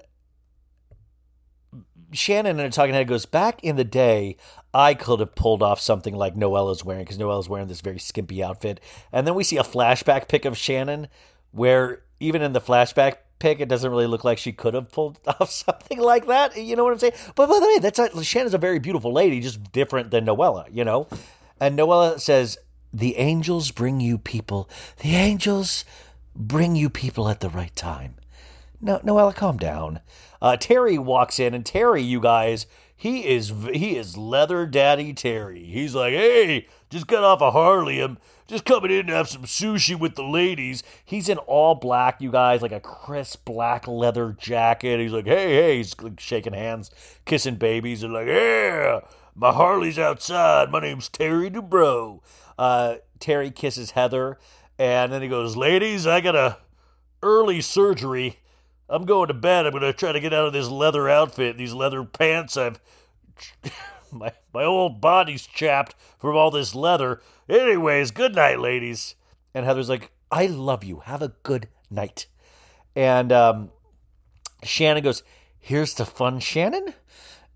[2.13, 4.37] Shannon in a talking head goes, back in the day,
[4.75, 8.43] I could have pulled off something like Noella's wearing because Noella's wearing this very skimpy
[8.43, 8.81] outfit.
[9.13, 11.09] And then we see a flashback pic of Shannon
[11.53, 15.19] where even in the flashback pic, it doesn't really look like she could have pulled
[15.27, 16.57] off something like that.
[16.57, 17.15] You know what I'm saying?
[17.35, 20.67] But by the way, that's a, Shannon's a very beautiful lady, just different than Noella,
[20.71, 21.09] you know?
[21.61, 22.59] And Noella says,
[22.93, 24.69] The angels bring you people.
[24.99, 25.85] The angels
[26.35, 28.17] bring you people at the right time.
[28.81, 30.01] No, Noella, calm down.
[30.41, 32.67] Uh, Terry walks in, and Terry, you guys,
[32.97, 35.65] he is he is leather daddy Terry.
[35.65, 38.01] He's like, hey, just got off a Harley.
[38.01, 38.17] I'm
[38.47, 40.83] just coming in to have some sushi with the ladies.
[41.05, 45.01] He's in all black, you guys, like a crisp black leather jacket.
[45.01, 46.91] He's like, hey, hey, he's shaking hands,
[47.27, 49.01] kissing babies, and like, yeah,
[49.37, 50.71] my Harley's outside.
[50.71, 52.21] My name's Terry Dubrow.
[52.59, 54.39] Uh, Terry kisses Heather,
[54.79, 56.59] and then he goes, ladies, I got a
[57.23, 58.39] early surgery.
[58.89, 59.67] I'm going to bed.
[59.67, 62.57] I'm going to try to get out of this leather outfit, these leather pants.
[62.57, 62.81] I've
[64.13, 67.21] my my old body's chapped from all this leather.
[67.49, 69.17] Anyways, good night, ladies.
[69.55, 71.01] And Heather's like, I love you.
[71.01, 72.27] Have a good night.
[72.95, 73.71] And um,
[74.63, 75.23] Shannon goes,
[75.59, 76.95] Here's to fun, Shannon,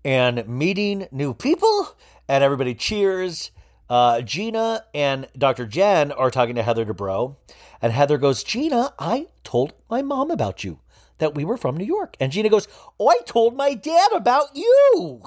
[0.03, 1.95] and meeting new people.
[2.27, 3.51] And everybody cheers.
[3.89, 5.65] Uh, Gina and Dr.
[5.65, 7.35] Jen are talking to Heather Dubrow.
[7.81, 10.79] And Heather goes, Gina, I told my mom about you
[11.17, 12.15] that we were from New York.
[12.19, 12.67] And Gina goes,
[12.99, 15.23] Oh, I told my dad about you.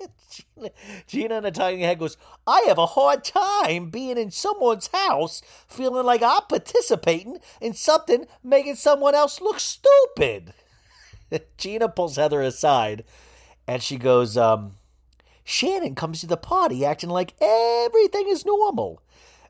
[0.30, 0.70] Gina,
[1.06, 2.16] Gina in a tiny head goes,
[2.46, 8.26] I have a hard time being in someone's house feeling like I'm participating in something
[8.44, 10.54] making someone else look stupid.
[11.58, 13.04] Gina pulls Heather aside
[13.66, 14.76] and she goes, um,
[15.44, 19.00] Shannon comes to the party acting like everything is normal.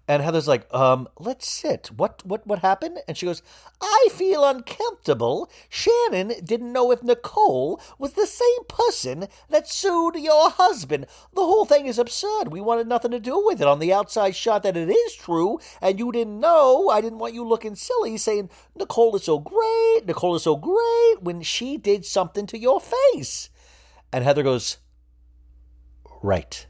[0.08, 1.90] And Heather's like, um, let's sit.
[1.96, 2.98] What what what happened?
[3.08, 3.42] And she goes,
[3.80, 5.50] I feel uncomfortable.
[5.68, 11.06] Shannon didn't know if Nicole was the same person that sued your husband.
[11.34, 12.52] The whole thing is absurd.
[12.52, 13.66] We wanted nothing to do with it.
[13.66, 16.88] On the outside shot that it is true, and you didn't know.
[16.88, 21.20] I didn't want you looking silly saying Nicole is so great, Nicole is so great
[21.20, 23.50] when she did something to your face.
[24.16, 24.78] And Heather goes,
[26.22, 26.66] Right.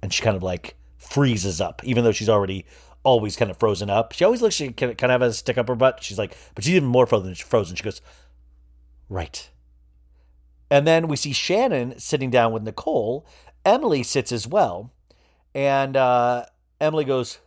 [0.00, 2.64] And she kind of like freezes up, even though she's already
[3.02, 4.12] always kind of frozen up.
[4.12, 6.02] She always looks she kind of has a stick up her butt.
[6.02, 7.34] She's like, but she's even more frozen.
[7.34, 7.76] Frozen.
[7.76, 8.00] She goes,
[9.10, 9.50] right.
[10.70, 13.26] And then we see Shannon sitting down with Nicole.
[13.66, 14.90] Emily sits as well,
[15.54, 16.46] and uh,
[16.80, 17.38] Emily goes,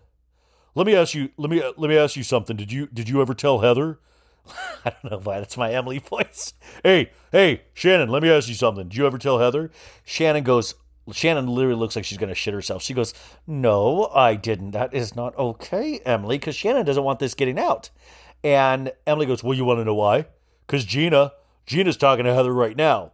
[0.75, 1.29] "Let me ask you.
[1.37, 2.55] Let me let me ask you something.
[2.55, 3.99] Did you did you ever tell Heather?"
[4.85, 6.53] I don't know why that's my Emily voice.
[6.83, 8.89] Hey, hey, Shannon, let me ask you something.
[8.89, 9.71] Did you ever tell Heather?
[10.03, 10.75] Shannon goes,
[11.11, 12.83] Shannon literally looks like she's going to shit herself.
[12.83, 13.13] She goes,
[13.47, 14.71] No, I didn't.
[14.71, 17.89] That is not okay, Emily, because Shannon doesn't want this getting out.
[18.43, 20.25] And Emily goes, Well, you want to know why?
[20.67, 21.33] Because Gina,
[21.65, 23.13] Gina's talking to Heather right now.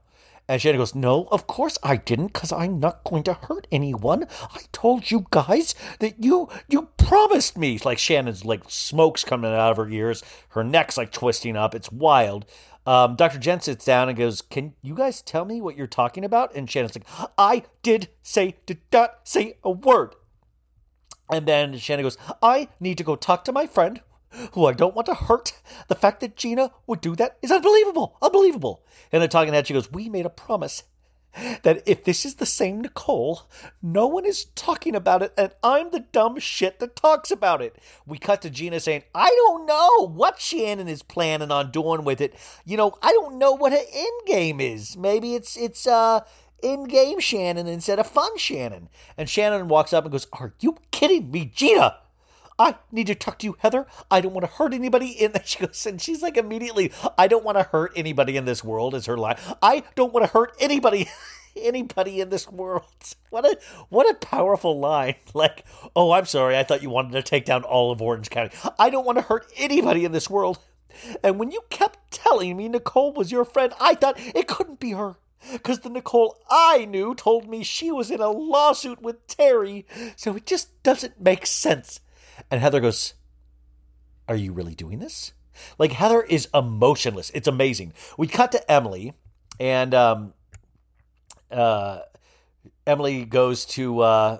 [0.49, 4.27] And Shannon goes, No, of course I didn't, because I'm not going to hurt anyone.
[4.53, 7.79] I told you guys that you you promised me.
[7.83, 10.23] Like Shannon's like smoke's coming out of her ears.
[10.49, 11.75] Her neck's like twisting up.
[11.75, 12.45] It's wild.
[12.85, 13.37] Um, Dr.
[13.37, 16.55] Jen sits down and goes, Can you guys tell me what you're talking about?
[16.55, 20.15] And Shannon's like, I did say, did not say a word.
[21.29, 23.99] And then Shannon goes, I need to go talk to my friend
[24.53, 25.53] who I don't want to hurt.
[25.87, 28.17] The fact that Gina would do that is unbelievable.
[28.21, 28.83] Unbelievable.
[29.11, 30.83] And then talking that she goes, We made a promise
[31.63, 33.43] that if this is the same Nicole,
[33.81, 37.75] no one is talking about it, and I'm the dumb shit that talks about it.
[38.05, 42.21] We cut to Gina saying, I don't know what Shannon is planning on doing with
[42.21, 42.33] it.
[42.65, 44.97] You know, I don't know what her end game is.
[44.97, 46.21] Maybe it's it's uh
[46.63, 48.89] in game Shannon instead of fun Shannon.
[49.17, 51.97] And Shannon walks up and goes, Are you kidding me, Gina?
[52.59, 53.85] I need to talk to you, Heather.
[54.09, 55.47] I don't want to hurt anybody in that.
[55.47, 58.95] She goes, and she's like immediately, I don't want to hurt anybody in this world,
[58.95, 59.37] is her line.
[59.61, 61.07] I don't want to hurt anybody.
[61.55, 62.85] anybody in this world.
[63.29, 63.57] What a
[63.89, 65.15] what a powerful line.
[65.33, 65.65] Like,
[65.97, 68.55] oh, I'm sorry, I thought you wanted to take down all of Orange County.
[68.79, 70.59] I don't want to hurt anybody in this world.
[71.21, 74.91] And when you kept telling me Nicole was your friend, I thought it couldn't be
[74.91, 75.17] her.
[75.51, 79.85] Because the Nicole I knew told me she was in a lawsuit with Terry,
[80.15, 81.99] so it just doesn't make sense.
[82.49, 83.13] And Heather goes,
[84.27, 85.33] Are you really doing this?
[85.79, 87.31] Like, Heather is emotionless.
[87.33, 87.93] It's amazing.
[88.17, 89.13] We cut to Emily,
[89.59, 90.33] and um,
[91.51, 92.01] uh,
[92.85, 94.39] Emily goes to uh,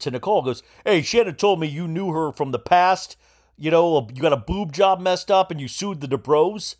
[0.00, 3.16] to Nicole, goes, Hey, Shannon told me you knew her from the past.
[3.56, 6.76] you know, you got a boob job messed up and you sued the Dubrows.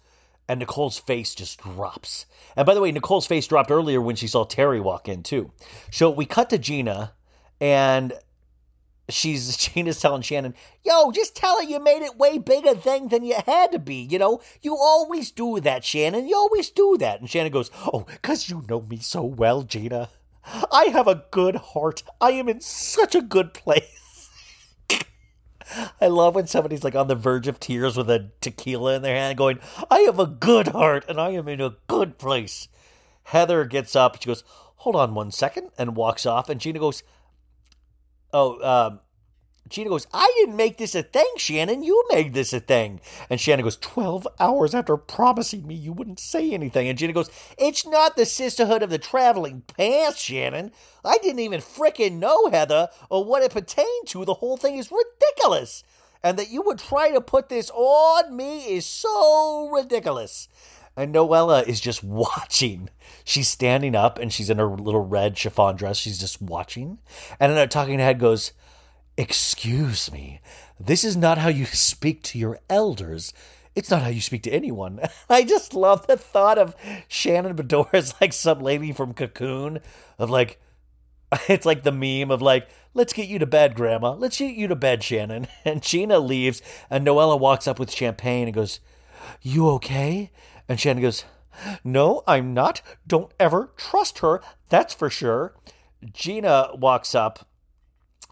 [0.48, 2.26] And Nicole's face just drops.
[2.56, 5.52] And by the way, Nicole's face dropped earlier when she saw Terry walk in, too.
[5.92, 7.12] So we cut to Gina,
[7.60, 8.12] and
[9.12, 10.54] she's Gina's telling Shannon,
[10.84, 13.96] "Yo, just tell her you made it way bigger thing than you had to be.
[13.96, 16.28] You know, you always do that, Shannon.
[16.28, 20.10] You always do that." And Shannon goes, "Oh, cause you know me so well, Gina.
[20.72, 22.02] I have a good heart.
[22.20, 24.30] I am in such a good place."
[26.00, 29.14] I love when somebody's like on the verge of tears with a tequila in their
[29.16, 29.60] hand, going,
[29.90, 32.68] "I have a good heart and I am in a good place."
[33.24, 34.20] Heather gets up.
[34.20, 34.42] She goes,
[34.76, 36.48] "Hold on one second, and walks off.
[36.48, 37.02] And Gina goes,
[38.32, 39.00] "Oh, um,
[39.70, 41.84] Gina goes, I didn't make this a thing, Shannon.
[41.84, 43.00] You made this a thing.
[43.30, 46.88] And Shannon goes, 12 hours after promising me you wouldn't say anything.
[46.88, 50.72] And Gina goes, It's not the sisterhood of the traveling pants, Shannon.
[51.04, 54.24] I didn't even frickin' know, Heather, or what it pertained to.
[54.24, 55.84] The whole thing is ridiculous.
[56.22, 60.48] And that you would try to put this on me is so ridiculous.
[60.96, 62.90] And Noella is just watching.
[63.24, 65.98] She's standing up and she's in her little red chiffon dress.
[65.98, 66.98] She's just watching.
[67.38, 68.52] And then a talking head goes,
[69.16, 70.40] Excuse me,
[70.78, 73.34] this is not how you speak to your elders.
[73.76, 75.00] It's not how you speak to anyone.
[75.28, 76.74] I just love the thought of
[77.06, 79.80] Shannon Beador as like some lady from Cocoon,
[80.18, 80.60] of like,
[81.48, 84.12] it's like the meme of like, let's get you to bed, Grandma.
[84.12, 85.46] Let's get you to bed, Shannon.
[85.64, 88.80] And Gina leaves, and Noella walks up with champagne and goes,
[89.42, 90.32] You okay?
[90.70, 91.24] And Shannon goes,
[91.82, 92.80] No, I'm not.
[93.04, 94.40] Don't ever trust her.
[94.68, 95.52] That's for sure.
[96.12, 97.44] Gina walks up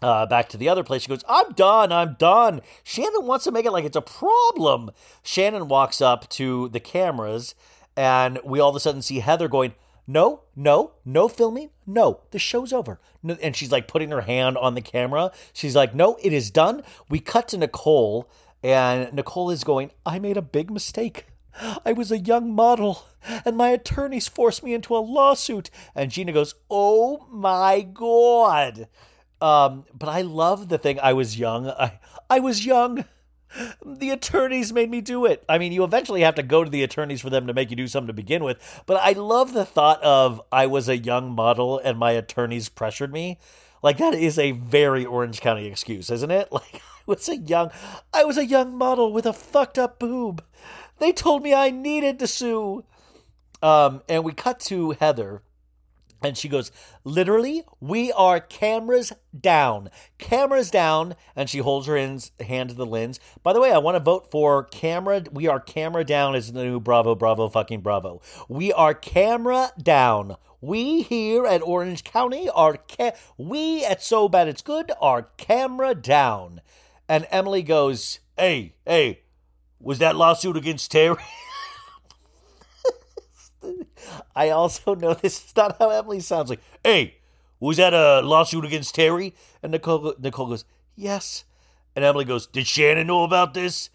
[0.01, 1.01] uh, back to the other place.
[1.01, 1.91] She goes, I'm done.
[1.91, 2.61] I'm done.
[2.85, 4.91] Shannon wants to make it like it's a problem.
[5.21, 7.55] Shannon walks up to the cameras,
[7.97, 9.73] and we all of a sudden see Heather going,
[10.07, 11.71] No, no, no filming.
[11.85, 13.01] No, the show's over.
[13.21, 15.33] No, and she's like putting her hand on the camera.
[15.51, 16.83] She's like, No, it is done.
[17.09, 18.31] We cut to Nicole,
[18.63, 21.25] and Nicole is going, I made a big mistake.
[21.85, 23.05] I was a young model,
[23.45, 25.69] and my attorneys forced me into a lawsuit.
[25.95, 28.87] And Gina goes, Oh my God.
[29.41, 30.99] Um, but I love the thing.
[30.99, 31.67] I was young.
[31.67, 31.99] I
[32.29, 33.05] I was young.
[33.83, 35.43] The attorneys made me do it.
[35.49, 37.75] I mean, you eventually have to go to the attorneys for them to make you
[37.75, 38.83] do something to begin with.
[38.85, 43.11] But I love the thought of I was a young model and my attorneys pressured
[43.11, 43.39] me.
[43.81, 46.49] Like that is a very Orange County excuse, isn't it?
[46.59, 47.71] Like I was a young
[48.13, 50.43] I was a young model with a fucked up boob.
[50.99, 52.83] They told me I needed to sue.
[53.61, 55.41] Um, and we cut to Heather
[56.21, 56.71] and she goes,
[57.03, 59.89] literally, we are cameras down.
[60.17, 61.15] Cameras down.
[61.35, 63.19] And she holds her hand to the lens.
[63.41, 65.23] By the way, I want to vote for camera.
[65.31, 68.21] We are camera down is the new Bravo, Bravo, fucking Bravo.
[68.49, 70.35] We are camera down.
[70.61, 75.95] We here at Orange County are, ca- we at So Bad It's Good are camera
[75.95, 76.59] down.
[77.07, 79.21] And Emily goes, hey, hey,
[79.79, 81.23] was that lawsuit against Terry?
[84.35, 86.61] I also know this is not how Emily sounds like.
[86.83, 87.15] Hey,
[87.59, 89.33] was that a lawsuit against Terry?
[89.61, 90.65] And Nicole Nicole goes,
[90.95, 91.43] yes.
[91.95, 93.89] And Emily goes, did Shannon know about this?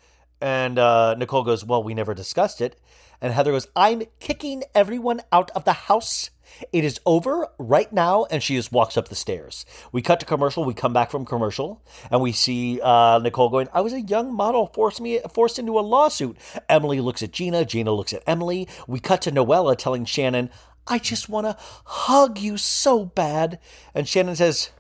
[0.45, 2.79] And uh, Nicole goes, well, we never discussed it.
[3.19, 6.29] And Heather goes, I'm kicking everyone out of the house.
[6.71, 9.65] It is over right now, and she just walks up the stairs.
[9.91, 10.63] We cut to commercial.
[10.63, 14.35] We come back from commercial, and we see uh, Nicole going, "I was a young
[14.35, 16.37] model, forced me forced into a lawsuit."
[16.69, 17.65] Emily looks at Gina.
[17.65, 18.69] Gina looks at Emily.
[18.87, 20.51] We cut to Noella telling Shannon,
[20.87, 21.57] "I just want to
[21.87, 23.59] hug you so bad,"
[23.95, 24.71] and Shannon says.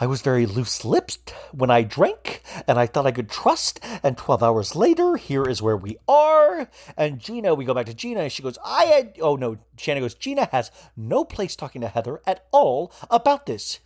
[0.00, 3.80] I was very loose lipped when I drank, and I thought I could trust.
[4.02, 6.68] And 12 hours later, here is where we are.
[6.96, 10.04] And Gina, we go back to Gina, and she goes, I had, oh no, Shannon
[10.04, 13.80] goes, Gina has no place talking to Heather at all about this.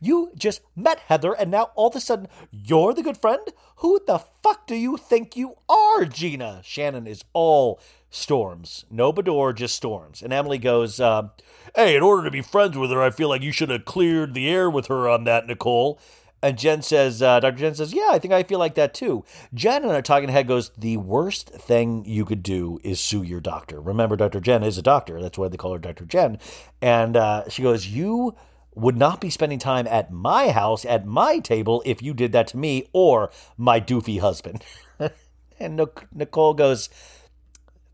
[0.00, 3.46] You just met Heather, and now all of a sudden you're the good friend?
[3.76, 6.62] Who the fuck do you think you are, Gina?
[6.64, 8.84] Shannon is all storms.
[8.90, 10.22] No Beador, just storms.
[10.22, 11.28] And Emily goes, uh,
[11.74, 14.34] Hey, in order to be friends with her, I feel like you should have cleared
[14.34, 16.00] the air with her on that, Nicole.
[16.40, 17.56] And Jen says, uh, Dr.
[17.56, 19.24] Jen says, Yeah, I think I feel like that too.
[19.52, 23.40] Jen on a talking head goes, The worst thing you could do is sue your
[23.40, 23.80] doctor.
[23.80, 24.40] Remember, Dr.
[24.40, 25.20] Jen is a doctor.
[25.20, 26.04] That's why they call her Dr.
[26.04, 26.38] Jen.
[26.80, 28.36] And uh, she goes, You
[28.74, 32.46] would not be spending time at my house, at my table, if you did that
[32.48, 34.62] to me or my doofy husband.
[35.58, 35.80] and
[36.14, 36.88] Nicole goes,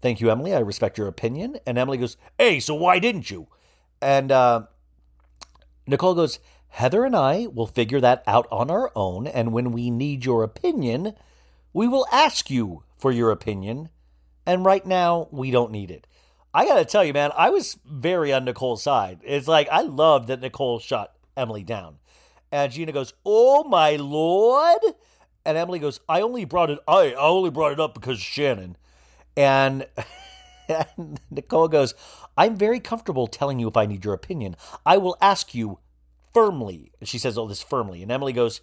[0.05, 0.55] Thank you, Emily.
[0.55, 1.57] I respect your opinion.
[1.67, 3.49] And Emily goes, Hey, so why didn't you?
[4.03, 4.65] And uh,
[5.87, 9.27] Nicole goes, Heather and I will figure that out on our own.
[9.27, 11.15] And when we need your opinion,
[11.73, 13.89] we will ask you for your opinion.
[14.45, 16.07] And right now, we don't need it.
[16.53, 19.21] I got to tell you, man, I was very on Nicole's side.
[19.25, 21.97] It's like, I loved that Nicole shot Emily down.
[22.53, 24.83] And Gina goes, Oh my lord.
[25.47, 28.77] And Emily goes, I only brought it I, I only brought it up because Shannon.
[29.37, 29.87] And,
[30.69, 31.95] and Nicole goes,
[32.37, 34.57] I'm very comfortable telling you if I need your opinion.
[34.85, 35.79] I will ask you
[36.33, 36.93] firmly.
[37.01, 38.03] And she says all this firmly.
[38.03, 38.61] And Emily goes,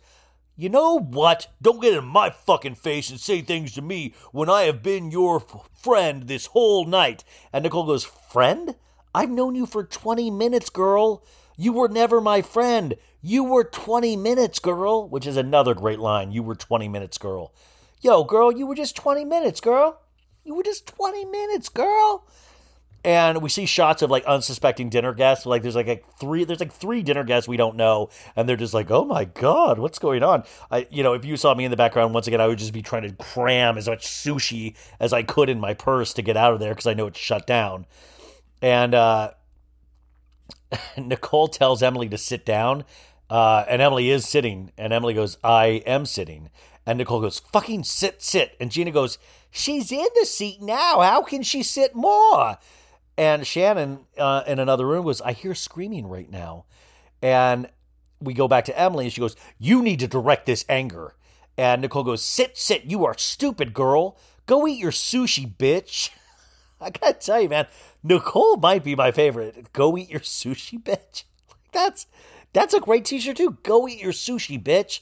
[0.58, 1.48] You know what?
[1.62, 5.10] Don't get in my fucking face and say things to me when I have been
[5.10, 7.24] your f- friend this whole night.
[7.54, 8.76] And Nicole goes, Friend?
[9.14, 11.24] I've known you for 20 minutes, girl.
[11.58, 12.96] You were never my friend.
[13.22, 15.08] You were 20 minutes, girl.
[15.08, 16.32] Which is another great line.
[16.32, 17.54] You were 20 minutes, girl.
[18.02, 20.02] Yo, girl, you were just 20 minutes, girl.
[20.44, 22.26] You were just 20 minutes, girl.
[23.04, 25.48] And we see shots of like unsuspecting dinner guests.
[25.48, 28.56] Like there's like a three, there's like three dinner guests we don't know, and they're
[28.56, 31.66] just like, "Oh my god, what's going on?" I, you know, if you saw me
[31.66, 34.76] in the background once again, I would just be trying to cram as much sushi
[35.00, 37.20] as I could in my purse to get out of there because I know it's
[37.20, 37.88] shut down.
[38.62, 39.32] And uh,
[40.98, 42.84] Nicole tells Emily to sit down,
[43.32, 46.52] uh, and Emily is sitting, and Emily goes, "I am sitting,"
[46.86, 49.18] and Nicole goes, "Fucking sit, sit," and Gina goes,
[49.52, 51.02] "She's in the seat now.
[51.02, 52.58] How can she sit more?"
[53.18, 56.66] And Shannon uh, in another room goes, "I hear screaming right now,"
[57.22, 57.70] and
[58.20, 61.16] we go back to Emily, and she goes, "You need to direct this anger."
[61.58, 62.86] And Nicole goes, "Sit, sit.
[62.86, 64.18] You are stupid, girl.
[64.46, 66.10] Go eat your sushi, bitch."
[66.82, 67.68] I gotta tell you, man,
[68.02, 69.72] Nicole might be my favorite.
[69.74, 71.24] Go eat your sushi, bitch.
[71.72, 72.08] That's
[72.54, 73.58] that's a great t-shirt too.
[73.64, 75.00] Go eat your sushi, bitch.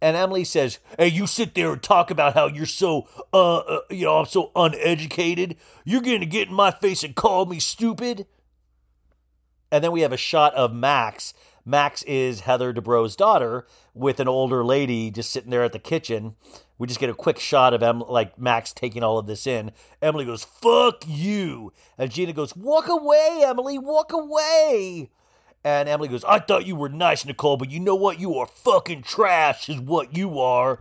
[0.00, 3.80] And Emily says, "Hey, you sit there and talk about how you're so, uh, uh
[3.90, 5.56] you know, I'm so uneducated.
[5.84, 8.26] You're gonna get in my face and call me stupid."
[9.70, 11.34] And then we have a shot of Max.
[11.64, 16.36] Max is Heather Dubrow's daughter with an older lady just sitting there at the kitchen.
[16.76, 19.72] We just get a quick shot of em- like Max taking all of this in.
[20.02, 25.10] Emily goes, "Fuck you," and Gina goes, "Walk away, Emily, walk away."
[25.64, 28.20] And Emily goes, "I thought you were nice, Nicole, but you know what?
[28.20, 30.80] You are fucking trash, is what you are."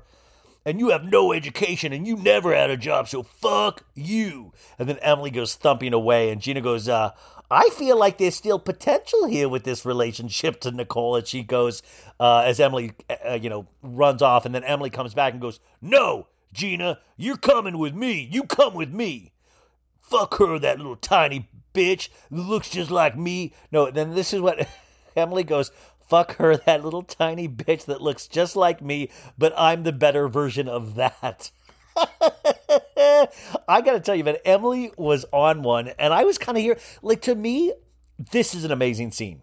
[0.66, 4.54] And you have no education and you never had a job, so fuck you.
[4.80, 7.12] And then Emily goes thumping away, and Gina goes, uh,
[7.54, 11.16] I feel like there's still potential here with this relationship to Nicole.
[11.18, 11.84] And she goes,
[12.20, 12.94] uh, as Emily,
[13.30, 14.46] uh, you know, runs off.
[14.46, 18.28] And then Emily comes back and goes, No, Gina, you're coming with me.
[18.32, 19.34] You come with me.
[20.02, 23.54] Fuck her, that little tiny bitch looks just like me.
[23.72, 24.68] No, then this is what
[25.16, 25.72] Emily goes,
[26.08, 30.28] Fuck her, that little tiny bitch that looks just like me, but I'm the better
[30.28, 31.50] version of that.
[33.68, 36.64] I got to tell you, man, Emily was on one, and I was kind of
[36.64, 36.78] here.
[37.02, 37.74] Like, to me,
[38.32, 39.42] this is an amazing scene.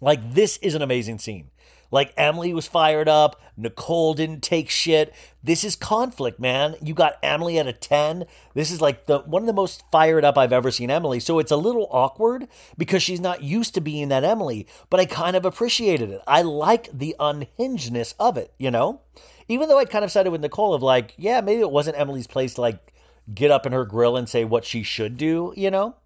[0.00, 1.50] Like, this is an amazing scene.
[1.90, 3.40] Like, Emily was fired up.
[3.56, 5.14] Nicole didn't take shit.
[5.42, 6.76] This is conflict, man.
[6.82, 8.24] You got Emily at a 10.
[8.54, 11.18] This is like the one of the most fired up I've ever seen Emily.
[11.18, 12.46] So it's a little awkward
[12.76, 16.20] because she's not used to being that Emily, but I kind of appreciated it.
[16.26, 19.00] I like the unhingedness of it, you know?
[19.48, 22.26] even though I kind of sided with Nicole of like, yeah, maybe it wasn't Emily's
[22.26, 22.92] place to like
[23.34, 25.96] get up in her grill and say what she should do, you know?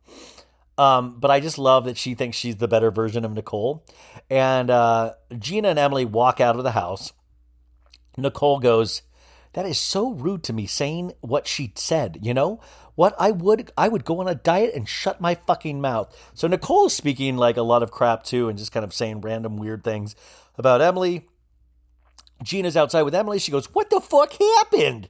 [0.79, 3.85] Um, but I just love that she thinks she's the better version of Nicole.
[4.31, 7.13] And uh, Gina and Emily walk out of the house.
[8.17, 9.03] Nicole goes,
[9.53, 12.61] That is so rude to me saying what she said, you know?
[12.95, 16.15] What I would I would go on a diet and shut my fucking mouth.
[16.35, 19.57] So Nicole's speaking like a lot of crap too and just kind of saying random
[19.57, 20.15] weird things
[20.59, 21.27] about Emily.
[22.43, 23.39] Gina's outside with Emily.
[23.39, 25.09] She goes, What the fuck happened?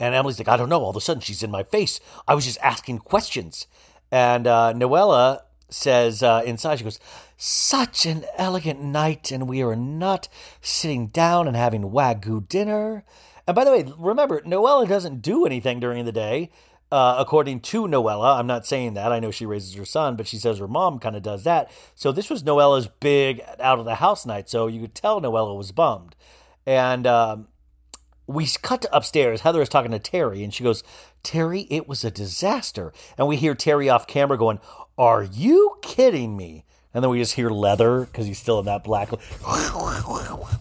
[0.00, 0.80] And Emily's like, I don't know.
[0.80, 2.00] All of a sudden, she's in my face.
[2.26, 3.66] I was just asking questions.
[4.10, 7.00] And uh, Noella says uh, inside, she goes,
[7.36, 10.28] Such an elegant night, and we are not
[10.60, 13.04] sitting down and having Wagyu dinner.
[13.46, 16.50] And by the way, remember, Noella doesn't do anything during the day.
[16.92, 19.12] Uh, according to Noella, I'm not saying that.
[19.12, 21.70] I know she raises her son, but she says her mom kind of does that.
[21.94, 24.50] So this was Noella's big out of the house night.
[24.50, 26.16] So you could tell Noella was bummed.
[26.66, 27.46] And um,
[28.30, 29.40] we cut to upstairs.
[29.40, 30.82] Heather is talking to Terry, and she goes,
[31.22, 32.92] Terry, it was a disaster.
[33.18, 34.60] And we hear Terry off camera going,
[34.96, 36.64] Are you kidding me?
[36.94, 39.10] And then we just hear leather because he's still in that black.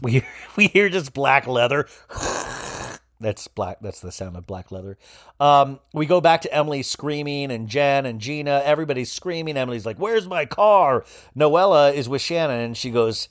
[0.02, 1.88] We hear, we hear just black leather.
[3.20, 3.80] That's black.
[3.82, 4.98] That's the sound of black leather.
[5.42, 8.62] Um, we go back to Emily screaming, and Jen and Gina.
[8.64, 9.58] Everybody's screaming.
[9.58, 11.04] Emily's like, "Where's my car?"
[11.36, 13.28] Noella is with Shannon, and she goes,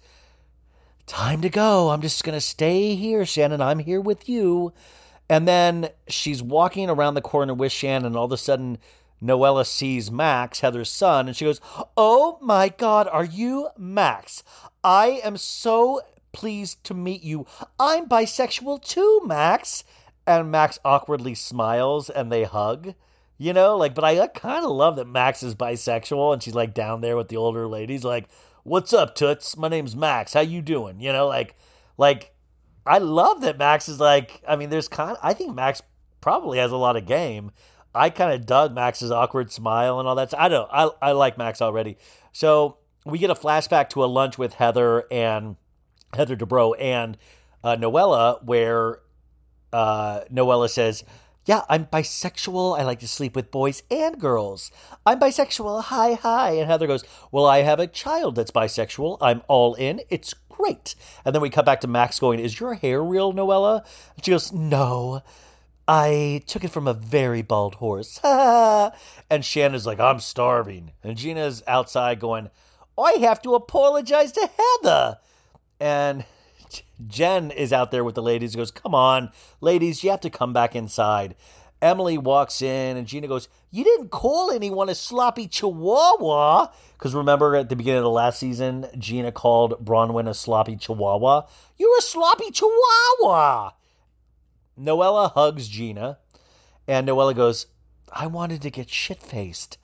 [1.09, 1.91] time to go.
[1.91, 3.61] I'm just going to stay here, Shannon.
[3.61, 4.73] I'm here with you.
[5.29, 8.79] And then she's walking around the corner with Shannon, and all of a sudden,
[9.23, 11.61] Noella sees Max, Heather's son, and she goes,
[11.97, 14.43] Oh my God, are you Max?
[14.85, 16.01] I am so
[16.33, 17.47] pleased to meet you.
[17.81, 19.85] I'm bisexual too, Max.
[20.27, 22.95] And Max awkwardly smiles and they hug.
[23.39, 26.75] You know, like, but I kind of love that Max is bisexual and she's like
[26.75, 28.29] down there with the older ladies, like,
[28.69, 31.57] what's up toots my name's max how you doing you know like
[31.97, 32.33] like
[32.89, 34.43] I love that Max is like.
[34.49, 35.17] I mean, there's kind.
[35.23, 35.83] I think Max
[36.23, 37.53] probably has a lot of game.
[37.95, 40.33] I kind of dug Max's awkward smile and all that.
[40.39, 40.69] I don't.
[40.73, 41.99] I I like Max already.
[42.33, 45.57] So we get a flashback to a lunch with Heather and
[46.15, 47.19] Heather Dubrow and
[47.63, 49.01] uh, Noella, where
[49.73, 51.05] uh, Noella says,
[51.49, 52.79] "Yeah, I'm bisexual.
[52.79, 54.71] I like to sleep with boys and girls.
[55.07, 55.85] I'm bisexual.
[55.85, 59.17] Hi, hi." And Heather goes, "Well, I have a child that's bisexual.
[59.23, 60.03] I'm all in.
[60.11, 60.95] It's great."
[61.25, 63.83] And then we cut back to Max going, "Is your hair real, Noella?"
[64.15, 65.23] And she goes, "No."
[65.91, 68.21] I took it from a very bald horse.
[68.23, 70.93] and Shannon's like, I'm starving.
[71.03, 72.51] And Gina's outside going,
[72.99, 75.17] I have to apologize to Heather.
[75.81, 76.27] And
[77.07, 79.31] Jen is out there with the ladies, goes, Come on,
[79.61, 81.35] ladies, you have to come back inside.
[81.81, 86.69] Emily walks in and Gina goes, You didn't call anyone a sloppy chihuahua.
[86.93, 91.43] Because remember at the beginning of the last season, Gina called Braunwyn a sloppy chihuahua.
[91.77, 93.73] You're a sloppy chihuahua.
[94.79, 96.19] Noella hugs Gina,
[96.87, 97.67] and Noella goes,
[98.13, 99.79] I wanted to get shit faced.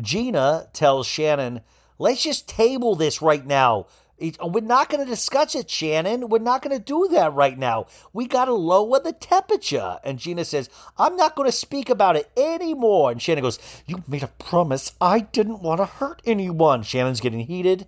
[0.00, 1.62] Gina tells Shannon,
[1.98, 3.86] Let's just table this right now.
[4.20, 6.28] We're not going to discuss it, Shannon.
[6.28, 7.86] We're not going to do that right now.
[8.12, 9.98] We got to lower the temperature.
[10.02, 13.12] And Gina says, I'm not going to speak about it anymore.
[13.12, 14.92] And Shannon goes, You made a promise.
[15.00, 16.82] I didn't want to hurt anyone.
[16.82, 17.86] Shannon's getting heated.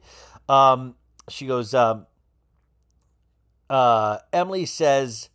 [0.49, 0.95] Um,
[1.29, 2.07] she goes, um,
[3.69, 5.31] uh, Emily says,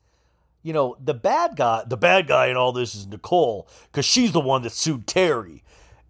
[0.62, 4.32] you know, the bad guy, the bad guy in all this is Nicole because she's
[4.32, 5.64] the one that sued Terry.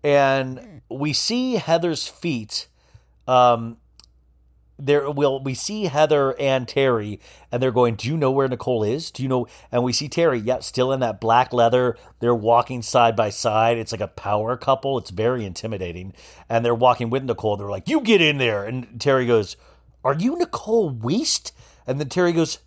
[0.03, 2.67] And we see Heather's feet.
[3.27, 3.77] Um,
[4.77, 7.19] there will we see Heather and Terry,
[7.51, 7.95] and they're going.
[7.95, 9.11] Do you know where Nicole is?
[9.11, 9.47] Do you know?
[9.71, 11.97] And we see Terry, yeah, still in that black leather.
[12.19, 13.77] They're walking side by side.
[13.77, 14.97] It's like a power couple.
[14.97, 16.13] It's very intimidating.
[16.49, 17.57] And they're walking with Nicole.
[17.57, 19.55] They're like, "You get in there." And Terry goes,
[20.03, 21.51] "Are you Nicole Weist?"
[21.87, 22.59] And then Terry goes,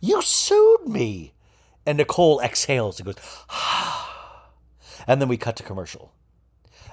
[0.00, 1.34] "You sued me."
[1.84, 3.16] And Nicole exhales and goes,
[3.50, 4.48] ah.
[5.06, 6.12] and then we cut to commercial.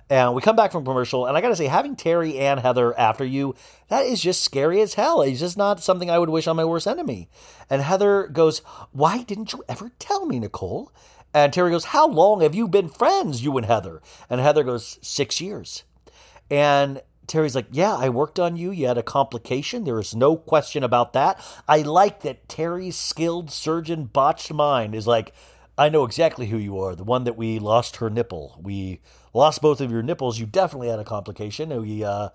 [0.09, 3.23] And we come back from commercial, and I gotta say, having Terry and Heather after
[3.23, 3.53] you,
[3.89, 5.21] that is just scary as hell.
[5.21, 7.29] It's just not something I would wish on my worst enemy.
[7.69, 8.59] And Heather goes,
[8.91, 10.91] Why didn't you ever tell me, Nicole?
[11.31, 14.01] And Terry goes, How long have you been friends, you and Heather?
[14.31, 15.83] And Heather goes, Six years.
[16.49, 18.71] And Terry's like, Yeah, I worked on you.
[18.71, 19.83] You had a complication.
[19.83, 21.39] There is no question about that.
[21.67, 25.33] I like that Terry's skilled surgeon botched mind is like,
[25.77, 26.95] I know exactly who you are.
[26.95, 28.59] The one that we lost her nipple.
[28.61, 29.01] We
[29.33, 30.39] lost both of your nipples.
[30.39, 31.69] You definitely had a complication.
[31.81, 32.29] We, uh,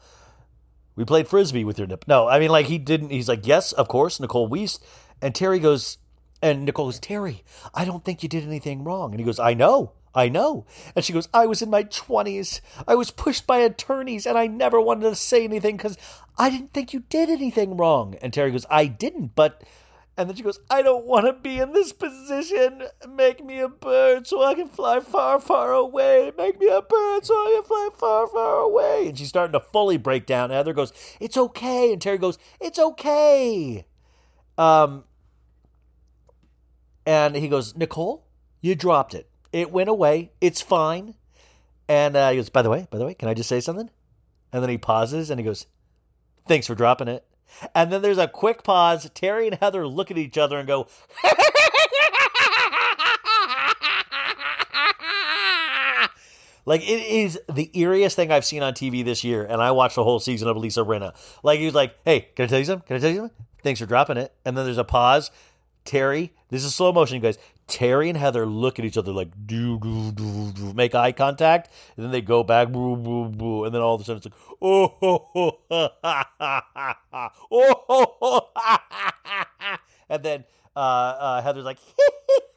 [0.96, 2.04] we played frisbee with your nipple.
[2.06, 3.10] No, I mean, like, he didn't.
[3.10, 4.80] He's like, Yes, of course, Nicole Weist.
[5.20, 5.98] And Terry goes,
[6.42, 7.42] and Nicole goes, Terry,
[7.72, 9.12] I don't think you did anything wrong.
[9.12, 9.92] And he goes, I know.
[10.14, 10.66] I know.
[10.94, 12.60] And she goes, I was in my 20s.
[12.86, 15.98] I was pushed by attorneys and I never wanted to say anything because
[16.38, 18.14] I didn't think you did anything wrong.
[18.22, 19.62] And Terry goes, I didn't, but.
[20.16, 22.84] And then she goes, I don't want to be in this position.
[23.08, 26.30] Make me a bird so I can fly far, far away.
[26.38, 29.08] Make me a bird so I can fly far, far away.
[29.08, 30.50] And she's starting to fully break down.
[30.50, 31.92] Heather goes, It's okay.
[31.92, 33.86] And Terry goes, It's okay.
[34.56, 35.04] Um,
[37.06, 38.24] and he goes, Nicole,
[38.60, 39.28] you dropped it.
[39.52, 40.32] It went away.
[40.40, 41.14] It's fine.
[41.88, 43.90] And uh, he goes, by the way, by the way, can I just say something?
[44.52, 45.66] And then he pauses and he goes,
[46.46, 47.24] thanks for dropping it.
[47.74, 49.08] And then there's a quick pause.
[49.14, 50.86] Terry and Heather look at each other and go,
[56.66, 59.96] Like it is the eeriest thing I've seen on TV this year, and I watched
[59.96, 61.14] the whole season of Lisa Rinna.
[61.42, 62.86] Like he was like, "Hey, can I tell you something?
[62.86, 63.36] Can I tell you something?
[63.62, 65.30] Thanks for dropping it." And then there's a pause.
[65.84, 67.36] Terry, this is slow motion, you guys.
[67.66, 71.70] Terry and Heather look at each other like do do do do, make eye contact,
[71.96, 74.26] and then they go back, boo boo boo, and then all of a sudden it's
[74.26, 80.22] like oh ho ho ha ha ha ha oh ho ho ha ha ha and
[80.22, 80.44] then
[80.76, 81.78] uh, uh, Heather's like.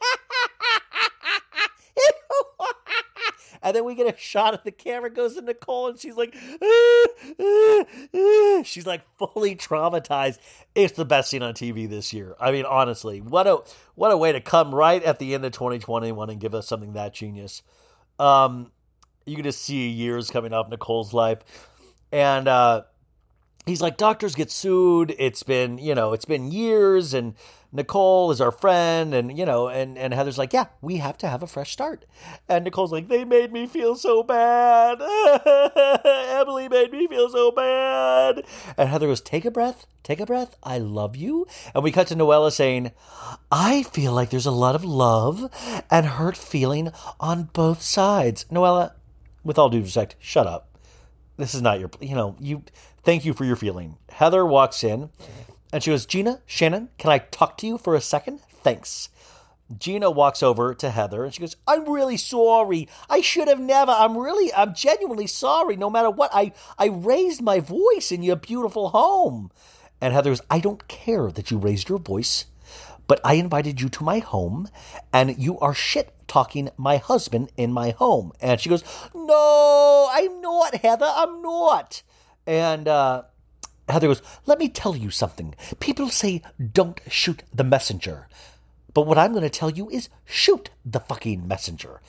[3.68, 6.35] And then we get a shot of the camera goes to Nicole, and she's like,
[6.61, 7.06] ah,
[7.39, 7.84] ah,
[8.15, 8.64] ah.
[8.64, 10.39] she's like fully traumatized.
[10.76, 12.35] It's the best scene on TV this year.
[12.39, 13.60] I mean, honestly, what a
[13.95, 16.94] what a way to come right at the end of 2021 and give us something
[16.94, 17.61] that genius.
[18.19, 18.72] Um,
[19.26, 21.39] you can just see years coming up Nicole's life,
[22.11, 22.84] and uh,
[23.68, 25.15] he's like, doctors get sued.
[25.19, 27.35] It's been you know, it's been years, and
[27.72, 31.27] Nicole is our friend, and you know, and and Heather's like, yeah, we have to
[31.27, 32.06] have a fresh start.
[32.48, 35.02] And Nicole's like, they made me feel so bad.
[36.06, 38.44] Emily made me feel so bad.
[38.77, 40.56] And Heather goes, take a breath, take a breath.
[40.64, 41.45] I love you.
[41.76, 42.91] And we cut to Noella saying,
[43.52, 45.52] I feel like there's a lot of love
[45.91, 48.45] and hurt feeling on both sides.
[48.52, 48.94] Noella,
[49.44, 50.69] with all due respect, shut up.
[51.38, 52.64] This is not your, you know, you.
[53.07, 53.95] Thank you for your feeling.
[54.09, 55.11] Heather walks in
[55.71, 58.41] And she goes, Gina, Shannon, can I talk to you for a second?
[58.61, 59.07] Thanks.
[59.77, 62.89] Gina walks over to Heather and she goes, I'm really sorry.
[63.09, 63.93] I should have never.
[63.93, 65.77] I'm really, I'm genuinely sorry.
[65.77, 69.51] No matter what, I, I raised my voice in your beautiful home.
[70.01, 72.47] And Heather goes, I don't care that you raised your voice,
[73.07, 74.67] but I invited you to my home
[75.13, 78.34] and you are shit talking my husband in my home.
[78.41, 78.84] And she goes,
[79.15, 81.09] No, I'm not, Heather.
[81.09, 82.03] I'm not.
[82.47, 83.23] And, uh,
[83.89, 85.55] Heather goes, Let me tell you something.
[85.79, 86.41] People say
[86.73, 88.27] don't shoot the messenger.
[88.93, 92.01] But what I'm going to tell you is shoot the fucking messenger.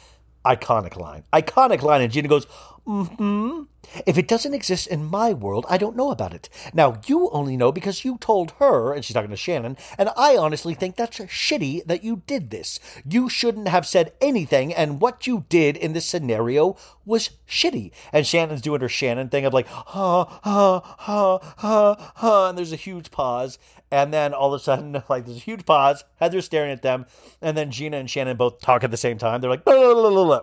[0.45, 1.25] Iconic line.
[1.33, 2.01] Iconic line.
[2.01, 2.47] And Gina goes,
[2.89, 3.63] mm hmm.
[4.07, 6.49] If it doesn't exist in my world, I don't know about it.
[6.75, 10.37] Now, you only know because you told her, and she's talking to Shannon, and I
[10.37, 12.81] honestly think that's shitty that you did this.
[13.09, 17.93] You shouldn't have said anything, and what you did in this scenario was shitty.
[18.13, 22.73] And Shannon's doing her Shannon thing of like, ha, ha, ha, ha, ha, and there's
[22.73, 23.59] a huge pause.
[23.91, 26.05] And then all of a sudden, like there's a huge pause.
[26.17, 27.07] Heather's staring at them,
[27.41, 29.41] and then Gina and Shannon both talk at the same time.
[29.41, 30.43] They're like, blah, blah, blah, blah.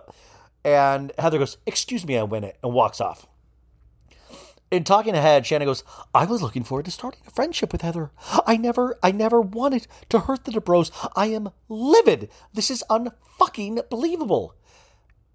[0.66, 3.26] And Heather goes, "Excuse me, I win it," and walks off.
[4.68, 8.10] In talking ahead, Shannon goes, I was looking forward to starting a friendship with Heather.
[8.48, 10.90] I never, I never wanted to hurt the Dubrows.
[11.14, 12.28] I am livid.
[12.52, 14.56] This is unfucking believable.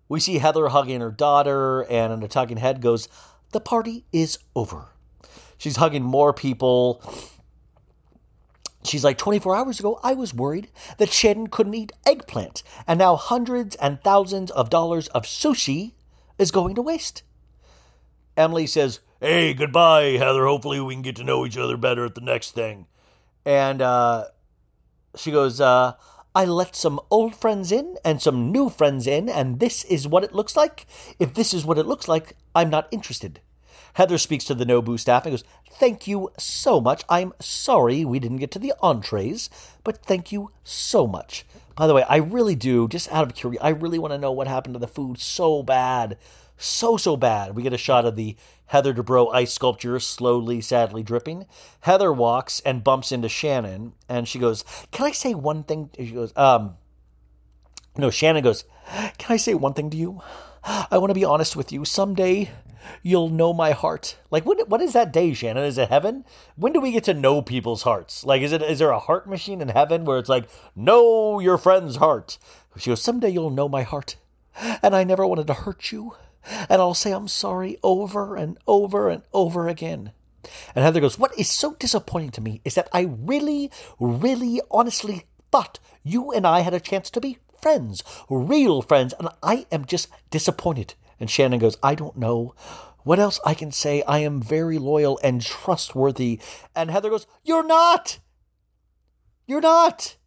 [0.10, 3.08] We see Heather hugging her daughter, and in the talking head goes,
[3.54, 4.90] The party is over.
[5.58, 7.02] She's hugging more people.
[8.84, 13.16] She's like, 24 hours ago, I was worried that Shannon couldn't eat eggplant, and now
[13.16, 15.94] hundreds and thousands of dollars of sushi
[16.40, 17.24] is going to waste.
[18.36, 20.48] Emily says, Hey, goodbye, Heather.
[20.48, 22.88] Hopefully, we can get to know each other better at the next thing.
[23.46, 24.26] And uh,
[25.16, 25.94] she goes, uh,
[26.34, 30.24] I let some old friends in and some new friends in, and this is what
[30.24, 30.88] it looks like.
[31.20, 33.42] If this is what it looks like, I'm not interested.
[33.94, 37.04] Heather speaks to the Nobu staff and goes, Thank you so much.
[37.10, 39.50] I'm sorry we didn't get to the entrees,
[39.84, 41.46] but thank you so much.
[41.76, 44.32] By the way, I really do, just out of curiosity, I really want to know
[44.32, 46.18] what happened to the food so bad.
[46.58, 47.56] So, so bad.
[47.56, 48.36] We get a shot of the
[48.68, 51.48] Heather Dubrow ice sculpture slowly, sadly dripping.
[51.80, 55.90] Heather walks and bumps into Shannon, and she goes, Can I say one thing?
[55.98, 56.76] She goes, Um,
[57.98, 58.66] no, Shannon goes,
[59.18, 60.22] Can I say one thing to you?
[60.64, 61.84] I want to be honest with you.
[61.84, 62.52] Someday
[63.04, 64.18] you'll know my heart.
[64.30, 65.64] Like what what is that day, Shannon?
[65.64, 66.26] Is it heaven?
[66.56, 68.24] When do we get to know people's hearts?
[68.26, 71.58] Like is it is there a heart machine in heaven where it's like, know your
[71.58, 72.38] friend's heart?
[72.78, 74.16] She goes, Someday you'll know my heart.
[74.82, 76.16] And I never wanted to hurt you.
[76.70, 80.12] And I'll say I'm sorry over and over and over again.
[80.76, 85.26] And Heather goes, What is so disappointing to me is that I really, really honestly
[85.52, 89.86] thought you and I had a chance to be friends, real friends, and I am
[89.86, 90.96] just disappointed.
[91.22, 92.56] And Shannon goes, I don't know
[93.04, 94.02] what else I can say.
[94.08, 96.40] I am very loyal and trustworthy.
[96.76, 98.18] And Heather goes, You're not.
[99.46, 100.18] You're not.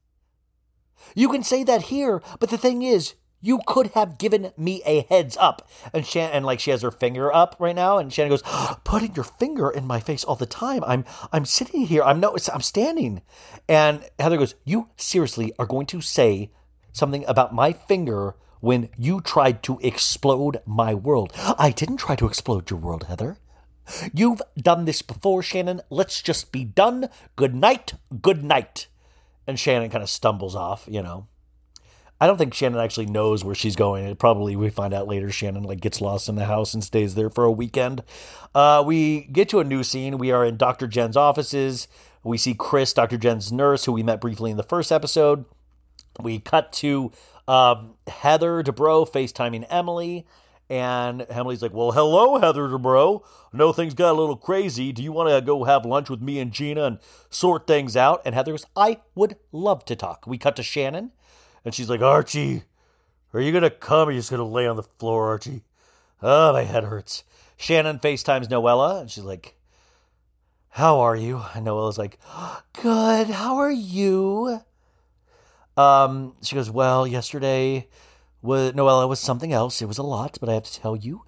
[1.16, 5.03] You can say that here, but the thing is, you could have given me a
[5.03, 5.69] heads up.
[5.93, 8.43] And Shannon, and like she has her finger up right now, and Shannon goes,
[8.85, 10.83] "Putting your finger in my face all the time.
[10.85, 12.03] I'm, I'm sitting here.
[12.05, 13.21] I'm no, I'm standing."
[13.69, 16.53] And Heather goes, "You seriously are going to say
[16.93, 21.32] something about my finger when you tried to explode my world?
[21.59, 23.39] I didn't try to explode your world, Heather."
[24.12, 25.82] You've done this before, Shannon.
[25.91, 27.09] Let's just be done.
[27.36, 27.95] Good night.
[28.23, 28.86] Good night.
[29.47, 31.27] And Shannon kind of stumbles off, you know.
[32.20, 34.07] I don't think Shannon actually knows where she's going.
[34.07, 35.31] It probably we find out later.
[35.31, 38.03] Shannon like gets lost in the house and stays there for a weekend.
[38.55, 40.16] Uh, we get to a new scene.
[40.16, 40.86] We are in Dr.
[40.86, 41.89] Jen's offices.
[42.23, 43.19] We see Chris, Dr.
[43.19, 45.45] Jen's nurse, who we met briefly in the first episode.
[46.20, 47.12] We cut to
[47.49, 50.27] um, Heather Dubrow FaceTiming Emily.
[50.71, 53.23] And Emily's like, Well, hello, Heather Dubrow.
[53.53, 54.93] Know things got a little crazy.
[54.93, 56.99] Do you want to go have lunch with me and Gina and
[57.29, 58.23] sort things out?
[58.25, 60.27] And Heather goes, I would love to talk.
[60.27, 61.12] We cut to Shannon.
[61.65, 62.62] And she's like, Archie,
[63.33, 65.29] are you going to come or are you just going to lay on the floor,
[65.29, 65.62] Archie?
[66.23, 67.25] Oh, my head hurts.
[67.57, 69.55] Shannon FaceTimes Noella, and she's like,
[70.71, 71.43] How are you?
[71.55, 72.19] And Noella's like,
[72.81, 73.29] Good.
[73.29, 74.61] How are you?
[75.77, 77.89] Um, she goes, Well, yesterday
[78.43, 79.81] was Noella was something else.
[79.81, 81.25] It was a lot, but I have to tell you,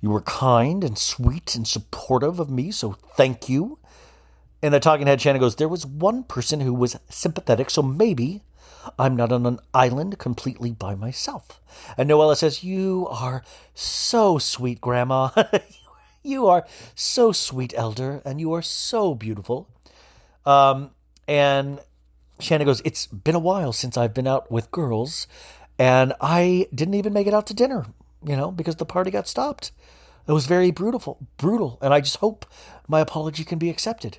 [0.00, 3.78] you were kind and sweet and supportive of me, so thank you.
[4.62, 8.42] And the talking head Shannon goes, There was one person who was sympathetic, so maybe
[8.98, 11.60] I'm not on an island completely by myself.
[11.96, 13.44] And Noella says, You are
[13.74, 15.30] so sweet, Grandma.
[16.22, 19.68] you are so sweet, Elder, and you are so beautiful.
[20.44, 20.90] Um,
[21.28, 21.80] and
[22.38, 25.26] Shannon goes, It's been a while since I've been out with girls,
[25.78, 27.86] and I didn't even make it out to dinner,
[28.24, 29.72] you know, because the party got stopped.
[30.26, 32.46] It was very brutal, brutal, and I just hope
[32.88, 34.18] my apology can be accepted.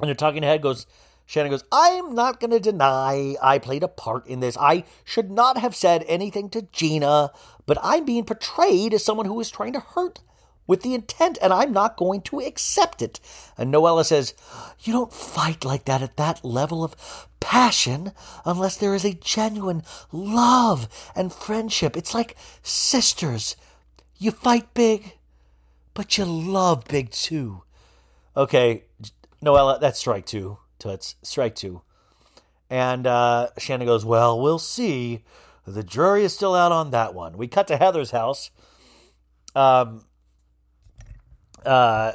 [0.00, 0.86] And the talking head goes,
[1.26, 4.56] Shannon goes, I'm not going to deny I played a part in this.
[4.56, 7.32] I should not have said anything to Gina,
[7.66, 10.20] but I'm being portrayed as someone who is trying to hurt
[10.68, 13.18] with the intent, and I'm not going to accept it.
[13.56, 14.34] And Noella says,
[14.78, 18.12] You don't fight like that at that level of passion
[18.44, 19.82] unless there is a genuine
[20.12, 21.96] love and friendship.
[21.96, 23.56] It's like sisters.
[24.18, 25.14] You fight big,
[25.94, 27.62] but you love big too.
[28.36, 28.84] Okay,
[29.42, 30.58] Noella, that's strike two.
[30.78, 31.16] Toots.
[31.22, 31.82] Strike two.
[32.70, 35.24] And uh, Shannon goes, Well, we'll see.
[35.66, 37.36] The jury is still out on that one.
[37.36, 38.50] We cut to Heather's house.
[39.54, 40.04] Um,
[41.66, 42.12] uh,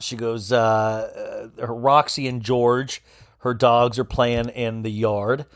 [0.00, 3.02] she goes, uh, uh, Roxy and George,
[3.38, 5.46] her dogs are playing in the yard.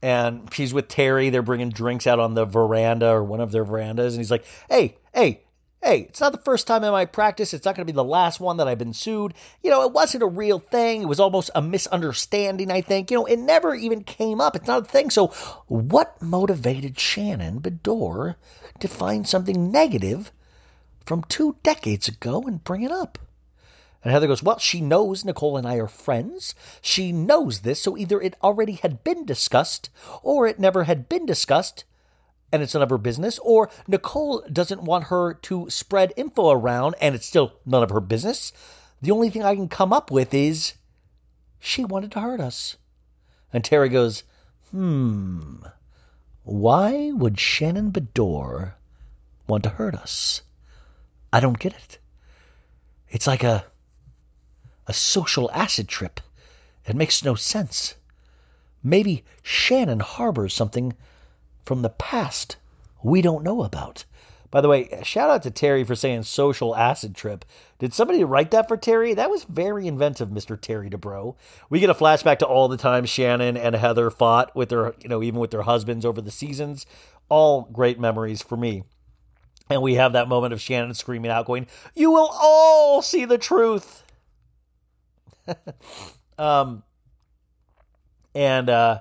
[0.00, 1.30] And she's with Terry.
[1.30, 4.14] They're bringing drinks out on the veranda or one of their verandas.
[4.14, 5.42] And he's like, Hey, hey,
[5.82, 7.54] hey, it's not the first time in my practice.
[7.54, 9.34] It's not going to be the last one that I've been sued.
[9.62, 11.02] You know, it wasn't a real thing.
[11.02, 13.10] It was almost a misunderstanding, I think.
[13.10, 14.56] You know, it never even came up.
[14.56, 15.10] It's not a thing.
[15.10, 15.28] So,
[15.66, 18.36] what motivated Shannon Beador
[18.80, 20.32] to find something negative
[21.08, 23.18] from two decades ago and bring it up?
[24.04, 26.54] And Heather goes, Well, she knows Nicole and I are friends.
[26.82, 29.88] She knows this, so either it already had been discussed
[30.22, 31.84] or it never had been discussed
[32.52, 36.94] and it's none of her business, or Nicole doesn't want her to spread info around
[37.00, 38.52] and it's still none of her business.
[39.02, 40.74] The only thing I can come up with is
[41.58, 42.76] she wanted to hurt us.
[43.52, 44.24] And Terry goes,
[44.70, 45.56] Hmm,
[46.44, 48.74] why would Shannon Beador
[49.46, 50.42] want to hurt us?
[51.32, 51.98] I don't get it.
[53.08, 53.64] It's like a
[54.86, 56.20] a social acid trip.
[56.86, 57.94] It makes no sense.
[58.82, 60.94] Maybe Shannon harbors something
[61.64, 62.56] from the past
[63.02, 64.04] we don't know about.
[64.50, 67.44] By the way, shout out to Terry for saying social acid trip.
[67.78, 69.12] Did somebody write that for Terry?
[69.12, 70.58] That was very inventive, Mr.
[70.58, 71.36] Terry Dubrow.
[71.68, 75.08] We get a flashback to all the times Shannon and Heather fought with their, you
[75.10, 76.86] know, even with their husbands over the seasons.
[77.28, 78.84] All great memories for me.
[79.70, 83.38] And we have that moment of Shannon screaming out, going, You will all see the
[83.38, 84.02] truth.
[86.38, 86.82] um,
[88.34, 89.00] and uh,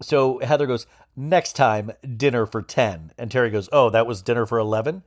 [0.00, 0.86] so Heather goes,
[1.18, 3.12] next time, dinner for 10.
[3.18, 5.02] And Terry goes, oh, that was dinner for 11?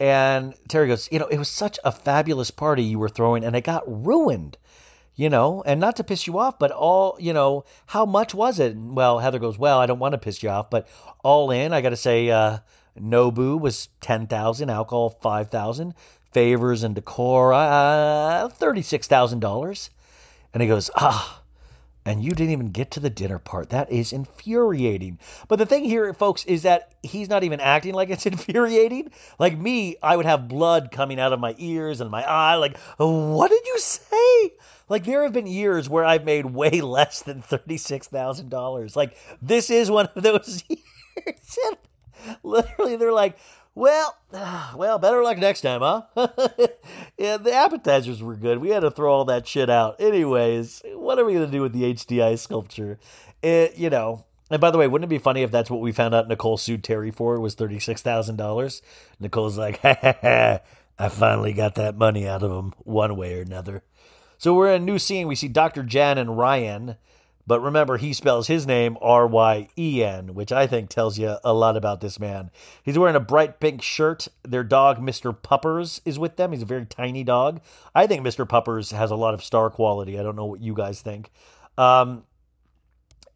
[0.00, 3.54] And Terry goes, you know, it was such a fabulous party you were throwing, and
[3.54, 4.56] it got ruined,
[5.14, 8.58] you know, and not to piss you off, but all, you know, how much was
[8.58, 8.76] it?
[8.76, 10.88] Well, Heather goes, well, I don't want to piss you off, but
[11.22, 12.58] all in, I got to say, uh,
[12.98, 15.94] Nobu was 10,000, alcohol 5,000,
[16.32, 19.90] favors and decor, uh, $36,000.
[20.52, 21.42] And he goes, ah,
[22.06, 23.70] and you didn't even get to the dinner part.
[23.70, 25.18] That is infuriating.
[25.48, 29.10] But the thing here, folks, is that he's not even acting like it's infuriating.
[29.38, 32.56] Like me, I would have blood coming out of my ears and my eye.
[32.56, 34.52] Like, what did you say?
[34.88, 38.96] Like, there have been years where I've made way less than $36,000.
[38.96, 41.58] Like, this is one of those years.
[42.42, 43.38] Literally, they're like,
[43.74, 44.16] well,
[44.76, 46.02] well, better luck next time, huh?
[47.18, 48.58] yeah, the appetizers were good.
[48.58, 50.00] We had to throw all that shit out.
[50.00, 52.98] Anyways, what are we gonna do with the HDI sculpture?
[53.42, 54.24] It, you know.
[54.50, 56.58] And by the way, wouldn't it be funny if that's what we found out Nicole
[56.58, 58.82] sued Terry for was thirty six thousand dollars?
[59.18, 60.60] Nicole's like, I
[61.10, 63.82] finally got that money out of him one way or another.
[64.38, 65.26] So we're in a new scene.
[65.26, 65.82] We see Dr.
[65.82, 66.96] Jen and Ryan
[67.46, 71.36] but remember, he spells his name R Y E N, which I think tells you
[71.44, 72.50] a lot about this man.
[72.82, 74.28] He's wearing a bright pink shirt.
[74.42, 75.34] Their dog, Mr.
[75.40, 76.52] Puppers, is with them.
[76.52, 77.60] He's a very tiny dog.
[77.94, 78.48] I think Mr.
[78.48, 80.18] Puppers has a lot of star quality.
[80.18, 81.30] I don't know what you guys think.
[81.76, 82.24] Um,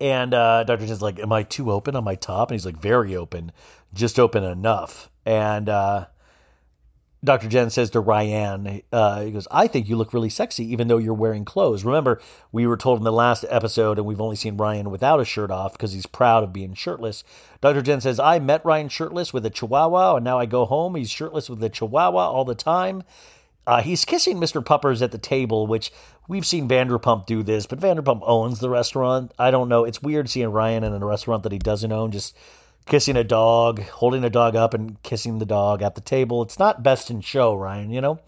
[0.01, 0.87] and uh, Dr.
[0.87, 2.51] Jen's like, Am I too open on my top?
[2.51, 3.53] And he's like, Very open,
[3.93, 5.11] just open enough.
[5.27, 6.07] And uh,
[7.25, 7.49] Dr.
[7.49, 10.99] Jen says to Ryan, uh, he goes, I think you look really sexy even though
[10.99, 11.85] you're wearing clothes.
[11.85, 12.21] Remember,
[12.53, 15.51] we were told in the last episode, and we've only seen Ryan without a shirt
[15.51, 17.25] off because he's proud of being shirtless.
[17.61, 17.83] Dr.
[17.83, 20.95] Jen says, I met Ryan shirtless with a chihuahua, and now I go home.
[20.95, 23.03] He's shirtless with a chihuahua all the time.
[23.67, 24.65] Uh, he's kissing Mr.
[24.65, 25.93] Puppers at the table, which
[26.27, 29.33] we've seen Vanderpump do this, but Vanderpump owns the restaurant.
[29.39, 29.85] I don't know.
[29.85, 32.35] It's weird seeing Ryan in a restaurant that he doesn't own just
[32.89, 36.43] kissing a dog, holding a dog up and kissing the dog at the table.
[36.43, 38.19] It's not best in show, Ryan, you know?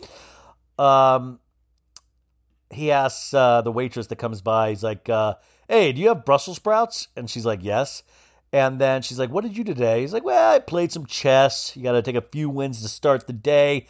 [0.78, 1.40] Um,
[2.70, 5.34] he asks uh, the waitress that comes by, he's like, uh,
[5.68, 7.08] hey, do you have Brussels sprouts?
[7.16, 8.02] And she's like, yes.
[8.52, 10.00] And then she's like, what did you do today?
[10.00, 11.76] He's like, well, I played some chess.
[11.76, 13.86] You got to take a few wins to start the day.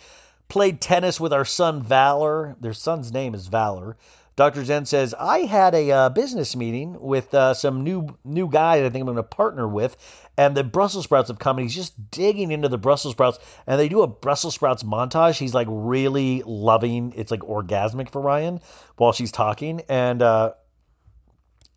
[0.49, 2.57] Played tennis with our son Valor.
[2.61, 3.97] Their son's name is Valor.
[4.41, 4.65] Dr.
[4.65, 8.87] Jen says, I had a uh, business meeting with uh, some new new guy that
[8.87, 9.99] I think I'm going to partner with,
[10.39, 13.79] and the Brussels sprouts have come, and he's just digging into the Brussels sprouts, and
[13.79, 15.37] they do a Brussels sprouts montage.
[15.37, 17.13] He's like really loving.
[17.15, 18.61] It's like orgasmic for Ryan
[18.97, 20.55] while she's talking, and uh,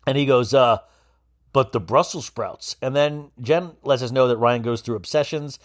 [0.06, 0.78] and he goes, uh,
[1.52, 5.58] but the Brussels sprouts, and then Jen lets us know that Ryan goes through obsessions.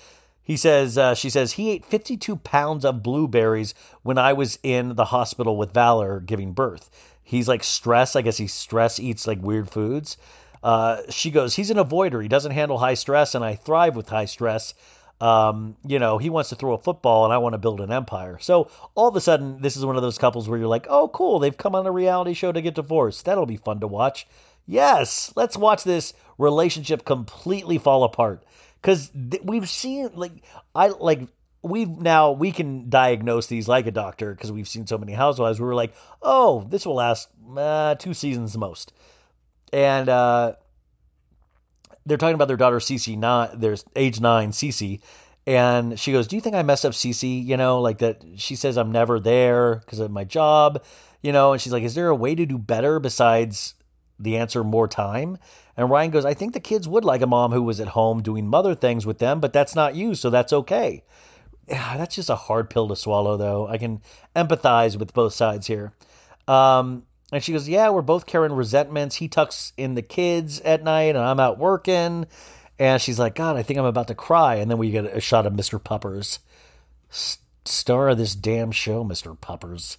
[0.49, 4.95] He says, uh, she says, he ate 52 pounds of blueberries when I was in
[4.95, 6.89] the hospital with Valor giving birth.
[7.21, 8.15] He's like stress.
[8.15, 10.17] I guess he stress eats like weird foods.
[10.63, 12.19] Uh, she goes, he's an avoider.
[12.19, 14.73] He doesn't handle high stress, and I thrive with high stress.
[15.21, 17.91] Um, you know, he wants to throw a football, and I want to build an
[17.91, 18.39] empire.
[18.41, 21.09] So all of a sudden, this is one of those couples where you're like, oh,
[21.09, 23.23] cool, they've come on a reality show to get divorced.
[23.23, 24.25] That'll be fun to watch.
[24.65, 28.43] Yes, let's watch this relationship completely fall apart
[28.81, 30.31] because th- we've seen like
[30.75, 31.27] I like
[31.61, 35.59] we've now we can diagnose these like a doctor because we've seen so many housewives.
[35.59, 38.93] We were like, oh, this will last uh, two seasons most,
[39.73, 40.53] and uh,
[42.05, 45.01] they're talking about their daughter Cece, not their age nine Cece.
[45.47, 47.45] And she goes, "Do you think I messed up Cece?
[47.45, 50.83] You know, like that." She says, "I'm never there because of my job."
[51.21, 53.73] You know, and she's like, "Is there a way to do better besides
[54.19, 55.37] the answer more time?"
[55.79, 58.21] And Ryan goes, I think the kids would like a mom who was at home
[58.21, 61.03] doing mother things with them, but that's not you, so that's okay.
[61.69, 63.65] That's just a hard pill to swallow, though.
[63.65, 64.01] I can
[64.35, 65.93] empathize with both sides here.
[66.49, 69.15] Um, and she goes, Yeah, we're both carrying resentments.
[69.15, 72.27] He tucks in the kids at night, and I'm out working.
[72.77, 74.55] And she's like, God, I think I'm about to cry.
[74.55, 75.81] And then we get a shot of Mr.
[75.81, 76.39] Puppers.
[77.09, 79.39] Star of this damn show, Mr.
[79.39, 79.97] Puppers.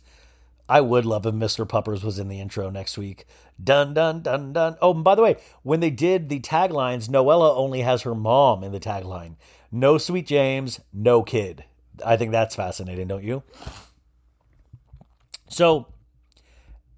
[0.70, 1.68] I would love if Mr.
[1.68, 3.26] Puppers was in the intro next week.
[3.62, 4.76] Dun dun dun dun.
[4.80, 5.34] Oh, and by the way,
[5.64, 9.34] when they did the taglines, Noella only has her mom in the tagline.
[9.72, 11.64] No Sweet James, no kid.
[12.06, 13.42] I think that's fascinating, don't you?
[15.48, 15.88] So,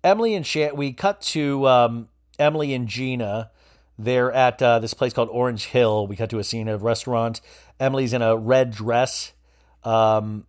[0.04, 2.08] Emily and Shan, we cut to um,
[2.38, 3.50] Emily and Gina.
[3.98, 6.06] They're at uh, this place called Orange Hill.
[6.06, 7.40] We cut to a scene of a restaurant.
[7.80, 9.32] Emily's in a red dress.
[9.82, 10.44] Um,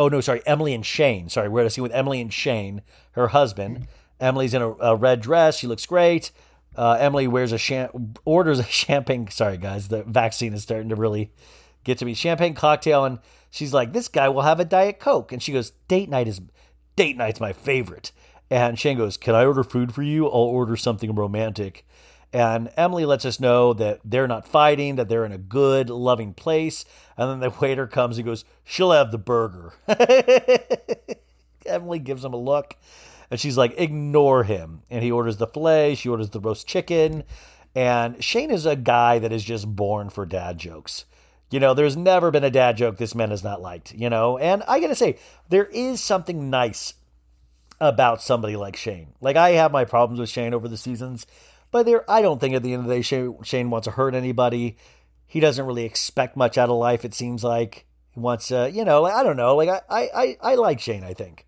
[0.00, 1.28] oh no, sorry, Emily and Shane.
[1.28, 2.80] Sorry, we're scene with Emily and Shane,
[3.12, 3.86] her husband.
[4.18, 5.58] Emily's in a, a red dress.
[5.58, 6.32] She looks great.
[6.74, 9.28] Uh, Emily wears a sham- orders a champagne.
[9.30, 11.30] Sorry, guys, the vaccine is starting to really
[11.84, 12.14] get to me.
[12.14, 13.18] Champagne cocktail, and
[13.50, 16.40] she's like, "This guy will have a diet coke," and she goes, "Date night is
[16.96, 18.10] date night's my favorite."
[18.50, 20.24] And Shane goes, "Can I order food for you?
[20.26, 21.86] I'll order something romantic."
[22.32, 26.32] And Emily lets us know that they're not fighting, that they're in a good, loving
[26.32, 26.84] place.
[27.16, 29.72] And then the waiter comes and goes, She'll have the burger.
[31.66, 32.76] Emily gives him a look
[33.30, 34.82] and she's like, Ignore him.
[34.90, 37.24] And he orders the filet, she orders the roast chicken.
[37.74, 41.04] And Shane is a guy that is just born for dad jokes.
[41.50, 44.38] You know, there's never been a dad joke this man has not liked, you know?
[44.38, 46.94] And I gotta say, there is something nice
[47.80, 49.14] about somebody like Shane.
[49.20, 51.26] Like, I have my problems with Shane over the seasons
[51.70, 53.92] but there, I don't think at the end of the day Shane, Shane wants to
[53.92, 54.76] hurt anybody.
[55.26, 57.04] He doesn't really expect much out of life.
[57.04, 59.54] It seems like he wants to, you know, like, I don't know.
[59.56, 59.82] Like I,
[60.14, 61.04] I, I like Shane.
[61.04, 61.46] I think.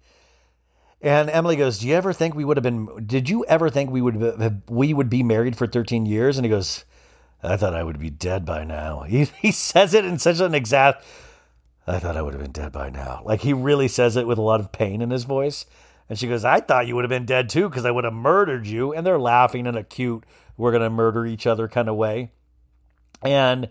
[1.02, 3.04] And Emily goes, "Do you ever think we would have been?
[3.04, 6.44] Did you ever think we would have, we would be married for 13 years?" And
[6.44, 6.84] he goes,
[7.42, 10.54] "I thought I would be dead by now." He he says it in such an
[10.54, 11.04] exact.
[11.84, 13.22] I thought I would have been dead by now.
[13.24, 15.66] Like he really says it with a lot of pain in his voice.
[16.12, 18.12] And she goes, I thought you would have been dead too because I would have
[18.12, 18.92] murdered you.
[18.92, 20.24] And they're laughing in a cute,
[20.58, 22.32] we're going to murder each other kind of way.
[23.22, 23.70] And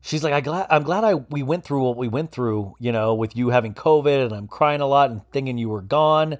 [0.00, 2.90] she's like, I glad, I'm glad I we went through what we went through, you
[2.90, 6.38] know, with you having COVID and I'm crying a lot and thinking you were gone.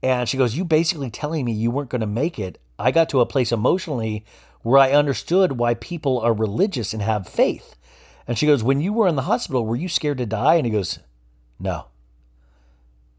[0.00, 2.60] And she goes, You basically telling me you weren't going to make it.
[2.78, 4.24] I got to a place emotionally
[4.62, 7.74] where I understood why people are religious and have faith.
[8.28, 10.54] And she goes, When you were in the hospital, were you scared to die?
[10.54, 11.00] And he goes,
[11.58, 11.86] No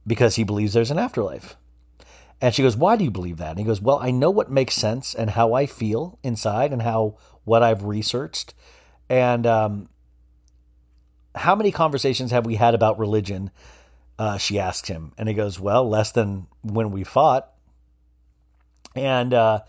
[0.09, 1.55] because he believes there's an afterlife.
[2.41, 3.51] And she goes, Why do you believe that?
[3.51, 6.81] And he goes, Well, I know what makes sense and how I feel inside and
[6.81, 8.53] how what I've researched.
[9.07, 9.89] And um,
[11.35, 13.51] how many conversations have we had about religion?
[14.17, 15.13] Uh, she asked him.
[15.17, 17.51] And he goes, Well, less than when we fought.
[18.95, 19.61] And uh,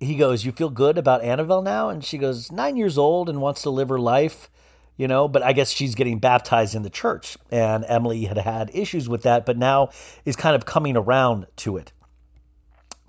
[0.00, 1.88] he goes, You feel good about Annabelle now?
[1.88, 4.50] And she goes, Nine years old and wants to live her life
[4.96, 7.36] you know, but I guess she's getting baptized in the church.
[7.50, 9.90] And Emily had had issues with that, but now
[10.24, 11.92] is kind of coming around to it.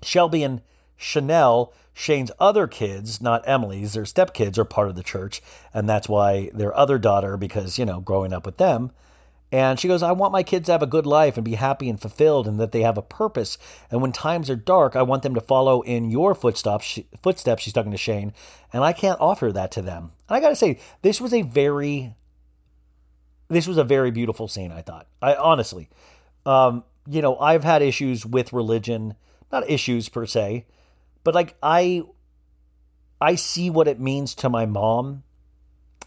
[0.02, 0.62] Shelby and
[0.96, 5.40] Chanel, Shane's other kids, not Emily's, their stepkids, are part of the church.
[5.72, 8.90] And that's why their other daughter, because, you know, growing up with them,
[9.56, 11.88] and she goes, I want my kids to have a good life and be happy
[11.88, 13.56] and fulfilled and that they have a purpose.
[13.90, 16.98] And when times are dark, I want them to follow in your footsteps.
[17.22, 18.34] Footsteps, she's talking to Shane.
[18.70, 20.12] And I can't offer that to them.
[20.28, 22.14] And I got to say, this was a very
[23.48, 24.72] this was a very beautiful scene.
[24.72, 25.06] I thought.
[25.22, 25.88] I honestly,
[26.44, 29.14] um, you know, I've had issues with religion,
[29.50, 30.66] not issues per se,
[31.24, 32.02] but like I,
[33.22, 35.22] I see what it means to my mom,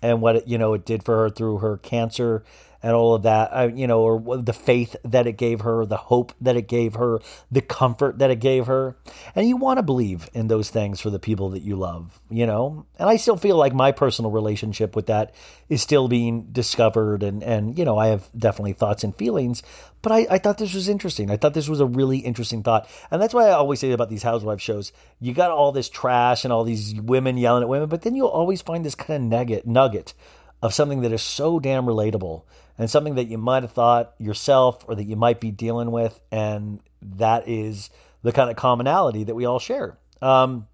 [0.03, 2.43] and what it, you know it did for her through her cancer
[2.81, 5.97] and all of that, uh, you know, or the faith that it gave her, the
[5.97, 7.19] hope that it gave her,
[7.51, 8.95] the comfort that it gave her.
[9.35, 12.45] And you want to believe in those things for the people that you love, you
[12.45, 12.85] know?
[12.97, 15.33] And I still feel like my personal relationship with that
[15.67, 17.21] is still being discovered.
[17.23, 19.61] And, and you know, I have definitely thoughts and feelings,
[20.01, 21.29] but I, I thought this was interesting.
[21.29, 22.87] I thought this was a really interesting thought.
[23.11, 26.45] And that's why I always say about these housewife shows you got all this trash
[26.45, 29.29] and all these women yelling at women, but then you'll always find this kind of
[29.29, 30.13] nugget, nugget
[30.61, 32.43] of something that is so damn relatable
[32.79, 36.19] and something that you might have thought yourself or that you might be dealing with.
[36.31, 37.89] And that is
[38.23, 39.97] the kind of commonality that we all share.
[40.21, 40.67] Um,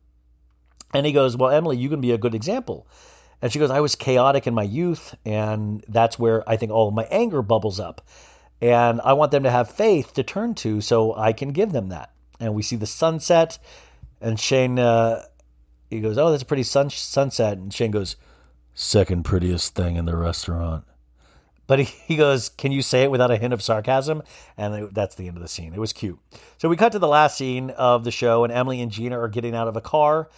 [0.94, 2.88] and he goes, Well, Emily, you can be a good example.
[3.41, 6.88] And she goes, I was chaotic in my youth, and that's where I think all
[6.88, 8.02] of my anger bubbles up.
[8.61, 11.90] And I want them to have faith to turn to so I can give them
[11.90, 12.11] that.
[12.40, 13.60] And we see the sunset,
[14.22, 15.23] and Shane, uh,
[15.90, 17.57] he goes, Oh, that's a pretty sun- sunset.
[17.57, 18.15] And Shane goes,
[18.73, 20.86] Second prettiest thing in the restaurant.
[21.68, 24.24] But he, goes, Can you say it without a hint of sarcasm?
[24.58, 25.74] And that's the end of the scene.
[25.74, 26.20] It was cute.
[26.58, 29.28] So we cut to the last scene of the show, and Emily and Gina are
[29.28, 30.30] getting out of a car.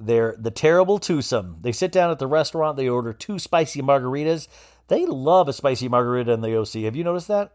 [0.00, 1.58] They're the terrible twosome.
[1.62, 2.76] They sit down at the restaurant.
[2.76, 4.46] They order two spicy margaritas.
[4.86, 6.84] They love a spicy margarita in the OC.
[6.84, 7.52] Have you noticed that?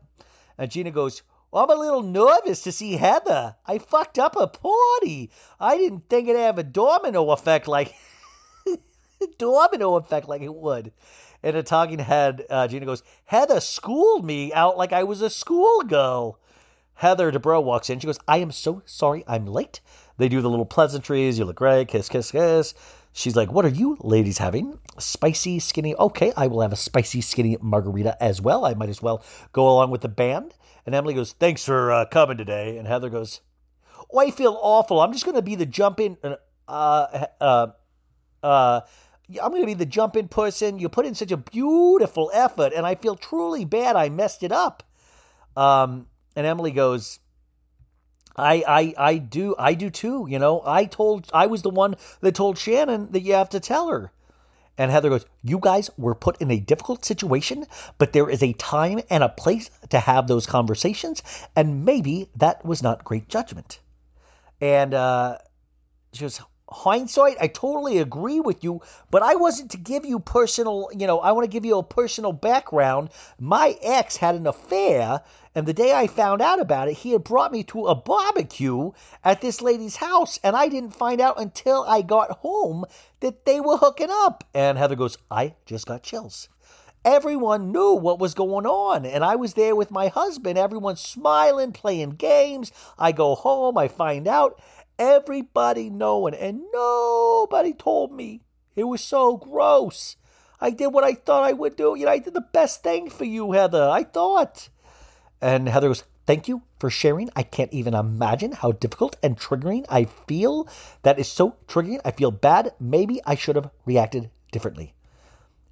[0.57, 1.23] And Gina goes,
[1.53, 3.55] I'm a little nervous to see Heather.
[3.65, 5.31] I fucked up a party.
[5.59, 7.93] I didn't think it'd have a domino effect like
[9.37, 10.91] domino effect like it would.
[11.43, 15.29] In a talking head, uh, Gina goes, Heather schooled me out like I was a
[15.29, 16.39] schoolgirl.
[16.95, 17.99] Heather Dubrow walks in.
[17.99, 19.81] She goes, I am so sorry I'm late.
[20.17, 21.37] They do the little pleasantries.
[21.37, 21.89] You look great.
[21.89, 22.73] Kiss, kiss, kiss.
[23.11, 24.79] She's like, What are you ladies having?
[24.97, 25.95] Spicy, skinny.
[25.95, 28.65] Okay, I will have a spicy, skinny margarita as well.
[28.65, 30.55] I might as well go along with the band.
[30.85, 32.77] And Emily goes, Thanks for uh, coming today.
[32.77, 33.41] And Heather goes,
[34.11, 35.01] Oh, I feel awful.
[35.01, 36.17] I'm just going to be the jump in.
[36.67, 37.67] Uh, uh,
[38.41, 38.81] uh,
[39.29, 40.79] I'm going to be the jump in person.
[40.79, 44.51] You put in such a beautiful effort, and I feel truly bad I messed it
[44.51, 44.83] up.
[45.55, 47.19] Um, and Emily goes,
[48.35, 50.25] I, I, I do, I do too.
[50.29, 53.59] You know, I told, I was the one that told Shannon that you have to
[53.59, 54.11] tell her.
[54.77, 57.67] And Heather goes, You guys were put in a difficult situation,
[57.99, 61.21] but there is a time and a place to have those conversations.
[61.55, 63.79] And maybe that was not great judgment.
[64.59, 65.37] And uh,
[66.11, 66.41] she goes,
[66.73, 68.81] hindsight, I totally agree with you,
[69.11, 71.83] but I wasn't to give you personal, you know, I want to give you a
[71.83, 73.09] personal background.
[73.39, 75.21] My ex had an affair,
[75.55, 78.91] and the day I found out about it, he had brought me to a barbecue
[79.23, 82.85] at this lady's house, and I didn't find out until I got home
[83.19, 84.43] that they were hooking up.
[84.53, 86.49] And Heather goes, I just got chills.
[87.05, 90.57] Everyone knew what was going on, and I was there with my husband.
[90.57, 92.71] Everyone's smiling, playing games.
[92.97, 94.57] I go home, I find out,
[94.99, 98.41] Everybody knowing, and nobody told me.
[98.75, 100.15] It was so gross.
[100.59, 101.95] I did what I thought I would do.
[101.97, 103.89] You know, I did the best thing for you, Heather.
[103.89, 104.69] I thought.
[105.41, 107.29] And Heather goes, Thank you for sharing.
[107.35, 110.67] I can't even imagine how difficult and triggering I feel.
[111.01, 111.99] That is so triggering.
[112.05, 112.73] I feel bad.
[112.79, 114.93] Maybe I should have reacted differently.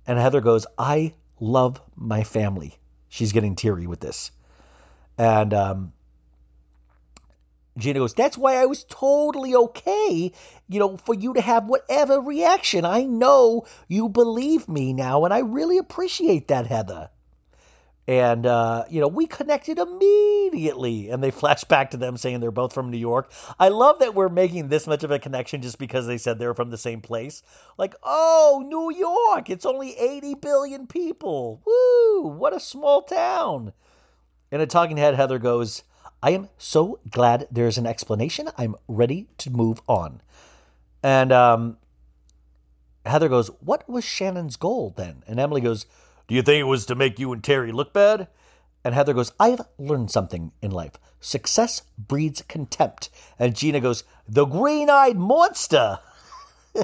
[0.05, 2.79] And Heather goes, I love my family.
[3.07, 4.31] She's getting teary with this.
[5.17, 5.93] And um,
[7.77, 10.31] Gina goes, That's why I was totally okay,
[10.67, 12.85] you know, for you to have whatever reaction.
[12.85, 17.09] I know you believe me now, and I really appreciate that, Heather.
[18.07, 21.09] And, uh, you know, we connected immediately.
[21.09, 23.31] And they flash back to them saying they're both from New York.
[23.59, 26.53] I love that we're making this much of a connection just because they said they're
[26.53, 27.43] from the same place.
[27.77, 31.61] Like, oh, New York, it's only 80 billion people.
[31.65, 33.71] Woo, what a small town.
[34.51, 35.83] And a talking head, Heather goes,
[36.23, 38.49] I am so glad there's an explanation.
[38.57, 40.21] I'm ready to move on.
[41.01, 41.77] And um,
[43.05, 45.23] Heather goes, What was Shannon's goal then?
[45.27, 45.85] And Emily goes,
[46.27, 48.27] Do you think it was to make you and Terry look bad?
[48.83, 50.93] And Heather goes, I've learned something in life.
[51.19, 53.09] Success breeds contempt.
[53.39, 55.99] And Gina goes, The green eyed monster.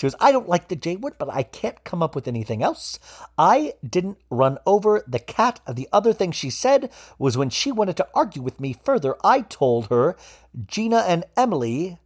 [0.00, 2.62] She goes, I don't like the J word, but I can't come up with anything
[2.62, 2.98] else.
[3.36, 5.60] I didn't run over the cat.
[5.70, 9.42] The other thing she said was when she wanted to argue with me further, I
[9.42, 10.16] told her
[10.66, 11.98] Gina and Emily,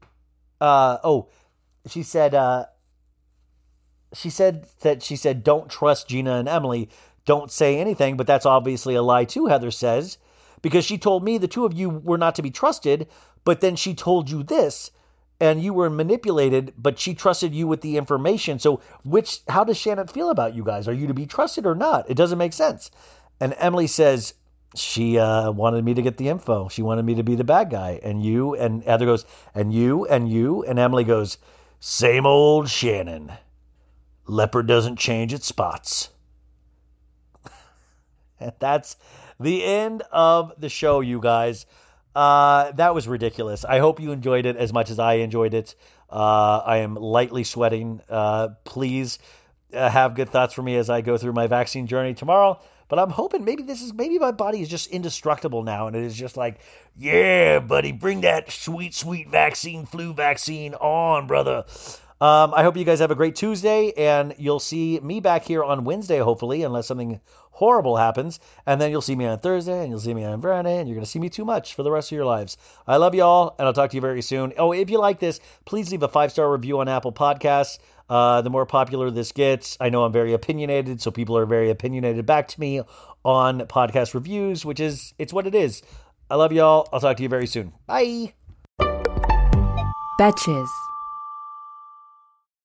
[0.60, 1.28] uh, oh,
[1.86, 2.66] she said, uh,
[4.12, 6.90] she said that she said, don't trust Gina and Emily.
[7.24, 10.18] Don't say anything, but that's obviously a lie too, Heather says,
[10.62, 13.06] because she told me the two of you were not to be trusted,
[13.44, 14.90] but then she told you this
[15.40, 18.58] and you were manipulated, but she trusted you with the information.
[18.58, 20.86] So, which, how does Shannon feel about you guys?
[20.86, 22.08] Are you to be trusted or not?
[22.08, 22.90] It doesn't make sense.
[23.40, 24.34] And Emily says,
[24.74, 26.68] she uh, wanted me to get the info.
[26.68, 28.00] She wanted me to be the bad guy.
[28.02, 29.24] And you, and Heather goes,
[29.54, 31.38] and you, and you, and Emily goes,
[31.80, 33.32] same old Shannon.
[34.26, 36.10] Leopard doesn't change its spots.
[38.40, 38.96] and that's
[39.38, 41.66] the end of the show, you guys.
[42.14, 43.64] Uh, that was ridiculous.
[43.64, 45.74] I hope you enjoyed it as much as I enjoyed it.
[46.08, 48.00] Uh, I am lightly sweating.
[48.08, 49.18] Uh, please
[49.72, 52.60] uh, have good thoughts for me as I go through my vaccine journey tomorrow.
[52.88, 56.02] But I'm hoping maybe this is maybe my body is just indestructible now, and it
[56.02, 56.60] is just like,
[56.96, 61.64] yeah, buddy, bring that sweet, sweet vaccine, flu vaccine on, brother.
[62.24, 65.62] Um, I hope you guys have a great Tuesday, and you'll see me back here
[65.62, 67.20] on Wednesday, hopefully, unless something
[67.50, 68.40] horrible happens.
[68.64, 70.94] And then you'll see me on Thursday, and you'll see me on Friday, and you're
[70.94, 72.56] going to see me too much for the rest of your lives.
[72.86, 74.54] I love you all, and I'll talk to you very soon.
[74.56, 77.78] Oh, if you like this, please leave a five star review on Apple Podcasts.
[78.08, 81.68] Uh, the more popular this gets, I know I'm very opinionated, so people are very
[81.68, 82.80] opinionated back to me
[83.22, 85.82] on podcast reviews, which is it's what it is.
[86.30, 86.88] I love y'all.
[86.90, 87.74] I'll talk to you very soon.
[87.86, 88.32] Bye.
[90.18, 90.70] Betches.